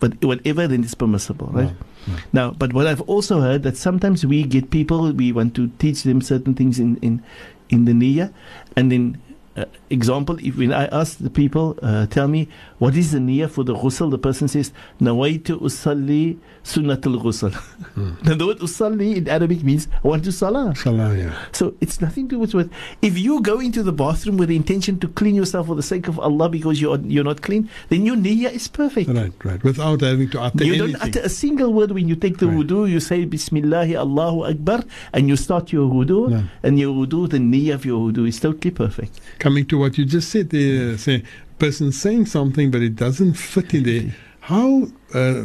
but 0.00 0.22
whatever, 0.24 0.66
then 0.66 0.82
it's 0.82 0.94
permissible, 0.94 1.48
right? 1.48 1.64
Right, 1.64 1.76
right. 2.08 2.24
Now, 2.32 2.50
but 2.52 2.72
what 2.72 2.86
I've 2.86 3.02
also 3.02 3.40
heard 3.40 3.62
that 3.64 3.76
sometimes 3.76 4.24
we 4.24 4.44
get 4.44 4.70
people, 4.70 5.12
we 5.12 5.32
want 5.32 5.54
to 5.56 5.68
teach 5.78 6.02
them 6.04 6.20
certain 6.20 6.54
things 6.54 6.78
in 6.80 6.96
in, 6.96 7.22
in 7.68 7.84
the 7.84 7.92
niyyah, 7.92 8.32
and 8.76 8.90
then. 8.90 9.20
Uh, 9.56 9.64
example, 9.90 10.38
if 10.38 10.56
when 10.56 10.72
I 10.72 10.86
ask 10.94 11.18
the 11.18 11.28
people, 11.28 11.76
uh, 11.82 12.06
tell 12.06 12.28
me 12.28 12.46
what 12.80 12.96
is 12.96 13.12
the 13.12 13.18
niyyah 13.18 13.48
for 13.48 13.62
the 13.62 13.74
ghusl, 13.74 14.10
the 14.10 14.18
person 14.18 14.48
says, 14.48 14.72
Nawaitu 15.00 15.60
usalli 15.60 16.38
sunnatul 16.64 17.20
ghusl. 17.22 17.52
Now, 17.52 18.02
hmm. 18.02 18.14
the 18.38 18.46
word 18.46 18.58
usalli 18.58 19.16
in 19.16 19.28
Arabic 19.28 19.62
means 19.62 19.86
I 20.02 20.08
want 20.08 20.24
to 20.24 20.32
salah. 20.32 20.74
Salah, 20.74 21.14
yeah. 21.16 21.34
So 21.52 21.74
it's 21.80 22.00
nothing 22.00 22.28
to 22.30 22.44
do 22.46 22.56
with 22.58 22.72
if 23.02 23.18
you 23.18 23.40
go 23.42 23.60
into 23.60 23.82
the 23.82 23.92
bathroom 23.92 24.38
with 24.38 24.48
the 24.48 24.56
intention 24.56 24.98
to 25.00 25.08
clean 25.08 25.34
yourself 25.34 25.66
for 25.68 25.76
the 25.76 25.82
sake 25.82 26.08
of 26.08 26.18
Allah 26.18 26.48
because 26.48 26.80
you're 26.80 26.98
you're 27.00 27.24
not 27.24 27.42
clean, 27.42 27.68
then 27.90 28.06
your 28.06 28.16
niyyah 28.16 28.50
is 28.52 28.66
perfect. 28.66 29.10
Right, 29.10 29.32
right. 29.44 29.62
Without 29.62 30.00
having 30.00 30.30
to 30.30 30.40
utter 30.40 30.64
You 30.64 30.72
anything. 30.74 30.92
don't 30.92 31.02
utter 31.08 31.20
a 31.20 31.28
single 31.28 31.72
word 31.72 31.92
when 31.92 32.08
you 32.08 32.16
take 32.16 32.38
the 32.38 32.46
Right. 32.48 32.56
wudu. 32.66 32.90
You 32.90 33.00
say 33.00 33.24
Bismillah, 33.26 33.86
Allahu 33.94 34.44
Akbar, 34.46 34.84
and 35.12 35.28
you 35.28 35.36
start 35.36 35.70
your 35.72 35.86
wudu, 35.88 36.30
No. 36.30 36.42
and 36.62 36.78
your 36.78 36.94
wudu, 36.94 37.28
the 37.28 37.38
niyyah 37.38 37.74
of 37.74 37.84
your 37.84 38.00
wudu 38.10 38.26
is 38.26 38.40
totally 38.40 38.70
perfect. 38.70 39.20
Coming 39.38 39.66
to 39.66 39.76
what 39.78 39.98
you 39.98 40.04
just 40.06 40.30
said 40.30 40.48
there, 40.50 40.96
say, 40.96 41.22
person 41.60 41.92
saying 41.92 42.26
something 42.26 42.70
but 42.72 42.80
it 42.82 42.96
doesn't 42.96 43.34
fit 43.34 43.72
in 43.74 43.82
there. 43.84 44.14
How, 44.40 44.88
uh, 45.14 45.44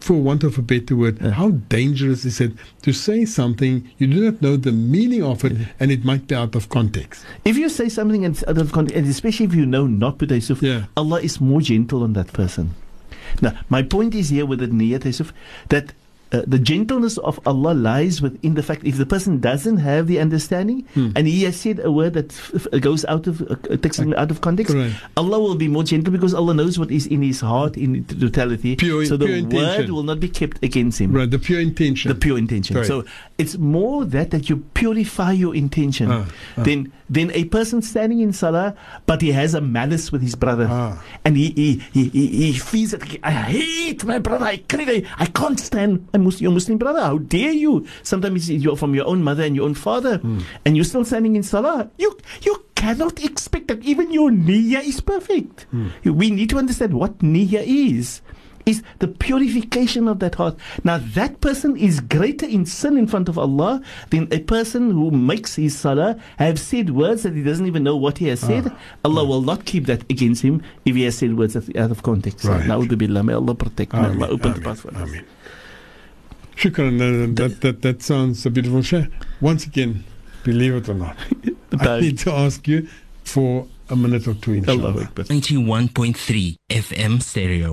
for 0.00 0.14
want 0.14 0.42
of 0.44 0.56
a 0.58 0.62
better 0.62 0.96
word, 0.96 1.18
Yeah. 1.20 1.30
how 1.32 1.50
dangerous 1.68 2.24
is 2.24 2.40
it 2.40 2.52
to 2.82 2.92
say 2.92 3.26
something 3.26 3.86
you 3.98 4.06
do 4.06 4.24
not 4.24 4.40
know 4.40 4.56
the 4.56 4.72
meaning 4.72 5.22
of 5.22 5.44
it 5.44 5.52
and 5.78 5.90
it 5.92 6.04
might 6.04 6.26
be 6.26 6.34
out 6.34 6.54
of 6.56 6.68
context? 6.70 7.24
If 7.44 7.56
you 7.58 7.68
say 7.68 7.88
something 7.90 8.24
and 8.24 8.34
out 8.48 8.56
of 8.58 8.72
context, 8.72 8.96
and 8.98 9.06
especially 9.06 9.46
if 9.46 9.54
you 9.54 9.66
know 9.66 9.86
not 9.86 10.18
with 10.20 10.32
Yusuf, 10.32 10.62
Yeah. 10.62 10.84
Allah 10.96 11.20
is 11.20 11.38
more 11.40 11.60
gentle 11.60 12.02
on 12.02 12.14
that 12.14 12.32
person. 12.32 12.70
Now, 13.42 13.52
my 13.68 13.82
point 13.82 14.14
is 14.14 14.30
here 14.30 14.46
with 14.46 14.60
the 14.60 14.68
Niyat 14.68 15.04
Yusuf, 15.04 15.32
that 15.68 15.92
uh, 16.34 16.42
the 16.46 16.58
gentleness 16.58 17.16
of 17.18 17.38
Allah 17.46 17.72
lies 17.74 18.20
within 18.20 18.54
the 18.58 18.62
fact 18.62 18.82
if 18.84 18.96
the 18.98 19.06
person 19.06 19.38
doesn't 19.40 19.78
have 19.78 20.06
the 20.10 20.18
understanding 20.18 20.82
Hmm. 20.94 21.10
and 21.16 21.26
he 21.30 21.44
has 21.46 21.54
said 21.56 21.78
a 21.78 21.90
word 21.90 22.14
that 22.18 22.32
f- 22.32 22.66
f- 22.66 22.80
goes 22.82 23.04
out 23.06 23.26
of 23.30 23.40
uh, 23.42 23.54
takes 23.78 23.98
him 23.98 24.12
out 24.18 24.30
of 24.34 24.40
context. 24.40 24.74
Allah 25.16 25.38
will 25.38 25.54
be 25.54 25.68
more 25.68 25.84
gentle 25.84 26.12
because 26.12 26.34
Allah 26.34 26.54
knows 26.54 26.78
what 26.78 26.90
is 26.90 27.06
in 27.06 27.22
his 27.22 27.40
heart 27.40 27.76
in 27.78 28.04
totality. 28.04 28.74
Pure- 28.76 29.06
so 29.06 29.16
the 29.16 29.26
word 29.30 29.46
intention. 29.54 29.94
will 29.94 30.02
not 30.02 30.18
be 30.18 30.28
kept 30.28 30.58
against 30.64 30.98
him. 31.00 31.12
Right, 31.12 31.30
the 31.30 31.38
pure 31.38 31.60
intention. 31.60 32.08
The 32.10 32.18
pure 32.18 32.38
intention. 32.38 32.74
Correct. 32.74 32.88
So 32.88 33.04
it's 33.38 33.56
more 33.58 34.04
that 34.10 34.30
that 34.34 34.50
you 34.50 34.64
purify 34.74 35.32
your 35.32 35.54
intention. 35.54 36.10
Ah, 36.10 36.26
ah. 36.58 36.62
Then 36.66 36.90
then 37.08 37.30
a 37.36 37.44
person 37.52 37.82
standing 37.82 38.20
in 38.24 38.32
salah, 38.32 38.74
but 39.06 39.20
he 39.22 39.30
has 39.32 39.54
a 39.54 39.60
malice 39.60 40.10
with 40.10 40.22
his 40.22 40.34
brother, 40.34 40.66
Ah. 40.70 40.98
and 41.24 41.36
he 41.36 41.52
he, 41.52 41.68
he 41.92 42.02
he 42.10 42.24
he 42.50 42.58
feels 42.58 42.90
that 42.96 43.04
I 43.22 43.30
hate 43.30 44.04
my 44.04 44.18
brother. 44.18 44.44
I 44.44 44.56
can't 44.58 44.88
I, 44.88 45.04
I 45.20 45.26
can't 45.26 45.60
stand 45.60 46.08
my 46.12 46.18
Muslim, 46.24 46.42
your 46.42 46.52
Muslim 46.52 46.78
brother. 46.78 47.00
How 47.00 47.18
dare 47.18 47.52
you? 47.52 47.86
Sometimes 48.02 48.50
you're 48.50 48.76
from 48.76 48.94
your 48.94 49.06
own 49.06 49.22
mother 49.22 49.44
and 49.44 49.54
your 49.54 49.66
own 49.66 49.74
father, 49.74 50.18
Hmm. 50.18 50.40
and 50.64 50.76
you're 50.76 50.84
still 50.88 51.04
standing 51.04 51.36
in 51.36 51.42
salah. 51.44 51.90
You 51.98 52.16
you 52.42 52.56
cannot 52.74 53.22
expect 53.24 53.68
that 53.68 53.84
even 53.84 54.10
your 54.12 54.30
niyyah 54.30 54.82
is 54.84 55.00
perfect. 55.00 55.66
Hmm. 55.70 55.88
We 56.04 56.30
need 56.30 56.50
to 56.50 56.58
understand 56.58 56.94
what 56.94 57.18
niyyah 57.20 57.64
is 57.64 58.20
is 58.64 58.80
the 58.98 59.08
purification 59.08 60.08
of 60.08 60.20
that 60.24 60.36
heart. 60.40 60.56
Now, 60.88 60.96
that 61.12 61.42
person 61.44 61.76
is 61.76 62.00
greater 62.00 62.46
in 62.48 62.64
sin 62.64 62.96
in 62.96 63.06
front 63.06 63.28
of 63.28 63.36
Allah 63.36 63.82
than 64.08 64.24
a 64.32 64.40
person 64.40 64.88
who 64.90 65.10
makes 65.10 65.56
his 65.56 65.76
salah 65.76 66.16
have 66.38 66.56
said 66.58 66.88
words 66.88 67.24
that 67.24 67.34
he 67.36 67.42
doesn't 67.44 67.66
even 67.66 67.84
know 67.84 67.94
what 67.94 68.16
he 68.16 68.28
has 68.28 68.40
said. 68.40 68.72
Ah, 68.72 68.76
Allah 69.04 69.24
will 69.28 69.42
not 69.42 69.66
keep 69.66 69.84
that 69.92 70.00
against 70.08 70.40
him 70.40 70.62
if 70.88 70.96
he 70.96 71.04
has 71.04 71.12
said 71.20 71.36
words 71.36 71.56
out 71.60 71.90
of 71.92 72.00
context. 72.02 72.48
Right. 72.48 72.64
Billah. 72.96 73.22
May 73.22 73.34
Allah 73.34 73.54
protect. 73.54 73.92
May 73.92 73.98
Ameen, 74.00 74.22
Allah 74.22 74.32
open 74.32 74.54
the 74.54 74.60
path 74.64 74.80
for 74.80 74.96
us. 74.96 75.02
ameen. 75.12 75.24
Shukran. 76.56 77.00
Uh, 77.00 77.34
that, 77.34 77.60
that, 77.60 77.82
that 77.82 78.02
sounds 78.02 78.44
a 78.46 78.50
beautiful 78.50 78.82
share. 78.82 79.08
Once 79.40 79.66
again, 79.66 80.04
believe 80.44 80.74
it 80.74 80.88
or 80.88 80.94
not, 80.94 81.16
I 81.78 82.00
need 82.00 82.18
to 82.20 82.32
ask 82.32 82.66
you 82.68 82.88
for 83.24 83.66
a 83.90 83.96
minute 83.96 84.26
or 84.26 84.34
two, 84.34 84.54
inshallah. 84.54 84.90
Allahu 84.90 85.00
Akbar. 85.00 85.24
91.3 85.26 86.56
FM 86.70 87.22
stereo. 87.22 87.72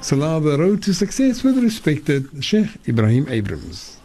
Salah, 0.00 0.40
the 0.40 0.58
road 0.58 0.82
to 0.82 0.92
success 0.92 1.42
with 1.44 1.56
respected 1.62 2.44
Sheikh 2.44 2.68
Ebrahim 2.86 3.30
Abrahams. 3.30 3.96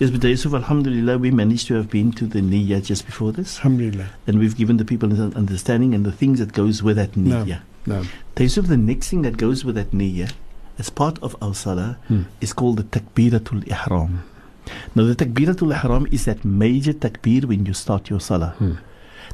Yes, 0.00 0.10
but 0.10 0.24
Yusuf, 0.24 0.52
Alhamdulillah, 0.54 1.18
we 1.18 1.30
managed 1.30 1.68
to 1.68 1.74
have 1.74 1.88
been 1.88 2.10
to 2.12 2.26
the 2.26 2.40
niyyah 2.40 2.82
just 2.84 3.06
before 3.06 3.30
this, 3.32 3.58
Alhamdulillah. 3.58 4.08
and 4.26 4.38
we've 4.40 4.56
given 4.56 4.76
the 4.76 4.84
people 4.84 5.12
an 5.12 5.32
understanding 5.34 5.94
and 5.94 6.04
the 6.04 6.10
things 6.10 6.40
that 6.40 6.52
goes 6.52 6.82
with 6.82 6.96
that 6.96 7.16
No. 7.16 7.44
niyyah. 7.44 7.60
No. 7.86 8.02
Yusuf, 8.38 8.66
the 8.66 8.76
next 8.76 9.08
thing 9.08 9.22
that 9.22 9.36
goes 9.36 9.64
with 9.64 9.76
that 9.76 9.92
niyyah 9.92 10.32
as 10.78 10.90
part 10.90 11.18
of 11.22 11.36
our 11.40 11.54
salah 11.54 11.96
Hmm. 12.08 12.22
is 12.40 12.52
called 12.52 12.78
the 12.78 12.82
takbiratul 12.82 13.62
ihram. 13.70 14.24
Now, 14.96 15.04
the 15.04 15.14
takbiratul 15.14 15.70
ihram 15.72 16.08
is 16.10 16.24
that 16.24 16.44
major 16.44 16.92
takbir 16.92 17.44
when 17.44 17.64
you 17.64 17.72
start 17.74 18.10
your 18.10 18.18
salah. 18.20 18.54
Hmm. 18.58 18.72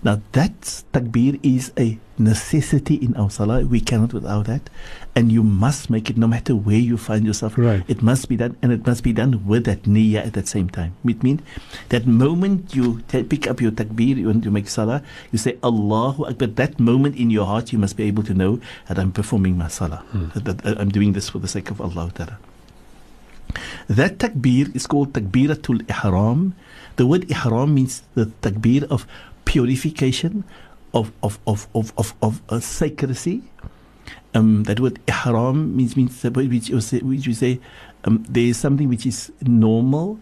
Now, 0.03 0.23
that 0.33 0.83
takbir 0.93 1.39
is 1.43 1.73
a 1.77 1.99
necessity 2.17 2.95
in 2.95 3.15
our 3.17 3.29
salah. 3.29 3.65
We 3.65 3.81
cannot 3.81 4.13
without 4.13 4.47
that. 4.47 4.71
And 5.15 5.31
you 5.31 5.43
must 5.43 5.91
make 5.91 6.09
it 6.09 6.17
no 6.17 6.27
matter 6.27 6.57
where 6.57 6.81
you 6.81 6.97
find 6.97 7.27
yourself. 7.27 7.59
Right. 7.59 7.85
It 7.87 8.01
must 8.01 8.29
be 8.29 8.37
done, 8.37 8.57
and 8.63 8.73
it 8.73 8.87
must 8.87 9.05
be 9.05 9.13
done 9.13 9.45
with 9.47 9.65
that 9.65 9.83
niyyah 9.85 10.27
at 10.27 10.33
that 10.35 10.49
same 10.49 10.71
time. 10.71 10.97
It 11.05 11.23
means 11.23 11.43
that 11.91 12.07
moment 12.07 12.75
you 12.75 13.03
ta 13.09 13.23
pick 13.23 13.47
up 13.47 13.61
your 13.61 13.73
takbir, 13.73 14.25
when 14.25 14.43
you 14.43 14.51
make 14.51 14.69
salah, 14.69 15.03
you 15.33 15.39
say 15.39 15.59
Allahu 15.63 16.25
Akbar. 16.25 16.49
That 16.49 16.81
moment 16.81 17.17
in 17.17 17.29
your 17.29 17.45
heart, 17.45 17.73
you 17.73 17.79
must 17.79 17.97
be 17.97 18.05
able 18.05 18.23
to 18.25 18.33
know 18.33 18.61
that 18.89 18.99
I'm 18.99 19.13
performing 19.13 19.59
my 19.59 19.69
salah, 19.69 20.05
that, 20.35 20.45
that 20.45 20.65
uh, 20.65 20.81
I'm 20.81 20.89
doing 20.89 21.13
this 21.13 21.29
for 21.29 21.39
the 21.39 21.49
sake 21.49 21.71
of 21.71 21.81
Allah. 21.81 22.11
Ta'ala. 22.15 22.39
That 23.89 24.19
takbir 24.19 24.75
is 24.75 24.87
called 24.87 25.13
takbiratul 25.13 25.83
ihram. 25.91 26.55
The 26.97 27.07
word 27.07 27.31
ihram 27.31 27.75
means 27.75 28.03
the 28.15 28.27
takbir 28.43 28.85
of 28.85 29.07
purification, 29.51 30.45
of 30.95 31.11
of 31.25 31.41
of 31.45 31.67
of 31.75 31.93
of, 31.99 32.15
of 32.23 32.41
uh, 32.49 32.57
sacredcy. 32.63 33.43
Um, 34.33 34.63
that 34.65 34.79
word 34.79 35.01
ihram 35.09 35.77
means 35.77 35.97
means 35.97 36.23
which 36.23 36.69
you 36.69 36.81
say, 36.81 37.01
which 37.01 37.27
you 37.27 37.35
say 37.35 37.59
um, 38.05 38.25
there 38.29 38.45
is 38.45 38.57
something 38.57 38.89
which 38.89 39.07
is 39.07 39.33
normal, 39.43 40.21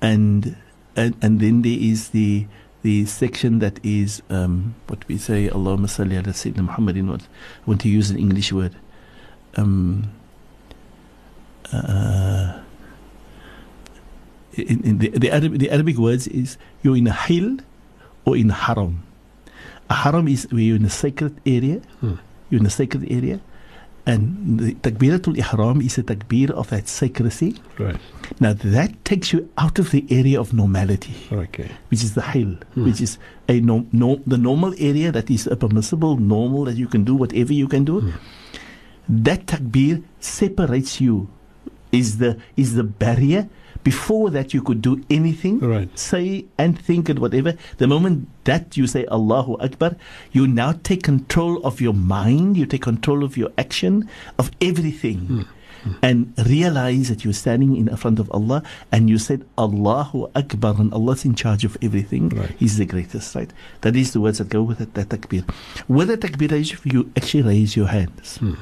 and 0.00 0.56
and 0.96 1.14
and 1.20 1.40
then 1.40 1.60
there 1.60 1.76
is 1.78 2.08
the 2.10 2.46
the 2.80 3.04
section 3.04 3.58
that 3.58 3.78
is 3.84 4.22
um, 4.30 4.74
what 4.86 5.06
we 5.08 5.18
say 5.18 5.50
Allahumma 5.50 5.84
salli 5.84 6.16
ala 6.16 6.32
Sayyidina 6.32 6.64
Muhammadin. 6.64 7.08
What 7.08 7.22
I 7.22 7.66
want 7.66 7.82
to 7.82 7.90
use 7.90 8.08
an 8.10 8.18
English 8.18 8.50
word. 8.50 8.74
Um, 9.56 10.10
uh, 11.70 12.60
in, 14.54 14.82
in 14.82 14.98
the, 14.98 15.10
the, 15.10 15.30
Arab, 15.30 15.58
the 15.58 15.70
Arabic 15.70 15.98
words 15.98 16.26
is 16.28 16.56
you're 16.82 16.96
in 16.96 17.06
a 17.06 17.12
hill 17.12 17.58
or 18.24 18.36
in 18.36 18.50
haram. 18.50 19.02
A 19.88 19.94
haram 19.94 20.28
is 20.28 20.46
where 20.50 20.60
you're 20.62 20.76
in 20.76 20.84
a 20.84 20.90
sacred 20.90 21.34
area, 21.46 21.80
Hmm. 22.00 22.14
you're 22.50 22.60
in 22.60 22.66
a 22.66 22.70
sacred 22.70 23.10
area, 23.10 23.40
and 24.06 24.58
the 24.60 24.74
takbiratul 24.74 25.36
ihram 25.36 25.80
is 25.80 25.98
a 25.98 26.02
takbir 26.02 26.50
of 26.50 26.70
that 26.70 26.86
sacredcy. 26.86 27.58
Right. 27.78 27.98
Now 28.40 28.52
that 28.54 29.04
takes 29.04 29.32
you 29.32 29.48
out 29.58 29.78
of 29.78 29.90
the 29.90 30.06
area 30.10 30.38
of 30.40 30.52
normality, 30.54 31.14
Okay. 31.32 31.68
which 31.90 32.02
is 32.04 32.14
the 32.14 32.22
hill, 32.22 32.54
Hmm. 32.74 32.84
which 32.84 33.00
is 33.00 33.18
a 33.48 33.60
no, 33.60 33.86
no, 33.92 34.20
the 34.26 34.38
normal 34.38 34.74
area 34.78 35.10
that 35.12 35.30
is 35.30 35.46
a 35.46 35.56
permissible, 35.56 36.16
normal 36.16 36.64
that 36.66 36.76
you 36.76 36.86
can 36.86 37.02
do 37.04 37.14
whatever 37.14 37.52
you 37.52 37.66
can 37.66 37.84
do. 37.84 38.00
Hmm. 38.00 38.10
That 39.08 39.46
takbir 39.46 40.02
separates 40.20 41.00
you, 41.00 41.26
is 41.90 42.18
the 42.18 42.38
is 42.56 42.74
the 42.78 42.84
barrier. 42.84 43.48
Before 43.82 44.30
that, 44.30 44.52
you 44.52 44.62
could 44.62 44.82
do 44.82 45.02
anything, 45.10 45.58
Right. 45.60 45.88
say 45.98 46.44
and 46.58 46.78
think 46.78 47.08
and 47.08 47.18
whatever. 47.18 47.54
The 47.78 47.86
moment 47.86 48.28
that 48.44 48.76
you 48.76 48.86
say 48.86 49.06
Allahu 49.10 49.56
Akbar, 49.60 49.96
you 50.32 50.46
now 50.46 50.72
take 50.82 51.02
control 51.02 51.62
of 51.64 51.80
your 51.80 51.94
mind, 51.94 52.56
you 52.56 52.66
take 52.66 52.82
control 52.82 53.24
of 53.24 53.36
your 53.36 53.50
action, 53.56 54.08
of 54.38 54.50
everything. 54.60 55.46
And 56.02 56.34
realize 56.44 57.08
that 57.08 57.24
you're 57.24 57.32
standing 57.32 57.74
in 57.74 57.88
front 57.96 58.18
of 58.18 58.30
Allah 58.32 58.62
and 58.92 59.08
you 59.08 59.16
said 59.16 59.46
Allahu 59.56 60.28
Akbar 60.36 60.74
and 60.78 60.92
Allah's 60.92 61.24
in 61.24 61.34
charge 61.34 61.64
of 61.64 61.78
everything. 61.80 62.28
Right. 62.28 62.50
He's 62.58 62.76
the 62.76 62.84
greatest, 62.84 63.34
right? 63.34 63.50
That 63.80 63.96
is 63.96 64.12
the 64.12 64.20
words 64.20 64.36
that 64.38 64.50
go 64.50 64.62
with 64.62 64.82
it, 64.82 64.92
that 64.92 65.08
takbir. 65.08 65.48
With 65.88 66.08
the 66.08 66.18
takbir, 66.18 66.52
you 66.84 67.10
actually 67.16 67.44
raise 67.44 67.76
your 67.76 67.86
hands. 67.86 68.36
Hmm. 68.36 68.56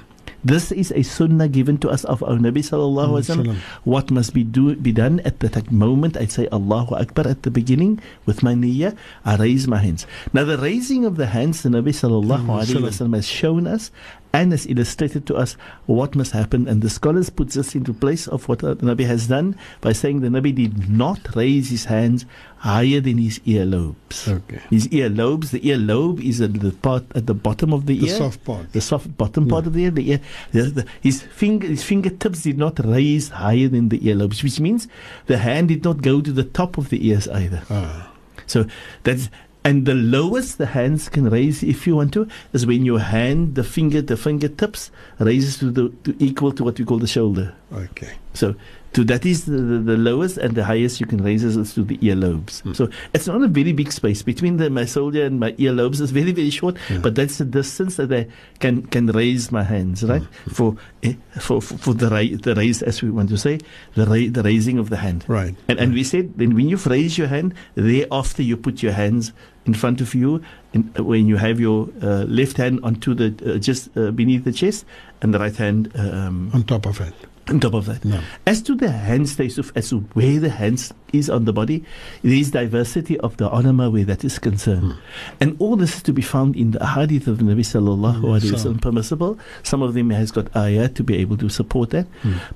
This 0.44 0.70
is 0.70 0.92
a 0.94 1.02
sunnah 1.02 1.48
given 1.48 1.78
to 1.82 1.90
us 1.90 2.04
of 2.06 2.22
our 2.22 2.38
Nabi 2.38 2.62
sallallahu 2.62 3.18
alaihi 3.18 3.26
wasallam. 3.26 3.56
What 3.82 4.10
must 4.14 4.32
be 4.34 4.44
do 4.46 4.76
be 4.78 4.92
done 4.94 5.18
at 5.26 5.40
the 5.40 5.48
tak- 5.50 5.72
moment 5.74 6.16
I 6.16 6.26
say 6.30 6.46
Allahu 6.54 6.94
Akbar 6.94 7.26
at 7.26 7.42
the 7.42 7.50
beginning 7.50 7.98
with 8.24 8.42
my 8.46 8.54
niyyah, 8.54 8.94
I 9.26 9.34
raise 9.36 9.66
my 9.66 9.78
hands. 9.82 10.06
Now 10.32 10.44
the 10.46 10.56
raising 10.58 11.02
of 11.04 11.16
the 11.18 11.26
hands, 11.34 11.62
the 11.66 11.70
Nabi 11.74 11.90
sallallahu 11.90 12.46
alaihi 12.46 12.78
wasallam 12.86 13.18
has 13.18 13.26
shown 13.26 13.66
us 13.66 13.90
and 14.32 14.52
has 14.52 14.66
illustrated 14.66 15.26
to 15.26 15.34
us 15.34 15.56
what 15.86 16.14
must 16.14 16.32
happen. 16.32 16.68
And 16.68 16.82
the 16.82 16.90
scholars 16.90 17.30
put 17.30 17.50
this 17.50 17.74
into 17.74 17.94
place 17.94 18.26
of 18.28 18.48
what 18.48 18.58
the 18.60 18.76
Nabi 18.76 19.06
has 19.06 19.26
done 19.26 19.56
by 19.80 19.92
saying 19.92 20.20
the 20.20 20.28
Nabi 20.28 20.54
did 20.54 20.90
not 20.90 21.34
raise 21.34 21.70
his 21.70 21.86
hands 21.86 22.26
higher 22.58 23.00
than 23.00 23.18
his 23.18 23.38
earlobes. 23.40 24.28
Okay. 24.28 24.60
His 24.68 24.88
earlobes, 24.88 25.50
the 25.50 25.60
earlobe 25.60 26.20
is 26.22 26.40
at 26.40 26.54
the 26.60 26.72
part 26.72 27.04
at 27.14 27.26
the 27.26 27.34
bottom 27.34 27.72
of 27.72 27.86
the, 27.86 27.98
The 27.98 28.06
ear 28.06 28.12
The 28.12 28.18
soft 28.18 28.44
part. 28.44 28.72
the 28.72 28.80
soft 28.80 29.16
bottom 29.16 29.48
part 29.48 29.66
of 29.66 29.72
the 29.72 29.84
ear, 29.84 29.90
the 29.90 30.10
ear, 30.12 30.20
the, 30.52 30.62
the, 30.62 30.86
his 31.00 31.22
finger, 31.22 31.66
his 31.66 31.82
fingertips 31.84 32.42
did 32.42 32.58
not 32.58 32.78
raise 32.84 33.28
higher 33.30 33.68
than 33.68 33.88
the 33.88 33.98
earlobes, 34.00 34.42
which 34.42 34.60
means 34.60 34.88
the 35.26 35.38
hand 35.38 35.68
did 35.68 35.84
not 35.84 36.02
go 36.02 36.20
to 36.20 36.32
the 36.32 36.44
top 36.44 36.76
of 36.78 36.90
the 36.90 37.06
ears 37.08 37.28
either. 37.28 37.62
Ah. 37.70 38.12
So 38.46 38.66
that's 39.04 39.30
and 39.64 39.86
the 39.86 39.94
lowest 39.94 40.58
the 40.58 40.66
hands 40.66 41.08
can 41.08 41.28
raise, 41.28 41.62
if 41.62 41.86
you 41.86 41.96
want 41.96 42.12
to, 42.14 42.28
is 42.52 42.66
when 42.66 42.84
your 42.84 43.00
hand, 43.00 43.54
the 43.54 43.64
finger, 43.64 44.00
the 44.00 44.16
fingertips 44.16 44.90
raises 45.18 45.58
to 45.58 45.70
the 45.70 45.88
to 46.04 46.16
equal 46.18 46.52
to 46.52 46.64
what 46.64 46.78
we 46.78 46.84
call 46.84 46.98
the 46.98 47.06
shoulder. 47.06 47.54
Okay. 47.72 48.12
So 48.34 48.54
to 48.94 49.04
that 49.04 49.26
is 49.26 49.44
the, 49.44 49.52
the, 49.52 49.78
the 49.78 49.96
lowest 49.96 50.38
and 50.38 50.54
the 50.54 50.64
highest 50.64 51.00
you 51.00 51.06
can 51.06 51.22
raise 51.22 51.44
is 51.44 51.74
to 51.74 51.84
the 51.84 51.98
earlobes. 51.98 52.62
Hmm. 52.62 52.72
So 52.72 52.88
it's 53.12 53.26
not 53.26 53.42
a 53.42 53.48
very 53.48 53.72
big 53.72 53.92
space 53.92 54.22
between 54.22 54.56
the, 54.56 54.70
my 54.70 54.86
shoulder 54.86 55.24
and 55.24 55.38
my 55.38 55.52
earlobes. 55.52 56.00
It's 56.00 56.10
very 56.10 56.32
very 56.32 56.50
short, 56.50 56.76
Yeah. 56.90 56.98
but 56.98 57.14
that's 57.14 57.38
the 57.38 57.44
distance 57.44 57.96
that 57.96 58.12
I 58.12 58.26
can 58.60 58.82
can 58.86 59.06
raise 59.08 59.52
my 59.52 59.62
hands 59.62 60.02
right 60.04 60.22
Hmm. 60.22 60.50
for, 60.50 60.76
eh, 61.02 61.14
for 61.38 61.60
for 61.60 61.76
for 61.78 61.94
the 61.94 62.08
ra- 62.08 62.36
the 62.42 62.54
raise 62.54 62.82
as 62.82 63.02
we 63.02 63.10
want 63.10 63.28
to 63.28 63.36
say 63.36 63.58
the 63.94 64.06
ra- 64.06 64.30
the 64.30 64.42
raising 64.42 64.78
of 64.78 64.88
the 64.90 64.96
hand. 64.96 65.24
Right. 65.28 65.54
And, 65.68 65.78
and 65.78 65.92
we 65.92 66.02
said 66.04 66.32
then 66.38 66.54
when 66.54 66.68
you 66.68 66.76
raise 66.86 67.18
your 67.18 67.28
hand, 67.28 67.54
thereafter 67.74 68.42
you 68.42 68.56
put 68.56 68.82
your 68.82 68.92
hands 68.92 69.32
in 69.66 69.74
front 69.74 70.00
of 70.00 70.14
you, 70.14 70.40
and 70.72 70.88
uh, 70.98 71.04
when 71.04 71.26
you 71.26 71.36
have 71.36 71.60
your 71.60 71.88
uh, 72.02 72.24
left 72.24 72.56
hand 72.56 72.80
onto 72.82 73.12
the 73.12 73.34
uh, 73.44 73.58
just 73.58 73.94
uh, 73.98 74.10
beneath 74.12 74.44
the 74.44 74.52
chest, 74.52 74.86
and 75.20 75.34
the 75.34 75.38
right 75.38 75.56
hand 75.56 75.92
um, 75.94 76.50
On 76.54 76.62
top 76.62 76.86
of 76.86 77.00
it. 77.02 77.12
On 77.48 77.60
top 77.60 77.74
of 77.74 77.86
that. 77.86 78.04
No. 78.04 78.20
As 78.46 78.62
to 78.62 78.74
the 78.74 78.90
hand 78.90 79.28
space 79.28 79.58
of 79.58 79.72
as 79.74 79.88
to 79.90 80.00
where 80.14 80.38
the 80.38 80.50
hands 80.50 80.92
is 81.12 81.30
on 81.30 81.44
the 81.46 81.52
body, 81.52 81.84
there 82.22 82.32
is 82.36 82.50
diversity 82.50 83.18
of 83.20 83.36
the 83.38 83.48
ulama 83.48 83.88
where 83.90 84.04
that 84.04 84.24
is 84.24 84.38
concerned. 84.38 84.94
And 85.40 85.56
all 85.58 85.76
this 85.76 85.96
is 85.96 86.02
to 86.04 86.12
be 86.12 86.20
found 86.22 86.56
in 86.56 86.72
the 86.72 86.84
hadith 86.84 87.26
of 87.26 87.38
the 87.38 87.44
Nabi 87.44 87.60
sallallahu 87.64 88.20
Mm, 88.20 88.40
alaihi 88.40 88.52
wasallam 88.52 88.80
permissible. 88.82 89.38
Some 89.62 89.80
of 89.82 89.94
them 89.94 90.10
has 90.10 90.30
got 90.30 90.54
ayah 90.56 90.88
to 90.90 91.02
be 91.02 91.16
able 91.16 91.36
to 91.38 91.48
support 91.48 91.90
that. 91.90 92.06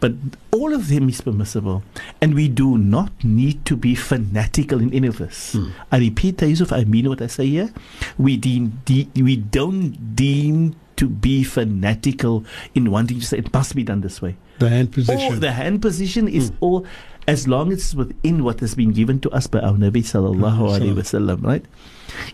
But 0.00 0.12
all 0.52 0.74
of 0.74 0.88
them 0.88 1.08
is 1.08 1.20
permissible. 1.20 1.82
And 2.20 2.34
we 2.34 2.48
do 2.48 2.76
not 2.76 3.12
need 3.24 3.64
to 3.66 3.76
be 3.76 3.94
fanatical 3.94 4.80
in 4.80 4.92
any 4.92 5.08
of 5.08 5.18
this. 5.18 5.54
Hmm. 5.54 5.70
I 5.90 5.98
repeat, 5.98 6.42
Yusuf, 6.42 6.72
I 6.72 6.84
mean 6.84 7.08
what 7.08 7.22
I 7.22 7.28
say 7.28 7.46
here. 7.46 7.72
We 8.18 8.36
deem, 8.36 8.80
de- 8.84 9.08
we 9.16 9.36
don't 9.36 10.14
deem 10.14 10.76
to 10.96 11.08
be 11.08 11.42
fanatical 11.44 12.44
in 12.74 12.90
wanting 12.90 13.20
to 13.20 13.26
say 13.26 13.38
it 13.38 13.52
must 13.52 13.74
be 13.74 13.82
done 13.82 14.00
this 14.02 14.20
way. 14.20 14.36
The 14.58 14.68
hand 14.68 14.92
position. 14.92 15.40
the 15.40 15.52
hand 15.52 15.82
position 15.82 16.28
is 16.28 16.50
Mm. 16.50 16.56
all 16.60 16.86
as 17.28 17.46
long 17.46 17.70
as 17.72 17.78
it's 17.78 17.94
within 17.94 18.42
what 18.42 18.58
has 18.60 18.74
been 18.74 18.90
given 18.92 19.20
to 19.20 19.30
us 19.30 19.46
by 19.46 19.60
our 19.60 19.74
Nabi 19.74 20.02
sallallahu 20.02 20.58
alaihi 20.74 20.94
wasallam, 20.94 21.42
right? 21.44 21.64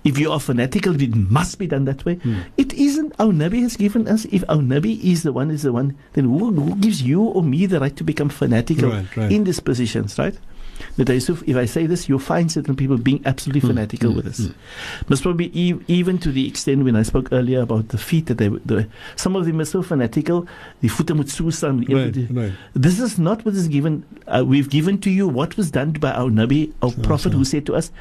If 0.02 0.18
you 0.18 0.32
are 0.32 0.40
fanatical, 0.40 1.00
it 1.00 1.14
must 1.14 1.58
be 1.58 1.66
done 1.66 1.84
that 1.84 2.04
way. 2.04 2.16
Mm. 2.16 2.44
It 2.56 2.72
isn't 2.72 3.12
our 3.18 3.32
Nabi 3.32 3.60
has 3.62 3.76
given 3.76 4.08
us. 4.08 4.24
If 4.32 4.44
our 4.48 4.56
Nabi 4.64 4.98
is 5.04 5.22
the 5.24 5.32
one, 5.32 5.50
is 5.50 5.62
the 5.62 5.72
one, 5.72 5.94
then 6.14 6.24
who, 6.24 6.50
who 6.52 6.74
gives 6.76 7.02
you 7.02 7.22
or 7.22 7.42
me 7.42 7.66
the 7.66 7.78
right 7.80 7.94
to 7.96 8.02
become 8.04 8.28
fanatical 8.30 8.90
Right, 8.90 9.16
right. 9.16 9.30
in 9.30 9.44
these 9.44 9.60
positions, 9.60 10.18
right? 10.18 10.36
But 10.98 11.08
Yusuf, 11.10 11.42
if 11.46 11.56
I 11.56 11.64
say 11.64 11.86
this, 11.86 12.08
you'll 12.08 12.18
find 12.18 12.50
certain 12.50 12.74
people 12.74 12.98
being 12.98 13.22
absolutely 13.24 13.60
Mm, 13.62 13.68
fanatical 13.68 14.10
mm, 14.12 14.16
with 14.16 14.24
this. 14.24 14.40
mm. 14.40 14.54
Most 15.08 15.22
probably, 15.22 15.46
e- 15.54 15.78
even 15.86 16.18
to 16.18 16.32
the 16.32 16.46
extent 16.48 16.82
when 16.84 16.96
I 16.96 17.02
spoke 17.04 17.28
earlier 17.32 17.60
about 17.60 17.88
the 17.90 17.98
feet, 17.98 18.26
that 18.26 18.38
they, 18.38 18.48
the, 18.48 18.88
some 19.14 19.36
of 19.36 19.46
them 19.46 19.60
are 19.60 19.64
so 19.64 19.80
fanatical, 19.82 20.46
the 20.80 20.88
voete 20.88 21.14
moet 21.14 21.30
so 21.30 21.44
staan, 21.44 21.86
Right, 21.88 22.16
ene- 22.16 22.28
right. 22.34 22.52
this 22.74 22.98
is 22.98 23.16
not 23.18 23.44
what 23.44 23.54
is 23.54 23.68
given. 23.68 24.02
Uh, 24.26 24.44
we've 24.44 24.68
given 24.68 24.98
to 25.02 25.10
you 25.10 25.28
what 25.28 25.56
was 25.56 25.70
done 25.70 25.92
by 25.92 26.10
our 26.10 26.30
Nabi, 26.30 26.72
our 26.82 26.90
So, 26.90 27.02
Prophet, 27.02 27.30
so. 27.32 27.38
who 27.38 27.44
said 27.44 27.64
to 27.66 27.76
us, 27.76 27.92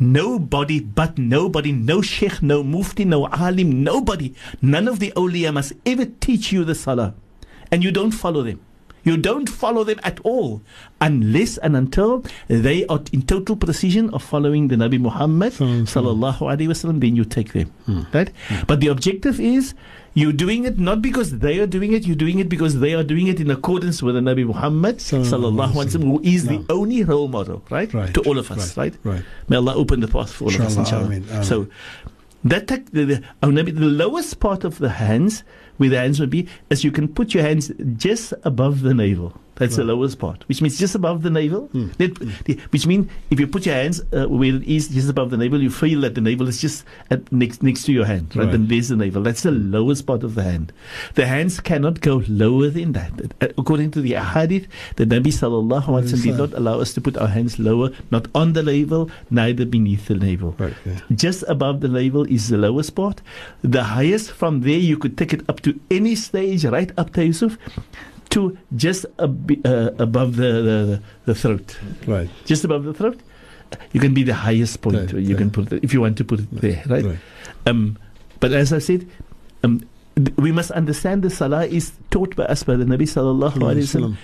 Nobody 0.00 0.78
but 0.80 1.18
nobody, 1.18 1.72
no 1.72 2.00
sheikh, 2.02 2.40
no 2.42 2.62
mufti, 2.62 3.04
no 3.04 3.26
alim, 3.28 3.82
nobody, 3.82 4.32
none 4.62 4.86
of 4.86 5.00
the 5.00 5.12
awliya 5.16 5.52
must 5.52 5.72
ever 5.84 6.04
teach 6.04 6.52
you 6.52 6.64
the 6.64 6.74
salah. 6.76 7.14
And 7.72 7.82
you 7.82 7.90
don't 7.90 8.12
follow 8.12 8.42
them. 8.42 8.60
You 9.08 9.16
don't 9.16 9.48
follow 9.48 9.84
them 9.90 10.00
at 10.10 10.20
all 10.32 10.60
unless 11.00 11.56
and 11.58 11.76
until 11.80 12.24
they 12.48 12.84
are 12.86 13.00
in 13.18 13.22
total 13.22 13.56
precision 13.56 14.10
of 14.18 14.22
following 14.22 14.68
the 14.72 14.76
Nabi 14.76 15.00
Muhammad 15.00 15.52
sallallahu 15.54 16.40
alaihi 16.52 16.68
wasallam. 16.72 17.00
Then 17.04 17.16
you 17.20 17.24
take 17.36 17.52
them, 17.54 17.70
Hmm. 17.86 18.02
right? 18.18 18.30
But 18.72 18.80
the 18.80 18.88
objective 18.94 19.40
is 19.40 19.72
you're 20.14 20.32
doing 20.42 20.64
it 20.70 20.78
not 20.90 21.00
because 21.00 21.38
they 21.46 21.58
are 21.64 21.66
doing 21.76 21.92
it. 21.98 22.06
You're 22.06 22.20
doing 22.24 22.38
it 22.44 22.48
because 22.54 22.80
they 22.84 22.92
are 23.00 23.04
doing 23.14 23.28
it 23.28 23.40
in 23.46 23.50
accordance 23.56 24.02
with 24.02 24.14
the 24.20 24.24
Nabi 24.28 24.44
Muhammad 24.52 25.00
So- 25.00 25.20
sallallahu 25.32 25.72
alaihi 25.72 25.86
wasallam, 25.94 26.10
who 26.16 26.20
is 26.36 26.46
the 26.52 26.60
only 26.78 27.04
role 27.04 27.28
model, 27.28 27.62
right, 27.70 27.92
Right. 27.94 28.12
to 28.14 28.20
all 28.32 28.38
of 28.44 28.50
us, 28.56 28.76
right? 28.76 28.94
Right. 29.04 29.22
May 29.48 29.56
Allah 29.56 29.74
open 29.84 30.00
the 30.00 30.08
path 30.18 30.32
for 30.40 30.44
all 30.50 30.54
of 30.54 30.60
us, 30.68 30.76
Inshallah, 30.76 31.06
Ameen. 31.06 31.44
So 31.52 31.68
that 32.44 32.66
the, 32.68 33.04
the, 33.04 33.22
the 33.40 33.90
lowest 34.04 34.38
part 34.40 34.64
of 34.64 34.78
the 34.78 34.90
hands, 34.90 35.42
where 35.78 35.88
the 35.88 35.98
hands 35.98 36.20
would 36.20 36.30
be, 36.30 36.46
is 36.70 36.84
you 36.84 36.92
can 36.92 37.08
put 37.08 37.34
your 37.34 37.42
hands 37.42 37.72
just 37.96 38.34
above 38.44 38.82
the 38.82 38.94
navel. 38.94 39.32
That's 39.58 39.76
the 39.76 39.84
lowest 39.84 40.18
part, 40.18 40.44
which 40.48 40.62
means 40.62 40.78
just 40.78 40.94
above 40.94 41.22
the 41.22 41.30
navel. 41.30 41.68
Mm. 41.74 41.96
That- 41.96 42.18
the- 42.46 42.58
which 42.70 42.86
means 42.86 43.10
if 43.30 43.38
you 43.40 43.46
put 43.46 43.66
your 43.66 43.74
hands 43.74 44.00
uh, 44.12 44.26
where 44.26 44.54
it 44.54 44.62
is 44.62 44.88
just 44.88 45.08
above 45.10 45.30
the 45.30 45.36
navel, 45.36 45.60
you 45.62 45.70
feel 45.70 46.00
that 46.02 46.14
the 46.14 46.20
navel 46.20 46.48
is 46.48 46.60
just 46.60 46.84
at, 47.10 47.30
next 47.32 47.62
next 47.62 47.84
to 47.84 47.92
your 47.92 48.04
hand, 48.04 48.34
right? 48.36 48.44
Right. 48.44 48.52
Then 48.52 48.66
there's 48.68 48.88
the 48.88 48.96
navel. 48.96 49.22
That's 49.22 49.42
the 49.42 49.50
lowest 49.50 50.06
part 50.06 50.22
of 50.22 50.34
the 50.36 50.42
hand. 50.44 50.72
The 51.14 51.26
hands 51.26 51.60
cannot 51.60 52.00
go 52.00 52.22
lower 52.28 52.68
than 52.70 52.92
that. 52.92 53.12
Uh, 53.40 53.48
According 53.58 53.90
to 53.92 54.00
the 54.00 54.14
hadith, 54.14 54.66
the 54.96 55.04
Nabi 55.04 55.32
sallallahu 55.38 55.84
alaihi 55.86 56.12
wasallam 56.12 56.22
did 56.22 56.38
not 56.38 56.52
allow 56.54 56.78
us 56.80 56.94
to 56.94 57.00
put 57.00 57.16
our 57.16 57.28
hands 57.28 57.58
lower, 57.58 57.90
not 58.10 58.28
on 58.34 58.52
the 58.52 58.62
navel, 58.62 59.10
neither 59.30 59.64
beneath 59.66 60.06
the 60.06 60.14
navel. 60.14 60.54
Right. 60.58 60.74
Yeah. 60.86 61.00
Just 61.14 61.42
above 61.48 61.80
the 61.80 61.88
navel 61.88 62.24
is 62.24 62.48
the 62.48 62.56
lowest 62.58 62.94
part. 62.94 63.20
The 63.62 63.82
highest 63.84 64.30
from 64.30 64.60
there, 64.62 64.78
you 64.78 64.96
could 64.96 65.18
take 65.18 65.32
it 65.32 65.42
up 65.48 65.60
to 65.62 65.78
any 65.90 66.14
stage, 66.14 66.64
right 66.64 66.90
up 66.96 67.12
to 67.14 67.24
Yusuf, 67.26 67.58
to 68.30 68.56
just 68.76 69.06
ab- 69.18 69.60
uh, 69.66 69.90
above 69.98 70.36
the, 70.36 70.52
the, 70.62 71.02
the 71.26 71.34
throat. 71.34 71.78
Right. 72.06 72.28
Just 72.44 72.64
above 72.64 72.84
the 72.84 72.94
throat, 72.94 73.18
you 73.92 74.00
can 74.00 74.14
be 74.14 74.22
the 74.22 74.34
highest 74.34 74.80
point. 74.80 75.12
Right, 75.12 75.22
you 75.22 75.36
can 75.36 75.50
put 75.50 75.72
it, 75.72 75.84
if 75.84 75.92
you 75.92 76.00
want 76.00 76.16
to 76.18 76.24
put 76.24 76.40
it 76.40 76.50
there, 76.52 76.82
right? 76.86 77.04
Right. 77.04 77.18
Um, 77.66 77.98
but 78.40 78.52
as 78.52 78.72
I 78.72 78.78
said, 78.78 79.08
um, 79.64 79.86
th- 80.16 80.36
we 80.36 80.52
must 80.52 80.70
understand 80.70 81.22
the 81.22 81.30
salah 81.30 81.66
is 81.66 81.92
taught 82.10 82.36
by 82.36 82.44
us 82.44 82.62
by 82.62 82.76
the 82.76 82.84
Nabi 82.84 83.02
sallallahu 83.02 83.54
alaihi 83.56 83.84
wasallam 83.88 84.16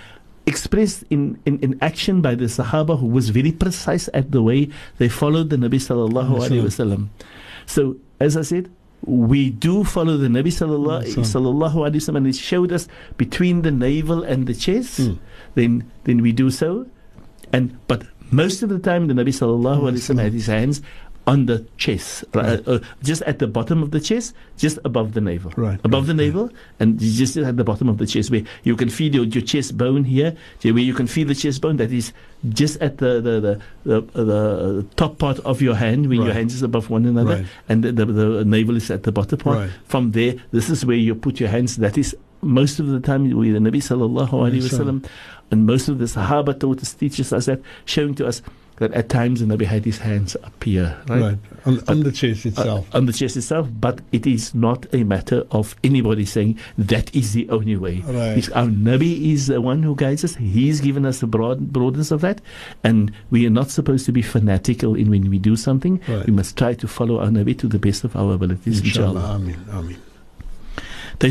expressed 0.47 1.03
in, 1.09 1.39
in, 1.45 1.59
in 1.59 1.77
action 1.81 2.21
by 2.21 2.35
the 2.35 2.45
Sahaba 2.45 2.99
who 2.99 3.07
was 3.07 3.29
very 3.29 3.51
precise 3.51 4.09
at 4.13 4.31
the 4.31 4.43
way 4.43 4.69
they 4.99 5.09
followed 5.09 5.49
the 5.49 5.55
Nabi 5.57 5.81
sallallahu 5.81 6.37
alaihi 6.37 6.63
wasallam. 6.63 7.07
So, 7.65 7.97
as 8.19 8.37
I 8.37 8.43
said, 8.43 8.69
we 9.05 9.49
do 9.51 9.83
follow 9.83 10.17
the 10.17 10.27
Nabi 10.27 10.47
sallallahu, 10.47 11.05
sallallahu 11.05 11.75
alaihi 11.75 11.95
wasallam 12.01 12.17
and 12.17 12.25
he 12.27 12.33
showed 12.33 12.71
us 12.71 12.87
between 13.17 13.61
the 13.61 13.71
navel 13.71 14.23
and 14.23 14.47
the 14.47 14.53
chest, 14.53 14.99
Mm. 14.99 15.19
then 15.53 15.91
then 16.05 16.21
we 16.21 16.31
do 16.31 16.49
so. 16.49 16.87
And 17.53 17.77
but 17.87 18.03
most 18.31 18.63
of 18.63 18.69
the 18.69 18.79
time 18.79 19.07
the 19.07 19.13
Nabi 19.13 19.29
sallallahu 19.29 19.81
alaihi 19.93 20.01
wasallam 20.01 20.21
had 20.21 20.33
his 20.33 20.47
hands 20.47 20.81
on 21.27 21.47
the 21.47 21.65
chest, 21.77 22.23
right, 22.35 22.61
uh, 22.67 22.77
just 23.01 23.23
at 23.23 23.39
the 23.39 23.47
bottom 23.47 23.81
of 23.81 23.89
the 23.89 23.99
chest, 23.99 24.35
just 24.57 24.77
above 24.85 25.13
the 25.13 25.21
navel. 25.21 25.51
Right, 25.57 25.79
Above 25.83 26.03
right, 26.03 26.07
the 26.07 26.13
navel, 26.13 26.51
and 26.79 26.99
just 26.99 27.35
at 27.35 27.57
the 27.57 27.63
bottom 27.63 27.89
of 27.89 27.97
the 27.97 28.05
chest, 28.05 28.29
where 28.29 28.43
you 28.63 28.75
can 28.75 28.89
feel 28.89 29.13
your, 29.13 29.25
your 29.25 29.41
chest 29.41 29.75
bone 29.75 30.03
here, 30.03 30.35
where 30.61 30.77
you 30.77 30.93
can 30.93 31.07
feel 31.07 31.27
the 31.27 31.33
chest 31.33 31.61
bone, 31.61 31.77
that 31.77 31.91
is 31.91 32.13
just 32.49 32.79
at 32.79 32.99
the 32.99 33.21
the, 33.21 33.39
the, 33.41 34.01
the, 34.01 34.23
the 34.23 34.85
top 34.97 35.17
part 35.17 35.39
of 35.39 35.61
your 35.63 35.73
hand, 35.75 36.07
when 36.09 36.21
your 36.21 36.33
hands 36.33 36.53
is 36.53 36.61
above 36.61 36.89
one 36.91 37.05
another, 37.05 37.37
Right. 37.37 37.45
and 37.69 37.83
the, 37.83 37.91
the, 37.91 38.05
the 38.05 38.45
navel 38.45 38.75
is 38.75 38.91
at 38.91 39.01
the 39.01 39.11
bottom 39.11 39.39
part. 39.39 39.57
Right. 39.57 39.69
From 39.85 40.11
there, 40.11 40.35
this 40.51 40.69
is 40.69 40.85
where 40.85 40.95
you 40.97 41.15
put 41.15 41.39
your 41.39 41.49
hands. 41.49 41.77
That 41.77 41.97
is 41.97 42.15
most 42.41 42.79
of 42.79 42.85
the 42.87 42.99
time 42.99 43.23
with 43.35 43.51
the 43.53 43.59
Nabi 43.59 43.81
sallallahu 43.81 44.29
alaihi 44.29 44.61
wasallam, 44.61 45.03
and 45.49 45.65
most 45.65 45.87
of 45.89 45.97
the 45.97 46.05
Sahaba 46.05 46.59
taught 46.59 46.81
us, 46.83 46.93
teaches 46.93 47.33
us 47.33 47.47
that, 47.47 47.61
showing 47.85 48.13
to 48.15 48.27
us 48.27 48.43
that 48.77 48.91
at 48.93 49.07
times 49.09 49.41
in 49.41 49.47
the 49.49 49.55
Nabi 49.57 49.97
hands 49.97 50.35
appear, 50.43 50.97
right? 51.07 51.21
Right. 51.21 51.37
On, 51.65 51.81
on 51.87 52.03
the 52.03 52.11
chest 52.11 52.45
uh, 52.45 52.49
itself. 52.49 52.93
on 52.93 53.05
the 53.05 53.13
chest 53.13 53.37
itself, 53.37 53.69
but 53.79 54.01
it 54.11 54.27
is 54.27 54.53
not 54.53 54.85
a 54.93 55.03
matter 55.03 55.45
of 55.51 55.75
anybody 55.83 56.25
saying 56.25 56.59
that 56.77 57.13
is 57.15 57.33
the 57.33 57.49
only 57.49 57.75
way. 57.77 58.01
Right. 58.05 58.37
It's- 58.37 58.49
Our 58.49 58.67
Nabi 58.67 59.31
is 59.31 59.47
the 59.47 59.61
one 59.61 59.81
who 59.81 59.95
guides 59.95 60.23
us. 60.23 60.35
He's 60.35 60.81
given 60.81 61.05
us 61.05 61.19
the 61.19 61.27
broad, 61.27 61.71
broadness 61.71 62.11
of 62.11 62.21
that, 62.21 62.41
and 62.83 63.11
we 63.31 63.45
are 63.47 63.49
not 63.49 63.69
supposed 63.71 64.05
to 64.07 64.11
be 64.11 64.21
fanatical 64.21 64.93
in 64.95 65.09
when 65.09 65.29
we 65.29 65.39
do 65.39 65.55
something. 65.55 66.01
Right. 66.07 66.25
We 66.25 66.33
must 66.33 66.57
try 66.57 66.73
to 66.73 66.87
follow 66.87 67.19
our 67.19 67.27
Nabi 67.27 67.57
to 67.59 67.67
the 67.67 67.79
best 67.79 68.03
of 68.03 68.15
our 68.15 68.33
abilities, 68.33 68.81
Inshallah. 68.81 69.37
inshallah. 69.39 69.79
Amin. 69.79 69.97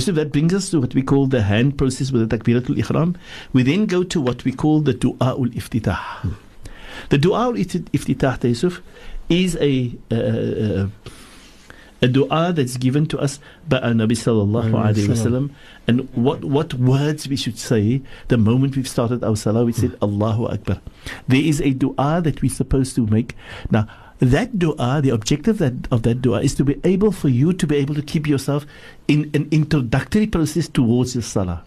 So 0.00 0.12
that 0.12 0.32
brings 0.32 0.54
us 0.54 0.70
to 0.70 0.80
what 0.80 0.94
we 0.94 1.02
call 1.02 1.26
the 1.26 1.42
hand 1.42 1.76
process 1.76 2.10
with 2.10 2.26
the 2.28 2.36
Takbiratul 2.38 2.78
Ihram. 2.78 3.16
We 3.52 3.62
then 3.62 3.84
go 3.86 4.02
to 4.02 4.20
what 4.20 4.42
we 4.44 4.50
call 4.52 4.80
the 4.80 4.94
Du'a'ul 4.94 5.52
Iftitah. 5.54 6.34
The 7.10 7.18
Ifti- 7.18 7.84
Iftitah, 7.90 8.42
Yusuf, 8.44 8.82
is 9.28 9.56
a, 9.60 9.92
uh, 10.10 10.88
a 12.02 12.08
dua 12.08 12.52
that's 12.52 12.76
given 12.76 13.06
to 13.06 13.18
us 13.18 13.40
by 13.68 13.78
our 13.78 13.92
Nabi 13.92 14.12
sallallahu 14.12 14.70
Alayhi 14.72 15.08
wasallam. 15.08 15.50
And 15.86 16.08
what, 16.14 16.44
what 16.44 16.74
words 16.74 17.28
we 17.28 17.36
should 17.36 17.58
say 17.58 18.02
the 18.28 18.36
moment 18.36 18.76
we've 18.76 18.88
started 18.88 19.24
our 19.24 19.36
salah, 19.36 19.64
we 19.64 19.72
said 19.72 19.96
Allahu 20.02 20.46
Akbar. 20.46 20.80
There 21.28 21.40
is 21.42 21.60
a 21.60 21.70
dua 21.70 22.20
that 22.22 22.42
we're 22.42 22.50
supposed 22.50 22.94
to 22.96 23.06
make. 23.06 23.36
Now, 23.70 23.86
that 24.20 24.58
dua, 24.58 25.00
the 25.02 25.10
objective 25.10 25.58
that, 25.58 25.74
of 25.90 26.02
that 26.02 26.22
dua 26.22 26.40
is 26.40 26.54
to 26.54 26.64
be 26.64 26.80
able 26.84 27.10
for 27.12 27.28
you 27.28 27.52
to 27.52 27.66
be 27.66 27.76
able 27.76 27.94
to 27.94 28.02
keep 28.02 28.26
yourself 28.26 28.64
in 29.08 29.30
an 29.34 29.48
introductory 29.50 30.26
process 30.26 30.68
towards 30.68 31.14
your 31.14 31.22
salah. 31.22 31.64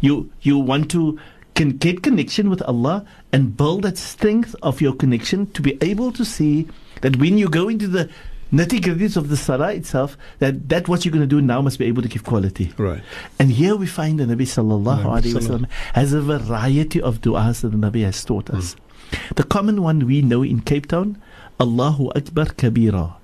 You 0.00 0.30
you 0.42 0.58
want 0.58 0.90
to 0.92 1.18
can 1.54 1.70
get 1.70 2.02
connection 2.02 2.50
with 2.50 2.62
Allah 2.62 3.06
and 3.32 3.56
build 3.56 3.82
that 3.82 3.96
strength 3.98 4.54
of 4.62 4.80
your 4.80 4.94
connection 4.94 5.46
to 5.52 5.62
be 5.62 5.78
able 5.80 6.12
to 6.12 6.24
see 6.24 6.66
that 7.02 7.16
when 7.16 7.38
you 7.38 7.48
go 7.48 7.68
into 7.68 7.86
the 7.86 8.10
nitty 8.52 8.80
gritties 8.80 9.16
of 9.16 9.28
the 9.28 9.36
salah 9.36 9.72
itself, 9.72 10.16
that 10.38 10.68
that 10.68 10.88
what 10.88 11.04
you're 11.04 11.12
going 11.12 11.28
to 11.28 11.34
do 11.36 11.40
now 11.40 11.60
must 11.60 11.78
be 11.78 11.86
able 11.86 12.02
to 12.02 12.08
give 12.08 12.24
quality. 12.24 12.72
Right. 12.76 13.02
And 13.38 13.50
here 13.50 13.76
we 13.76 13.86
find 13.86 14.20
the 14.20 14.24
Nabi 14.24 14.46
sallallahu 14.46 15.04
Nabi 15.04 15.22
alaihi 15.22 15.34
wasallam 15.34 15.70
has 15.94 16.12
a 16.12 16.20
variety 16.20 17.00
of 17.00 17.20
du'as 17.20 17.62
that 17.62 17.70
the 17.70 17.78
Nabi 17.78 18.04
has 18.04 18.24
taught 18.24 18.50
us. 18.50 18.74
Mm. 18.74 19.36
The 19.36 19.44
common 19.44 19.82
one 19.82 20.06
we 20.06 20.22
know 20.22 20.42
in 20.42 20.60
Cape 20.60 20.86
Town, 20.86 21.20
Allahu 21.60 22.10
Akbar 22.16 22.46
Kabira. 22.46 23.14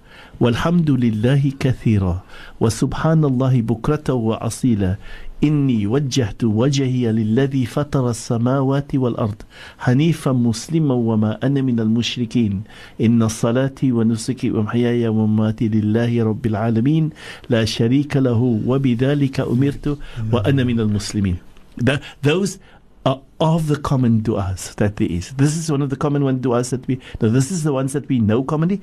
والحمد 0.41 0.91
لله 0.91 1.53
كثيرا 1.61 2.23
وسبحان 2.61 3.25
الله 3.25 3.61
بكرة 3.61 4.09
وأصيلا 4.13 4.97
إني 5.45 5.87
وجهت 5.87 6.45
وجهي 6.45 7.13
للذي 7.13 7.67
فطر 7.67 8.11
السماوات 8.11 8.95
والأرض 8.95 9.41
حنيفا 9.79 10.33
مسلما 10.33 10.95
وما 10.95 11.39
أنا 11.43 11.61
من 11.63 11.81
المشركين 11.81 12.63
إن 13.01 13.29
صلاتي 13.29 13.93
ونسكي 13.93 14.51
ومحياي 14.51 15.09
ومماتي 15.09 15.69
لله 15.69 16.25
رب 16.25 16.47
العالمين 16.47 17.11
لا 17.51 17.65
شريك 17.65 18.17
له 18.17 18.41
وبذلك 18.67 19.41
أمرت 19.41 19.99
وأنا 20.33 20.65
من 20.65 20.81
المسلمين 20.81 21.37
Th- 21.81 22.01
Those 22.23 22.59
are 23.07 23.21
of 23.41 23.69
the 23.69 23.77
common 23.77 24.21
du'as 24.21 24.75
that 24.77 24.97
there 24.97 25.09
is. 25.09 25.33
This 25.39 25.57
is 25.57 25.71
one 25.73 25.81
of 25.81 25.89
the 25.89 25.97
common 25.97 26.23
one 26.25 26.41
du'as 26.41 26.69
that 26.71 26.87
we 26.87 27.01
no, 27.23 27.31
this 27.31 27.51
is 27.51 27.63
the 27.65 27.73
ones 27.73 27.95
that 27.95 28.07
we 28.09 28.19
know 28.21 28.43
commonly. 28.43 28.83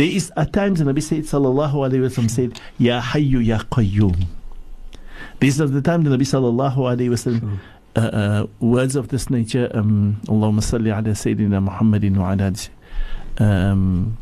There 0.00 0.08
is 0.08 0.32
at 0.34 0.54
times 0.54 0.78
the 0.78 0.86
Nabi 0.86 1.02
said 1.02 1.24
sallallahu 1.24 1.74
alayhi 1.74 2.00
wasallam 2.00 2.30
said, 2.30 2.58
Ya 2.78 3.02
Hayyu 3.02 3.44
Ya 3.44 3.58
Qayyum. 3.58 4.28
These 5.40 5.60
are 5.60 5.66
the 5.66 5.82
time 5.82 6.04
the 6.04 6.16
Nabi 6.16 6.22
sallallahu 6.22 6.76
alayhi 6.76 7.10
wasallam 7.10 7.58
uh, 7.94 8.00
uh, 8.00 8.46
words 8.60 8.96
of 8.96 9.08
this 9.08 9.28
nature. 9.28 9.70
Um, 9.74 10.18
Allahumma 10.24 10.62
salli 10.62 10.90
ala 10.90 11.02
Sayyidina 11.02 11.62
Muhammadin 11.62 12.16
wa 12.16 12.32
ala 12.32 12.50
um, 13.46 14.16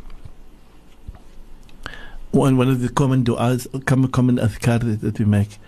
one 2.33 2.57
one 2.57 2.69
of 2.69 2.81
the 2.81 2.89
common 2.89 3.23
du'as, 3.23 3.69
common 3.85 4.39
adhkar 4.39 4.81
that, 4.81 5.01
that 5.01 5.21
we 5.21 5.27
make. 5.27 5.59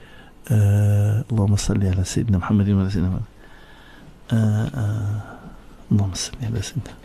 Uh, 0.50 1.22
Allahumma 1.30 1.54
salli 1.54 1.86
ala 1.86 2.02
Sayyidina 2.02 2.40
Muhammadin 2.40 2.74
wa 2.74 2.82
ala 2.82 2.90
Sayyidina 2.90 3.10
Muhammad. 3.12 3.26
Uh, 4.32 4.70
uh, 4.74 5.38
Allahumma 5.92 6.16
salli 6.16 6.46
ala 6.48 6.58
Sayyidina. 6.58 6.99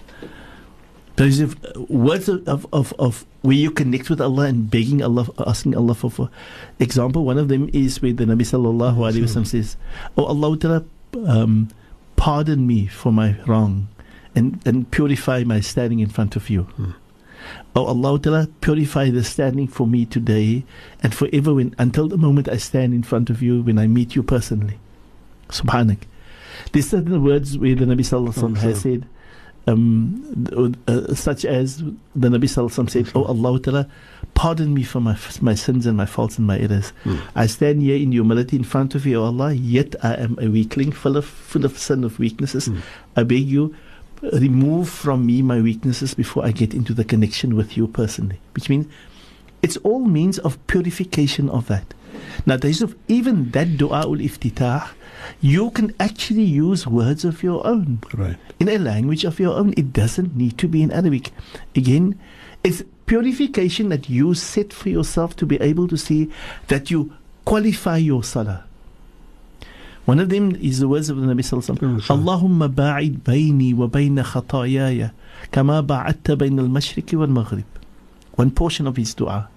Those 1.15 1.41
uh, 1.41 1.53
words 1.87 2.27
of, 2.27 2.47
of, 2.47 2.67
of, 2.73 2.93
of 2.99 3.25
where 3.41 3.55
you 3.55 3.71
connect 3.71 4.09
with 4.09 4.19
Allah 4.19 4.47
and 4.47 4.69
begging 4.69 5.01
Allah, 5.01 5.27
asking 5.47 5.75
Allah 5.75 5.95
for, 5.95 6.11
for 6.11 6.29
example. 6.79 7.23
One 7.23 7.37
of 7.37 7.47
them 7.47 7.69
is 7.71 8.01
where 8.01 8.11
the 8.11 8.25
Nabi 8.25 8.41
sallallahu 8.41 8.97
alaihi 8.97 9.23
wasallam 9.23 9.47
says, 9.47 9.77
"Oh 10.17 10.25
Allah, 10.25 10.57
Ta'ala, 10.57 10.85
um, 11.25 11.69
pardon 12.17 12.67
me 12.67 12.87
for 12.87 13.13
my 13.13 13.37
wrong, 13.47 13.87
and 14.35 14.59
and 14.65 14.91
purify 14.91 15.43
my 15.45 15.61
standing 15.61 15.99
in 15.99 16.09
front 16.09 16.35
of 16.35 16.49
you." 16.49 16.67
Oh 17.75 17.85
Allah, 17.85 18.19
Ta'ala, 18.19 18.47
purify 18.59 19.09
the 19.09 19.23
standing 19.23 19.67
for 19.67 19.87
me 19.87 20.05
today 20.05 20.65
and 21.01 21.13
forever 21.13 21.53
when, 21.53 21.75
until 21.77 22.07
the 22.07 22.17
moment 22.17 22.49
I 22.49 22.57
stand 22.57 22.93
in 22.93 23.03
front 23.03 23.29
of 23.29 23.41
you 23.41 23.61
when 23.61 23.77
I 23.77 23.87
meet 23.87 24.15
you 24.15 24.23
personally. 24.23 24.79
Subhanak. 25.49 25.99
There's 26.71 26.89
certain 26.89 27.23
words 27.23 27.57
where 27.57 27.75
the 27.75 27.85
Nabi 27.85 27.99
Sallallahu 27.99 28.33
Alaihi 28.33 28.55
Wasallam 28.55 28.57
has 28.57 28.81
said, 28.81 29.07
um, 29.67 30.75
uh, 30.87 31.13
such 31.13 31.45
as 31.45 31.77
the 31.77 32.27
Nabi 32.29 32.43
Sallallahu 32.45 32.69
Alaihi 32.69 32.85
Wasallam 32.85 32.89
said, 32.89 33.11
Oh 33.15 33.23
Allah, 33.23 33.59
Ta'ala, 33.59 33.87
pardon 34.33 34.73
me 34.73 34.83
for 34.83 34.99
my, 34.99 35.17
my 35.41 35.55
sins 35.55 35.85
and 35.85 35.97
my 35.97 36.05
faults 36.05 36.37
and 36.37 36.45
my 36.45 36.59
errors. 36.59 36.93
I 37.35 37.47
stand 37.47 37.81
here 37.81 37.97
in 37.97 38.11
humility 38.11 38.55
in 38.57 38.63
front 38.63 38.95
of 38.95 39.05
you, 39.05 39.21
O 39.21 39.23
Allah, 39.25 39.53
yet 39.53 39.95
I 40.03 40.13
am 40.15 40.37
a 40.39 40.47
weakling, 40.49 40.91
full 40.91 41.17
of, 41.17 41.25
full 41.25 41.65
of 41.65 41.77
sin 41.77 42.03
of 42.03 42.19
weaknesses. 42.19 42.69
I 43.15 43.23
beg 43.23 43.43
you, 43.47 43.75
remove 44.33 44.89
from 44.89 45.25
me 45.25 45.41
my 45.41 45.61
weaknesses 45.61 46.13
before 46.13 46.45
I 46.45 46.51
get 46.51 46.73
into 46.73 46.93
the 46.93 47.03
connection 47.03 47.55
with 47.55 47.75
you 47.77 47.87
personally. 47.87 48.39
Which 48.53 48.69
means 48.69 48.87
it's 49.61 49.77
all 49.77 49.99
means 50.05 50.37
of 50.39 50.65
purification 50.67 51.49
of 51.49 51.67
that. 51.67 51.93
Now, 52.45 52.57
Yusuf, 52.61 52.95
even 53.07 53.51
that 53.51 53.77
dua 53.77 54.05
ul 54.05 54.17
iftitah, 54.17 54.89
you 55.41 55.71
can 55.71 55.93
actually 55.99 56.43
use 56.43 56.85
words 56.85 57.25
of 57.25 57.41
your 57.41 57.65
own. 57.65 57.99
Right. 58.13 58.37
In 58.59 58.69
a 58.69 58.77
language 58.77 59.23
of 59.23 59.39
your 59.39 59.55
own. 59.57 59.73
It 59.77 59.93
doesn't 59.93 60.35
need 60.35 60.57
to 60.59 60.67
be 60.67 60.83
in 60.83 60.91
Arabic. 60.91 61.31
Again, 61.75 62.19
it's 62.63 62.83
purification 63.05 63.89
that 63.89 64.09
you 64.09 64.33
set 64.33 64.73
for 64.73 64.89
yourself 64.89 65.35
to 65.37 65.45
be 65.45 65.57
able 65.61 65.87
to 65.87 65.97
see 65.97 66.29
that 66.67 66.89
you 66.89 67.13
qualify 67.45 67.97
your 67.97 68.23
salah. 68.23 68.65
One 70.05 70.19
of 70.19 70.29
them 70.29 70.55
is 70.61 70.79
the 70.79 70.87
words 70.87 71.09
of 71.09 71.17
the 71.17 71.25
Nabi 71.25 71.41
Sallallahu 71.41 71.77
Alaihi 71.77 71.97
Wasallam. 71.97 72.13
Oh, 72.13 72.17
Allahumma 72.21 72.69
ba'id 72.69 73.21
bayni 73.21 73.73
wa 73.73 73.87
bayna 73.87 74.23
khatayaya 74.23 75.11
kama 75.51 75.81
ba'atta 75.81 76.37
bayna 76.37 76.59
al-mashriki 76.59 77.17
wal-maghrib. 77.17 77.65
One 78.33 78.51
portion 78.51 78.85
of 78.85 78.97
his 78.97 79.13
dua. 79.15 79.49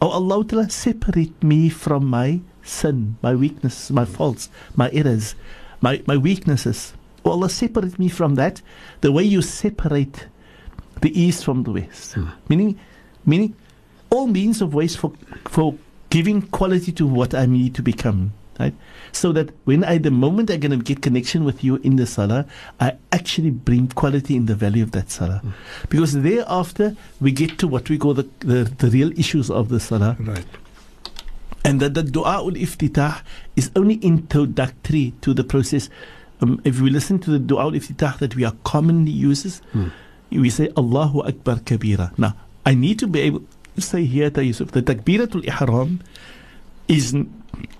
Oh 0.00 0.08
Allah 0.08 0.44
Ta'ala, 0.44 0.70
separate 0.70 1.42
me 1.42 1.68
from 1.68 2.06
my 2.06 2.40
sin, 2.62 3.16
my 3.22 3.34
weaknesses, 3.34 3.90
my 3.90 4.04
faults, 4.04 4.50
my 4.76 4.90
errors, 4.92 5.34
my, 5.80 6.02
my 6.06 6.16
weaknesses. 6.16 6.94
Oh 7.24 7.30
Allah, 7.30 7.48
separate 7.48 7.98
me 7.98 8.08
from 8.08 8.34
that 8.34 8.60
the 9.00 9.12
way 9.12 9.22
you 9.22 9.42
separate 9.42 10.26
the 11.00 11.18
east 11.18 11.44
from 11.44 11.62
the 11.62 11.72
west. 11.72 12.14
Hmm. 12.14 12.28
Meaning, 12.48 12.80
meaning 13.24 13.54
all 14.10 14.26
means 14.26 14.60
of 14.60 14.74
ways 14.74 14.94
for, 14.94 15.12
for 15.46 15.74
giving 16.10 16.42
quality 16.42 16.92
to 16.92 17.06
what 17.06 17.34
I 17.34 17.46
need 17.46 17.74
to 17.74 17.82
become. 17.82 18.32
Right? 18.58 18.74
So 19.10 19.32
that 19.32 19.50
when 19.64 19.82
I, 19.82 19.98
the 19.98 20.10
moment 20.12 20.50
I'm 20.50 20.60
going 20.60 20.78
to 20.78 20.84
get 20.84 21.02
connection 21.02 21.44
with 21.44 21.64
you 21.64 21.76
in 21.76 21.96
the 21.96 22.06
salah, 22.06 22.46
I 22.78 22.96
actually 23.10 23.50
bring 23.50 23.88
quality 23.88 24.36
in 24.36 24.46
the 24.46 24.54
value 24.54 24.82
of 24.82 24.92
that 24.92 25.10
salah. 25.10 25.42
Because 25.88 26.12
thereafter, 26.12 26.96
we 27.20 27.32
get 27.32 27.58
to 27.58 27.66
what 27.66 27.88
we 27.90 27.98
call 27.98 28.14
the, 28.14 28.28
the, 28.40 28.64
the 28.64 28.88
real 28.90 29.10
issues 29.18 29.50
of 29.50 29.70
the 29.70 29.80
salah. 29.80 30.16
Right. 30.20 30.46
And 31.64 31.80
that 31.80 31.94
the 31.94 32.02
dua 32.02 32.44
ul 32.44 32.52
iftitah 32.52 33.22
is 33.56 33.70
only 33.74 33.96
introductory 33.96 35.14
to 35.22 35.34
the 35.34 35.42
process. 35.42 35.88
Um, 36.40 36.60
if 36.64 36.80
we 36.80 36.90
listen 36.90 37.18
to 37.20 37.30
the 37.30 37.38
dua 37.38 37.66
ul 37.66 37.72
iftitah 37.72 38.18
that 38.18 38.36
we 38.36 38.44
are 38.44 38.54
commonly 38.64 39.10
uses, 39.10 39.62
we 40.30 40.50
say 40.50 40.70
Allahu 40.76 41.22
Akbar 41.22 41.56
Kabira. 41.56 42.16
Now, 42.18 42.36
I 42.66 42.74
need 42.74 42.98
to 42.98 43.06
be 43.06 43.20
able 43.20 43.42
to 43.74 43.80
say 43.80 44.04
here, 44.04 44.30
Yusuf, 44.30 44.72
the 44.72 44.82
takbiratul 44.82 45.44
ihram 45.46 46.00
is 46.86 47.14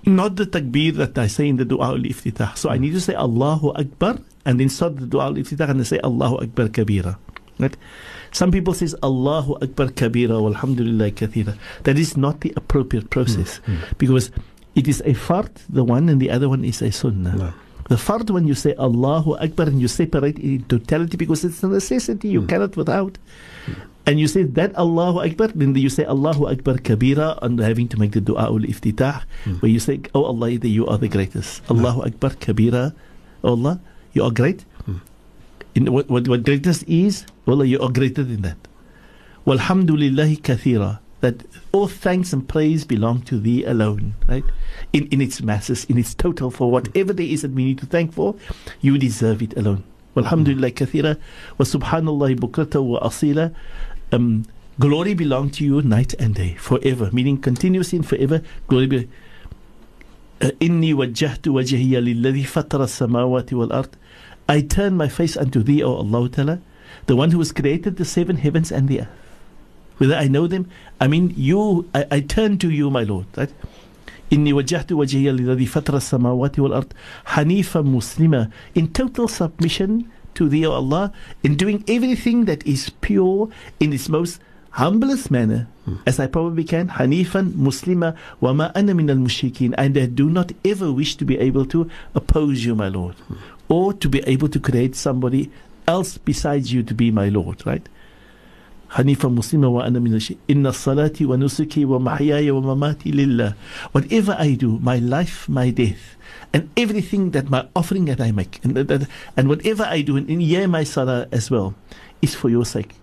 not 0.05 0.35
the 0.35 0.45
takbir 0.45 0.93
that 0.95 1.17
I 1.17 1.27
say 1.27 1.47
in 1.47 1.57
the 1.57 1.65
dua 1.65 1.95
al-iftitah. 1.95 2.57
So 2.57 2.69
I 2.69 2.77
need 2.77 2.93
to 2.93 3.01
say 3.01 3.13
Allahu 3.15 3.71
Akbar 3.75 4.17
and 4.45 4.59
then 4.59 4.69
start 4.69 4.97
the 4.97 5.05
dua 5.07 5.25
al-iftitah 5.25 5.69
and 5.69 5.79
then 5.79 5.85
say 5.85 5.99
Allahu 6.03 6.37
Akbar 6.43 6.67
kabira. 6.67 7.17
Right? 7.59 7.75
Some 8.31 8.51
people 8.51 8.73
says 8.73 8.95
Allahu 9.01 9.55
Akbar 9.61 9.87
kabira 9.87 10.41
walhamdulillah 10.41 11.11
kathira. 11.11 11.57
That 11.83 11.97
is 11.97 12.17
not 12.17 12.41
the 12.41 12.53
appropriate 12.55 13.09
process 13.09 13.59
mm, 13.65 13.77
mm. 13.77 13.97
because 13.97 14.31
it 14.75 14.87
is 14.87 15.01
a 15.05 15.13
fard, 15.13 15.49
the 15.69 15.83
one, 15.83 16.09
and 16.09 16.19
the 16.21 16.29
other 16.29 16.49
one 16.49 16.65
is 16.65 16.81
a 16.81 16.91
sunnah. 16.91 17.35
No. 17.35 17.53
The 17.87 17.95
fard 17.95 18.29
when 18.29 18.45
you 18.47 18.55
say 18.55 18.75
Allahu 18.77 19.37
Akbar 19.37 19.67
and 19.67 19.79
you 19.79 19.87
separate 19.87 20.37
it 20.39 20.43
in 20.43 20.63
totality 20.65 21.17
because 21.17 21.45
it's 21.45 21.63
a 21.63 21.67
necessity, 21.67 22.29
you 22.29 22.41
mm. 22.41 22.49
cannot 22.49 22.75
without. 22.75 23.17
And 24.05 24.19
you 24.19 24.27
say 24.27 24.43
that 24.43 24.75
Allahu 24.77 25.19
Akbar, 25.25 25.47
then 25.55 25.73
you 25.73 25.89
say 25.89 26.05
Allahu 26.05 26.47
Akbar 26.47 26.75
Kabira 26.75 27.39
and 27.41 27.57
having 27.59 27.87
to 27.89 27.97
make 27.97 28.11
the 28.11 28.21
dua 28.21 28.53
ul 28.53 28.61
iftitah, 28.61 29.23
hmm. 29.43 29.53
where 29.65 29.71
you 29.71 29.79
say, 29.79 29.99
Oh 30.13 30.25
Allah, 30.25 30.51
you 30.51 30.85
are 30.85 30.97
the 30.97 31.07
greatest. 31.09 31.65
Allahu 31.69 32.01
hmm. 32.01 32.07
Akbar 32.13 32.31
Kabira. 32.37 32.93
Oh 33.43 33.57
Allah, 33.57 33.81
you 34.13 34.23
are 34.23 34.31
great. 34.31 34.65
Hmm. 34.85 34.97
In 35.73 35.91
what, 35.91 36.07
what, 36.09 36.27
what 36.27 36.43
greatness 36.43 36.83
is, 36.83 37.25
Allah, 37.47 37.65
you 37.65 37.81
are 37.81 37.89
greater 37.89 38.23
than 38.23 38.43
that. 38.43 38.57
Walhamdulillahi 39.45 40.41
kathira. 40.41 40.99
That 41.21 41.41
all 41.71 41.87
thanks 41.87 42.33
and 42.33 42.47
praise 42.47 42.85
belong 42.85 43.23
to 43.23 43.39
thee 43.39 43.63
alone, 43.65 44.13
right? 44.27 44.43
In, 44.93 45.07
in 45.07 45.21
its 45.21 45.41
masses, 45.41 45.85
in 45.85 45.97
its 45.97 46.13
total, 46.13 46.51
for 46.51 46.69
whatever 46.69 47.13
there 47.13 47.25
is 47.25 47.41
that 47.41 47.51
we 47.51 47.63
need 47.65 47.79
to 47.79 47.87
thank 47.87 48.13
for, 48.13 48.35
you 48.81 48.99
deserve 48.99 49.41
it 49.41 49.57
alone. 49.57 49.83
Walhamdulillah 50.15 50.71
kathira. 50.71 51.17
Wa 51.57 51.65
subhanallah 51.65 52.37
bukrata 52.37 52.83
wa 52.83 52.99
asila 52.99 53.55
Um, 54.12 54.44
glory 54.78 55.14
belong 55.14 55.50
to 55.50 55.64
you 55.64 55.82
night 55.82 56.14
and 56.18 56.34
day, 56.34 56.54
forever, 56.54 57.10
meaning 57.12 57.38
continuously 57.38 57.98
and 57.98 58.06
forever. 58.06 58.42
Glory 58.68 58.86
be. 58.86 59.08
Uh, 60.42 60.50
إني 60.62 60.94
وجهت 60.94 61.48
وجهي 61.48 62.00
للذي 62.00 62.44
فطر 62.44 62.84
السماوات 62.84 63.52
والأرض 63.52 63.90
I 64.48 64.62
turn 64.62 64.96
my 64.96 65.06
face 65.08 65.36
unto 65.36 65.62
thee, 65.62 65.82
O 65.82 65.94
Allah 65.94 66.28
Ta'ala, 66.28 66.58
the 67.06 67.14
one 67.14 67.30
who 67.30 67.38
has 67.38 67.52
created 67.52 67.96
the 67.96 68.04
seven 68.04 68.36
heavens 68.36 68.72
and 68.72 68.88
the 68.88 69.02
earth. 69.02 69.08
Whether 69.98 70.16
I 70.16 70.28
know 70.28 70.46
them, 70.46 70.68
I 71.00 71.06
mean 71.06 71.34
you, 71.36 71.88
I, 71.94 72.06
I 72.10 72.20
turn 72.20 72.58
to 72.58 72.70
you, 72.70 72.90
my 72.90 73.04
Lord, 73.04 73.26
right? 73.36 73.50
إني 74.32 74.52
وجهت 74.52 74.92
وجهي 74.92 75.32
للذي 75.32 75.66
فطر 75.66 75.96
السماوات 75.96 76.58
والأرض 76.58 76.92
حنيفا 77.24 77.80
مسلما 77.80 78.50
in 78.78 78.86
total 78.88 79.28
submission 79.28 80.04
to 80.35 80.47
thee, 80.49 80.65
O 80.65 80.71
Allah, 80.71 81.11
in 81.43 81.55
doing 81.55 81.83
everything 81.87 82.45
that 82.45 82.65
is 82.65 82.89
pure 83.01 83.49
in 83.79 83.93
its 83.93 84.09
most 84.09 84.39
humblest 84.71 85.31
manner, 85.31 85.67
as 86.05 86.19
I 86.19 86.27
probably 86.27 86.63
can, 86.63 86.89
Hanifan 86.89 87.53
Muslima 87.53 88.15
wama 88.41 88.71
ana 88.75 88.93
min 88.93 89.09
al 89.09 89.17
mushrikin, 89.17 89.73
and 89.77 89.97
I 89.97 90.05
do 90.07 90.29
not 90.29 90.51
ever 90.63 90.91
wish 90.91 91.15
to 91.15 91.25
be 91.25 91.37
able 91.37 91.65
to 91.67 91.89
oppose 92.13 92.65
you, 92.65 92.75
my 92.75 92.89
Lord, 92.89 93.15
or 93.69 93.93
to 93.93 94.09
be 94.09 94.19
able 94.21 94.49
to 94.49 94.59
create 94.59 94.95
somebody 94.95 95.51
else 95.87 96.17
besides 96.17 96.73
you 96.73 96.83
to 96.83 96.93
be 96.93 97.11
my 97.11 97.29
Lord, 97.29 97.65
right? 97.65 97.87
Hanifa 98.95 99.27
Muslima 99.29 99.69
wa 99.69 99.83
ana 99.83 99.99
minashi. 99.99 100.37
Inna 100.47 100.71
salati 100.71 101.25
wa 101.25 101.35
nusuki 101.37 101.83
wa 101.85 101.99
mahyaya 101.99 102.53
wa 102.55 102.61
mamati 102.61 103.11
lillah. 103.11 103.53
Whatever 103.91 104.37
I 104.39 104.55
do, 104.55 104.79
my 104.79 104.99
life, 104.99 105.49
my 105.49 105.69
death, 105.69 106.15
and 106.53 106.69
everything 106.77 107.31
that 107.31 107.49
my 107.49 107.67
offering 107.75 108.05
that 108.05 108.21
I 108.21 108.31
make, 108.31 108.63
and, 108.63 108.73
that, 108.75 109.07
and 109.35 109.49
whatever 109.49 109.83
I 109.83 110.01
do, 110.01 110.15
and 110.15 110.29
in 110.29 110.39
yeah, 110.39 110.65
my 110.65 110.85
salah 110.85 111.27
as 111.33 111.51
well, 111.51 111.75
is 112.21 112.35
for 112.35 112.47
your 112.49 112.63
sake. 112.63 112.95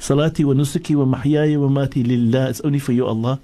Salati 0.00 0.44
wa 0.44 0.54
nusuki 0.54 0.96
wa 0.96 1.06
mahyaya 1.06 1.54
wa 1.60 1.68
mamati 1.68 2.02
lillah. 2.04 2.50
It's 2.50 2.60
only 2.62 2.80
for 2.80 2.90
you, 2.90 3.06
Allah. 3.06 3.38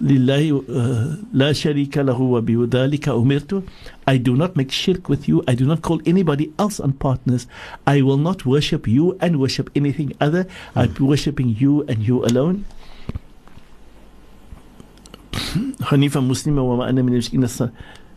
لله 0.00 0.62
uh, 0.68 1.24
لا 1.32 1.52
شريك 1.52 1.98
له 1.98 2.20
وبذلك 2.20 3.08
أمرت 3.08 3.62
I 4.10 4.16
do 4.18 4.34
not 4.36 4.56
make 4.58 4.72
shirk 4.72 5.08
with 5.08 5.28
you 5.30 5.42
I 5.48 5.54
do 5.54 5.64
not 5.66 5.82
call 5.82 6.00
anybody 6.06 6.50
else 6.58 6.80
on 6.80 6.92
partners 7.06 7.46
I 7.86 8.02
will 8.02 8.18
not 8.28 8.44
worship 8.44 8.88
you 8.88 9.16
and 9.22 9.38
worship 9.38 9.70
anything 9.76 10.10
other 10.20 10.46
I'm 10.74 10.94
worshiping 10.98 11.54
you 11.62 11.84
and 11.88 12.02
you 12.08 12.24
alone 12.26 12.64
حنيفا 15.82 16.20
مسلما 16.20 16.60
وما 16.62 16.90
أنا 16.90 17.02
من 17.02 17.12
المشركين 17.12 17.44
الص- 17.46 17.68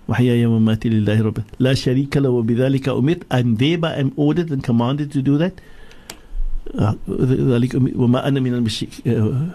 وحياي 0.10 0.46
ومماتي 0.46 0.90
لله 0.90 1.22
رب 1.22 1.38
لا 1.60 1.74
شريك 1.74 2.18
له 2.18 2.30
وبذلك 2.30 2.90
أمرت 2.90 3.24
and 3.34 3.58
thereby 3.58 3.92
I'm 4.02 4.12
ordered 4.16 4.50
and 4.52 4.64
commanded 4.64 5.12
to 5.12 5.22
do 5.22 5.38
that 5.38 5.54
آه، 6.80 6.96
ذلك 7.54 7.76
أمرت 7.76 7.96
وما 7.96 8.28
أنا 8.28 8.40
من 8.40 8.54
المشركين 8.54 9.50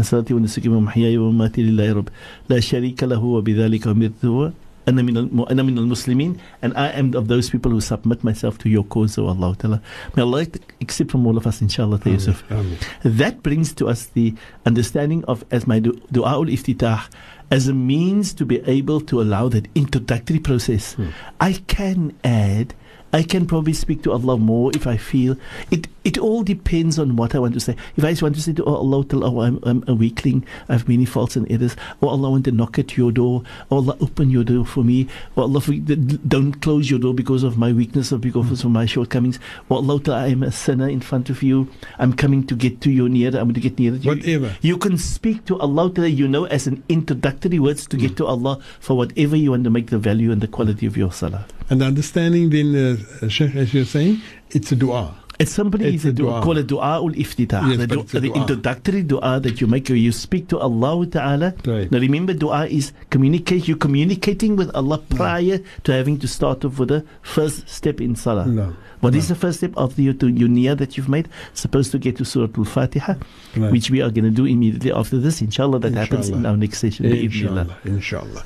صلاتي 0.00 0.34
ونسكي 0.34 0.68
ومحياي 0.68 1.18
ومماتي 1.18 1.62
لله 1.62 1.92
رب 1.92 2.08
لا 2.50 2.60
شريك 2.60 3.02
له 3.04 3.22
وبذلك 3.24 3.86
أمرت 3.86 4.24
هو 4.24 4.50
أنا 4.88 5.02
من 5.02 5.16
الم- 5.16 5.46
أنا 5.50 5.62
من 5.62 5.78
المسلمين 5.78 6.36
and 6.64 6.72
I 6.76 6.90
am 7.00 7.14
of 7.14 7.28
those 7.28 7.48
people 7.48 7.70
who 7.70 7.80
submit 7.80 8.24
myself 8.24 8.58
to 8.58 8.68
your 8.68 8.84
cause 8.84 9.16
O 9.18 9.28
Allah 9.28 9.54
Ta'ala 9.56 9.80
may 10.16 10.22
Allah 10.22 10.46
accept 10.82 11.10
from 11.12 11.26
all 11.26 11.36
of 11.38 11.46
us 11.46 11.62
inshallah 11.62 11.98
Tayyib 12.00 12.12
Yusuf 12.20 12.42
Amen. 12.50 12.76
that 13.04 13.42
brings 13.42 13.72
to 13.74 13.86
us 13.88 14.06
the 14.18 14.34
understanding 14.66 15.24
of 15.26 15.44
as 15.50 15.66
my 15.66 15.78
du- 15.78 15.98
dua 16.12 16.36
ul 16.38 16.46
iftitah 16.46 17.06
as 17.50 17.68
a 17.68 17.72
means 17.74 18.34
to 18.34 18.44
be 18.44 18.60
able 18.66 19.00
to 19.00 19.20
allow 19.22 19.48
that 19.48 19.68
introductory 19.74 20.38
process. 20.40 20.96
I 21.40 21.52
can 21.68 22.12
add, 22.24 22.74
I 23.12 23.22
can 23.22 23.46
probably 23.46 23.74
speak 23.74 24.02
to 24.04 24.12
Allah 24.12 24.36
more 24.38 24.70
if 24.74 24.86
I 24.86 24.96
feel 24.96 25.36
it. 25.70 25.86
it 26.09 26.17
all 26.17 26.41
depends 26.41 26.97
on 26.97 27.17
what 27.17 27.35
I 27.35 27.37
want 27.37 27.53
to 27.53 27.59
say. 27.59 27.75
If 27.95 28.03
I 28.03 28.09
just 28.09 28.23
want 28.23 28.33
to 28.33 28.41
say 28.41 28.51
to 28.53 28.65
oh, 28.65 28.77
Allah, 28.77 29.05
tell, 29.05 29.23
oh, 29.23 29.41
I'm, 29.41 29.59
I'm 29.61 29.83
a 29.87 29.93
weakling, 29.93 30.43
I 30.67 30.73
have 30.73 30.89
many 30.89 31.05
faults 31.05 31.35
and 31.35 31.45
errors. 31.51 31.75
Oh 32.01 32.07
Allah, 32.07 32.29
I 32.29 32.31
want 32.31 32.45
to 32.45 32.51
knock 32.51 32.79
at 32.79 32.97
your 32.97 33.11
door. 33.11 33.43
Oh 33.69 33.75
Allah, 33.75 33.95
open 34.01 34.31
your 34.31 34.43
door 34.43 34.65
for 34.65 34.83
me. 34.83 35.07
Oh 35.37 35.43
Allah, 35.43 35.61
for, 35.61 35.73
don't 35.73 36.59
close 36.63 36.89
your 36.89 36.97
door 36.97 37.13
because 37.13 37.43
of 37.43 37.59
my 37.59 37.71
weakness 37.71 38.11
or 38.11 38.17
because 38.17 38.63
of 38.63 38.71
my 38.71 38.87
shortcomings. 38.87 39.37
Oh 39.69 39.75
Allah, 39.75 40.01
I 40.07 40.29
am 40.29 40.41
a 40.41 40.51
sinner 40.51 40.89
in 40.89 40.99
front 40.99 41.29
of 41.29 41.43
you. 41.43 41.69
I'm 41.99 42.13
coming 42.13 42.43
to 42.47 42.55
get 42.55 42.81
to 42.81 42.89
you 42.89 43.07
near. 43.07 43.27
I'm 43.27 43.51
going 43.51 43.53
to 43.53 43.59
get 43.59 43.77
near 43.77 43.91
to 43.91 43.97
you. 43.97 44.09
Whatever. 44.09 44.57
You 44.61 44.79
can 44.79 44.97
speak 44.97 45.45
to 45.45 45.59
Allah 45.59 45.91
you 46.07 46.27
know, 46.27 46.45
as 46.45 46.65
an 46.65 46.83
introductory 46.89 47.59
words 47.59 47.85
to 47.85 47.97
get 47.97 48.17
to 48.17 48.25
Allah 48.25 48.59
for 48.79 48.97
whatever 48.97 49.35
you 49.35 49.51
want 49.51 49.63
to 49.65 49.69
make 49.69 49.91
the 49.91 49.99
value 49.99 50.31
and 50.31 50.41
the 50.41 50.47
quality 50.47 50.87
of 50.87 50.97
your 50.97 51.11
salah. 51.11 51.45
And 51.69 51.83
understanding 51.83 52.49
then, 52.49 52.99
uh, 53.21 53.29
Sheikh, 53.29 53.53
as 53.53 53.75
you're 53.75 53.85
saying, 53.85 54.21
it's 54.49 54.71
a 54.71 54.75
dua. 54.75 55.18
It's 55.39 55.51
somebody 55.53 55.85
It's 55.85 56.03
is 56.03 56.11
a 56.11 56.11
dua, 56.11 56.31
dua. 56.31 56.41
call 56.43 56.57
it 56.57 56.67
dua 56.67 56.99
ul 57.01 57.11
iftitah. 57.13 57.63
Yes, 57.69 57.77
the, 57.77 57.87
du- 57.87 58.19
the 58.19 58.31
introductory 58.33 59.03
dua 59.03 59.39
that 59.39 59.61
you 59.61 59.67
make 59.67 59.87
you 59.87 60.11
speak 60.11 60.49
to 60.49 60.59
Allah 60.59 61.05
Ta'ala. 61.07 61.53
Right. 61.65 61.89
Now 61.89 61.99
remember 61.99 62.33
dua 62.33 62.65
is 62.67 62.91
communicate 63.09 63.65
you're 63.67 63.77
communicating 63.77 64.57
with 64.57 64.69
Allah 64.75 64.97
prior 64.97 65.59
to 65.85 65.93
having 65.93 66.19
to 66.19 66.27
start 66.27 66.65
off 66.65 66.77
with 66.77 66.89
the 66.89 67.05
first 67.21 67.69
step 67.69 68.01
in 68.01 68.17
salah. 68.17 68.45
No. 68.47 68.75
What 68.99 69.15
is 69.15 69.29
the 69.29 69.35
first 69.35 69.59
step 69.59 69.71
of 69.77 69.95
the 69.95 70.03
your, 70.03 70.15
your 70.27 70.49
niyyah 70.49 70.77
that 70.77 70.97
you've 70.97 71.07
made? 71.07 71.29
Supposed 71.53 71.91
to 71.93 71.99
get 71.99 72.17
to 72.17 72.25
Surah 72.25 72.49
Al-Fatiha, 72.57 73.13
Right. 73.55 73.71
which 73.71 73.89
we 73.89 74.01
are 74.01 74.11
going 74.11 74.25
to 74.25 74.31
do 74.31 74.43
immediately 74.43 74.91
after 74.91 75.17
this. 75.19 75.41
Inshallah, 75.41 75.79
that 75.79 75.93
happens 75.93 76.27
in 76.27 76.45
our 76.45 76.57
next 76.57 76.79
session. 76.79 77.05
Inshallah. 77.05 77.77
Inshallah. 77.85 78.43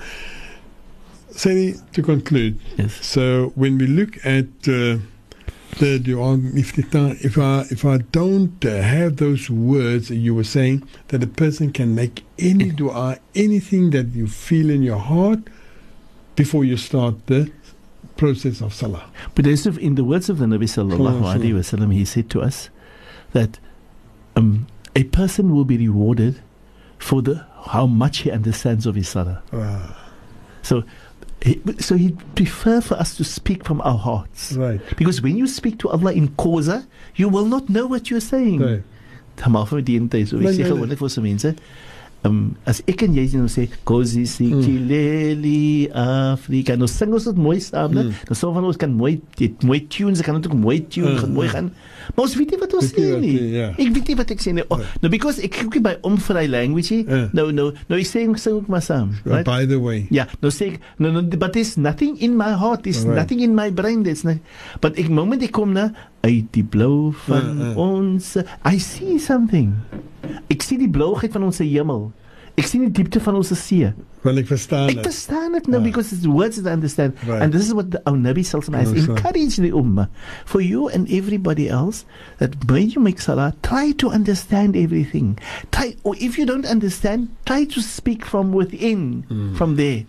Sani, 1.32 1.74
to 1.94 2.04
conclude, 2.04 2.60
Yes. 2.78 3.04
so 3.04 3.52
when 3.56 3.80
we 3.80 3.88
look 3.88 4.24
at 4.24 4.46
uh, 4.68 4.98
the 5.78 6.00
dua 6.00 6.38
iftitah, 6.38 7.24
if 7.24 7.38
I 7.38 7.62
if 7.72 7.86
I 7.86 7.98
don't 7.98 8.64
uh, 8.66 8.82
have 8.82 9.18
those 9.18 9.50
words 9.50 10.08
that 10.10 10.16
you 10.18 10.34
were 10.36 10.44
saying, 10.44 10.84
that 11.10 11.24
a 11.24 11.28
person 11.28 11.72
can 11.72 11.96
make 11.96 12.24
any 12.40 12.72
dua, 12.72 13.20
anything 13.36 13.92
that 13.92 14.08
you 14.10 14.28
feel 14.28 14.70
in 14.70 14.84
your 14.84 14.98
heart 15.00 15.40
before 16.36 16.64
you 16.66 16.78
start 16.78 17.28
the 17.28 17.52
process 18.18 18.62
of 18.62 18.74
salah. 18.74 19.06
But 19.36 19.48
as 19.48 19.66
if 19.66 19.78
in 19.78 19.96
the 19.96 20.04
words 20.04 20.30
of 20.30 20.38
the 20.38 20.46
Nabi 20.46 20.64
sallallahu 20.64 21.22
Sallallahu 21.22 21.36
alaihi 21.38 21.54
wasallam, 21.54 21.94
he 21.94 22.06
said 22.06 22.30
to 22.32 22.42
us 22.42 22.70
that 23.32 23.60
um, 24.36 24.68
a 24.96 25.04
person 25.06 25.54
will 25.54 25.66
be 25.66 25.78
rewarded 25.78 26.42
for 26.98 27.22
the 27.22 27.46
how 27.66 27.86
much 27.86 28.20
he 28.20 28.32
understands 28.32 28.86
of 28.86 28.96
his 28.96 29.10
salah. 29.10 29.42
Ah, 29.52 30.00
So, 30.62 30.84
so 31.80 31.96
he'd 31.96 32.16
prefer 32.36 32.80
for 32.82 32.96
us 32.96 33.16
to 33.18 33.24
speak 33.24 33.64
from 33.66 33.82
our 33.82 33.98
hearts. 33.98 34.54
right. 34.56 34.80
Because 34.98 35.22
when 35.22 35.36
you 35.38 35.48
speak 35.48 35.78
to 35.80 35.90
Allah 35.90 36.14
in 36.14 36.30
causa, 36.40 36.88
you 37.16 37.28
will 37.28 37.46
not 37.46 37.68
know 37.70 37.86
what 37.86 38.10
you're 38.10 38.24
saying. 38.24 38.62
Right. 38.64 38.84
Tamal 39.36 39.66
vir 39.68 39.82
die 39.82 39.98
tyd 40.08 40.30
so 40.30 40.38
ek 40.38 40.44
Nee, 40.46 40.54
sê 40.54 40.64
nee, 40.64 40.70
gewoonlik 40.72 41.00
vir 41.04 41.10
so 41.10 41.22
mense 41.22 41.56
Um, 42.24 42.56
as 42.64 42.78
ek 42.88 43.02
en 43.04 43.12
jy 43.18 43.26
nou 43.36 43.50
sê 43.52 43.66
Kosi 43.84 44.22
Sikileli 44.88 45.90
Afrika 45.92 46.78
nou 46.80 46.88
sing 46.88 47.12
ons 47.12 47.26
dit 47.28 47.36
mooi 47.36 47.58
saam 47.60 47.92
Hmm. 47.98 48.14
nou 48.30 48.36
so 48.38 48.54
van 48.56 48.64
ons 48.64 48.78
kan 48.80 48.94
mooi 48.96 49.18
dit 49.36 49.64
mooi 49.68 49.82
tunes 49.92 50.22
kan 50.24 50.38
natuurlik 50.40 50.60
mooi 50.62 50.80
tune 50.88 51.12
Hmm, 51.12 51.20
gaan 51.20 51.34
mooi 51.36 51.48
hmm. 51.50 51.56
gaan 51.56 51.72
maar 52.16 52.26
ons 52.26 52.36
weet 52.40 52.52
nie 52.56 52.60
wat 52.62 52.74
ons 52.80 52.92
sê 52.94 53.06
nie 53.22 53.36
ja. 53.56 53.70
ek 53.78 53.94
weet 53.96 54.12
nie 54.12 54.18
wat 54.20 54.32
ek 54.36 54.44
sê 54.44 54.54
nie 54.56 54.66
oh, 54.74 54.82
nou 55.02 55.12
because 55.14 55.40
ek 55.44 55.56
kyk 55.64 55.80
by 55.84 55.96
om 56.04 56.18
language. 56.50 57.04
Ja. 57.08 57.30
nou 57.34 57.52
nou 57.52 57.72
nou 57.88 58.00
ek 58.00 58.08
sê 58.08 58.24
ek 58.28 58.38
sing 58.42 58.54
ook 58.60 58.68
maar 58.68 58.84
saam 58.84 59.14
right 59.24 59.46
By 59.46 59.66
the 59.70 59.80
way, 59.80 60.08
Ja, 60.14 60.26
nou 60.42 60.52
sê 60.54 60.74
ek, 60.74 60.80
no, 60.98 61.12
no, 61.12 61.22
but 61.24 61.54
there's 61.54 61.76
nothing 61.78 62.18
in 62.24 62.36
my 62.38 62.54
heart, 62.58 62.84
there's 62.84 63.04
Right. 63.06 63.16
nothing 63.22 63.42
in 63.44 63.56
my 63.56 63.70
brain, 63.70 64.04
there's 64.04 64.24
no, 64.24 64.38
but 64.82 64.98
ek 65.00 65.10
moment 65.10 65.44
ek 65.44 65.52
kom 65.56 65.74
na 65.76 65.92
uit 66.24 66.48
die 66.56 66.64
blou 66.64 67.12
van 67.28 67.44
Uh, 67.60 67.70
uh. 67.74 67.78
ons, 67.78 68.38
I 68.64 68.78
see 68.80 69.18
something. 69.20 69.74
Ek 70.52 70.64
sien 70.64 70.80
die 70.80 70.90
blouigheid 70.92 71.34
van 71.36 71.44
ons 71.50 71.60
hemel. 71.60 72.12
Ek 72.56 72.68
sien 72.70 72.84
die 72.86 72.92
diepte 72.94 73.18
van 73.20 73.34
ons 73.40 73.50
see. 73.58 73.88
Want 74.24 74.38
ek 74.38 74.46
verstaan 74.48 74.90
Ek 74.92 75.00
dit. 75.00 75.08
verstaan 75.08 75.56
dit 75.58 75.68
nou 75.68 75.82
because 75.82 76.14
it's 76.14 76.28
words 76.30 76.56
that 76.62 76.70
I 76.70 76.74
understand. 76.74 77.16
Right. 77.26 77.42
And 77.42 77.52
this 77.52 77.66
is 77.66 77.74
what 77.74 77.90
the, 77.92 78.02
our 78.06 78.14
Nabi 78.16 78.46
Sallallahu 78.46 78.94
sir. 78.94 79.10
encouraged 79.12 79.58
the 79.60 79.72
Ummah. 79.72 80.08
For 80.46 80.62
you 80.62 80.88
and 80.88 81.10
everybody 81.12 81.68
else, 81.68 82.06
that 82.38 82.54
when 82.70 82.92
you 82.92 83.02
make 83.02 83.20
salah, 83.20 83.54
try 83.64 83.92
to 83.98 84.10
understand 84.10 84.78
everything. 84.78 85.40
Try, 85.72 85.96
or 86.04 86.16
if 86.22 86.38
you 86.38 86.46
don't 86.46 86.66
understand, 86.68 87.30
try 87.46 87.66
to 87.66 87.82
speak 87.82 88.24
from 88.24 88.54
within, 88.54 89.26
Mm. 89.30 89.58
from 89.58 89.76
there. 89.76 90.06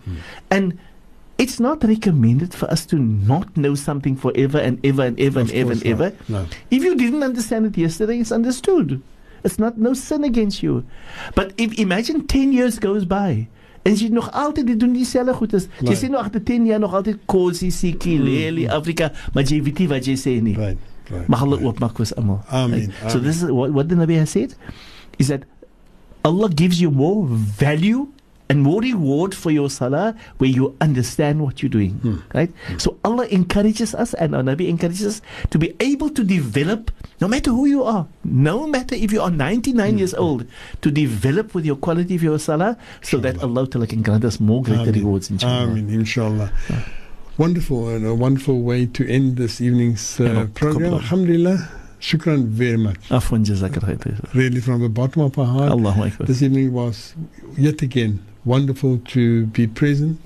And 0.51 0.77
it's 1.37 1.59
not 1.59 1.83
recommended 1.83 2.53
for 2.53 2.69
us 2.71 2.85
to 2.93 2.95
not 2.95 3.57
know 3.57 3.73
something 3.75 4.15
forever 4.15 4.59
and 4.59 4.79
ever 4.85 5.01
and 5.03 5.19
ever 5.19 5.41
Of 5.41 5.49
and 5.49 5.57
ever 5.57 5.71
and 5.73 5.83
ever. 5.83 6.13
No. 6.29 6.45
If 6.71 6.83
you 6.83 6.95
didn't 6.95 7.23
understand 7.23 7.65
it 7.65 7.75
yesterday, 7.75 8.19
it's 8.21 8.31
understood. 8.31 9.01
It's 9.45 9.59
not 9.61 9.77
no 9.77 9.93
sin 9.93 10.23
against 10.25 10.63
you. 10.65 10.83
But 11.35 11.53
if 11.61 11.77
imagine 11.77 12.25
10 12.25 12.51
years 12.53 12.79
goes 12.81 13.05
by 13.05 13.45
en 13.85 13.93
jy 13.93 14.07
nog 14.09 14.31
altyd 14.33 14.71
dit 14.71 14.79
doen 14.81 14.93
dieselfde 14.97 15.33
goedes. 15.37 15.67
Jy 15.79 15.91
Right. 15.91 15.99
sê 16.01 16.09
nog 16.09 16.23
agter 16.25 16.41
10 16.43 16.65
jaar 16.65 16.79
nog 16.81 16.93
altyd 16.97 17.17
Kosi, 17.29 17.69
Siki, 17.71 18.15
mm. 18.17 18.23
Leli, 18.25 18.67
Afrika, 18.67 19.11
maar 19.33 19.43
jy 19.45 19.59
weet 19.61 19.77
nie 19.83 19.87
wat 19.91 20.05
jy 20.09 20.15
sê 20.17 20.41
nie. 20.41 20.55
Right. 20.57 20.77
Right. 21.11 21.27
Mag 21.29 21.39
hulle 21.45 21.59
right. 21.59 21.67
oopmaak 21.69 21.99
vir 22.01 22.09
almal. 22.17 22.39
Amen, 22.49 22.89
So 23.07 23.19
this 23.19 23.43
is 23.43 23.51
what, 23.51 23.71
what 23.71 23.89
the 23.89 23.95
Nabi 23.95 24.17
has 24.17 24.31
said 24.33 24.55
is 25.19 25.27
that 25.27 25.43
Allah 26.25 26.49
gives 26.49 26.81
you 26.81 26.89
more 26.89 27.27
value 27.29 28.07
and 28.49 28.61
more 28.61 28.79
reward 28.81 29.33
for 29.33 29.49
your 29.49 29.69
salah 29.69 30.15
where 30.37 30.49
you 30.49 30.75
understand 30.79 31.41
what 31.41 31.63
you're 31.63 31.69
doing. 31.69 31.93
Hmm. 32.05 32.17
Right? 32.33 32.51
So 32.77 32.97
Allah 33.03 33.25
encourages 33.27 33.95
us 33.95 34.13
and 34.13 34.35
our 34.35 34.43
Nabi 34.43 34.69
encourages 34.69 35.05
us 35.05 35.21
to 35.49 35.57
be 35.57 35.73
able 35.79 36.09
to 36.11 36.23
develop, 36.23 36.91
no 37.19 37.27
matter 37.27 37.49
who 37.49 37.65
you 37.65 37.83
are, 37.83 38.05
no 38.23 38.67
matter 38.67 38.93
if 38.93 39.11
you 39.11 39.21
are 39.21 39.31
99 39.31 39.93
Hmm. 39.93 39.97
years 39.97 40.13
old, 40.13 40.45
to 40.81 40.91
develop 40.91 41.55
with 41.55 41.65
your 41.65 41.75
quality 41.75 42.15
of 42.15 42.21
your 42.23 42.37
salah 42.37 42.77
so 43.01 43.17
that 43.17 43.41
Allah 43.41 43.65
Ta'ala 43.67 43.87
can 43.87 44.01
grant 44.03 44.23
us 44.25 44.39
more 44.39 44.61
greater 44.61 44.81
Amen. 44.93 44.93
rewards 44.93 45.29
inshallah. 45.31 45.71
Amen, 45.71 45.89
inshallah. 45.89 46.51
Wonderful 47.37 47.89
and 47.89 48.05
a 48.05 48.13
wonderful 48.15 48.61
way 48.61 48.85
to 48.85 49.07
end 49.09 49.37
this 49.37 49.59
evening's 49.59 50.19
uh, 50.21 50.47
program. 50.53 50.93
Alhamdulillah. 50.93 51.67
Shukran 51.99 52.45
very 52.45 52.77
much. 52.77 53.09
Afwan 53.09 53.43
jazakallah. 53.43 54.33
Really, 54.35 54.61
from 54.61 54.81
the 54.81 54.89
bottom 54.89 55.23
of 55.23 55.37
our 55.39 55.45
heart, 55.45 55.71
Allahu 55.71 56.03
Akbar. 56.03 56.27
this 56.27 56.41
evening 56.43 56.71
was 56.71 57.15
yet 57.57 57.81
again 57.81 58.19
wonderful 58.45 58.99
to 58.99 59.47
be 59.47 59.67
present. 59.67 60.19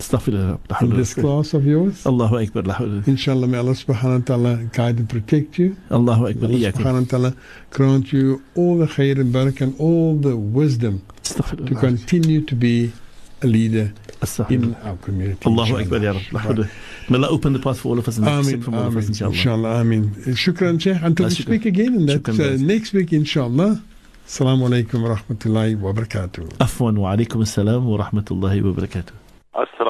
In 0.82 0.96
this 0.96 1.14
class 1.14 1.54
of 1.54 1.66
yours. 1.66 2.06
Allahu 2.06 2.38
Akbar. 2.38 2.64
Inshallah, 3.08 3.48
may 3.48 3.58
Allah 3.58 3.72
subhanahu 3.72 4.20
wa 4.20 4.26
ta'ala 4.26 4.56
guide 4.74 4.98
and 5.00 5.10
protect 5.10 5.58
you. 5.58 5.76
Allahu 5.90 6.24
May 6.24 6.30
Akbar. 6.32 6.50
Allah 6.50 6.58
Iyakum. 6.60 6.74
subhanahu 6.74 7.02
wa 7.02 7.10
ta'ala 7.10 7.36
grant 7.72 8.14
you 8.14 8.42
all 8.56 8.78
the 8.78 8.86
khair 8.88 9.20
and 9.20 9.34
barakah 9.34 9.62
and 9.62 9.80
all 9.80 10.16
the 10.16 10.36
wisdom 10.36 11.02
to 11.24 11.76
continue 11.76 12.42
to 12.46 12.56
be 12.56 12.92
a 13.42 13.48
leader 13.48 13.94
in 14.50 14.76
our 14.84 14.98
community. 14.98 15.46
Allahu. 15.46 15.78
Akbar, 15.78 16.00
Ya 16.00 16.14
Rabb. 16.34 16.70
May 17.10 17.18
Allah 17.18 17.30
open 17.30 17.54
the 17.54 17.60
path 17.60 17.80
for 17.80 17.90
all 17.90 18.00
of 18.00 18.08
us 18.08 18.18
and 18.18 18.28
accept 18.28 18.64
from 18.64 18.76
all 18.76 18.88
of 18.88 18.98
us, 18.98 19.08
inshallah. 19.08 19.32
inshallah, 19.34 19.70
amen. 19.80 20.10
Shukran, 20.36 20.80
Sheikh. 20.82 20.98
Until 21.02 21.26
we 21.28 21.32
speak 21.32 21.66
again, 21.66 22.06
that's 22.06 22.20
Shukran, 22.22 22.62
uh, 22.62 22.66
next 22.66 22.94
week, 22.94 23.14
inshallah. 23.14 23.82
السلام 24.30 24.64
عليكم 24.64 25.04
ورحمة 25.04 25.42
الله 25.46 25.86
وبركاته. 25.86 26.44
عفوا 26.62 26.92
وعليكم 26.92 27.42
السلام 27.42 27.90
ورحمة 27.90 28.26
الله 28.32 28.68
وبركاته. 28.68 29.14
السلام 29.58 29.88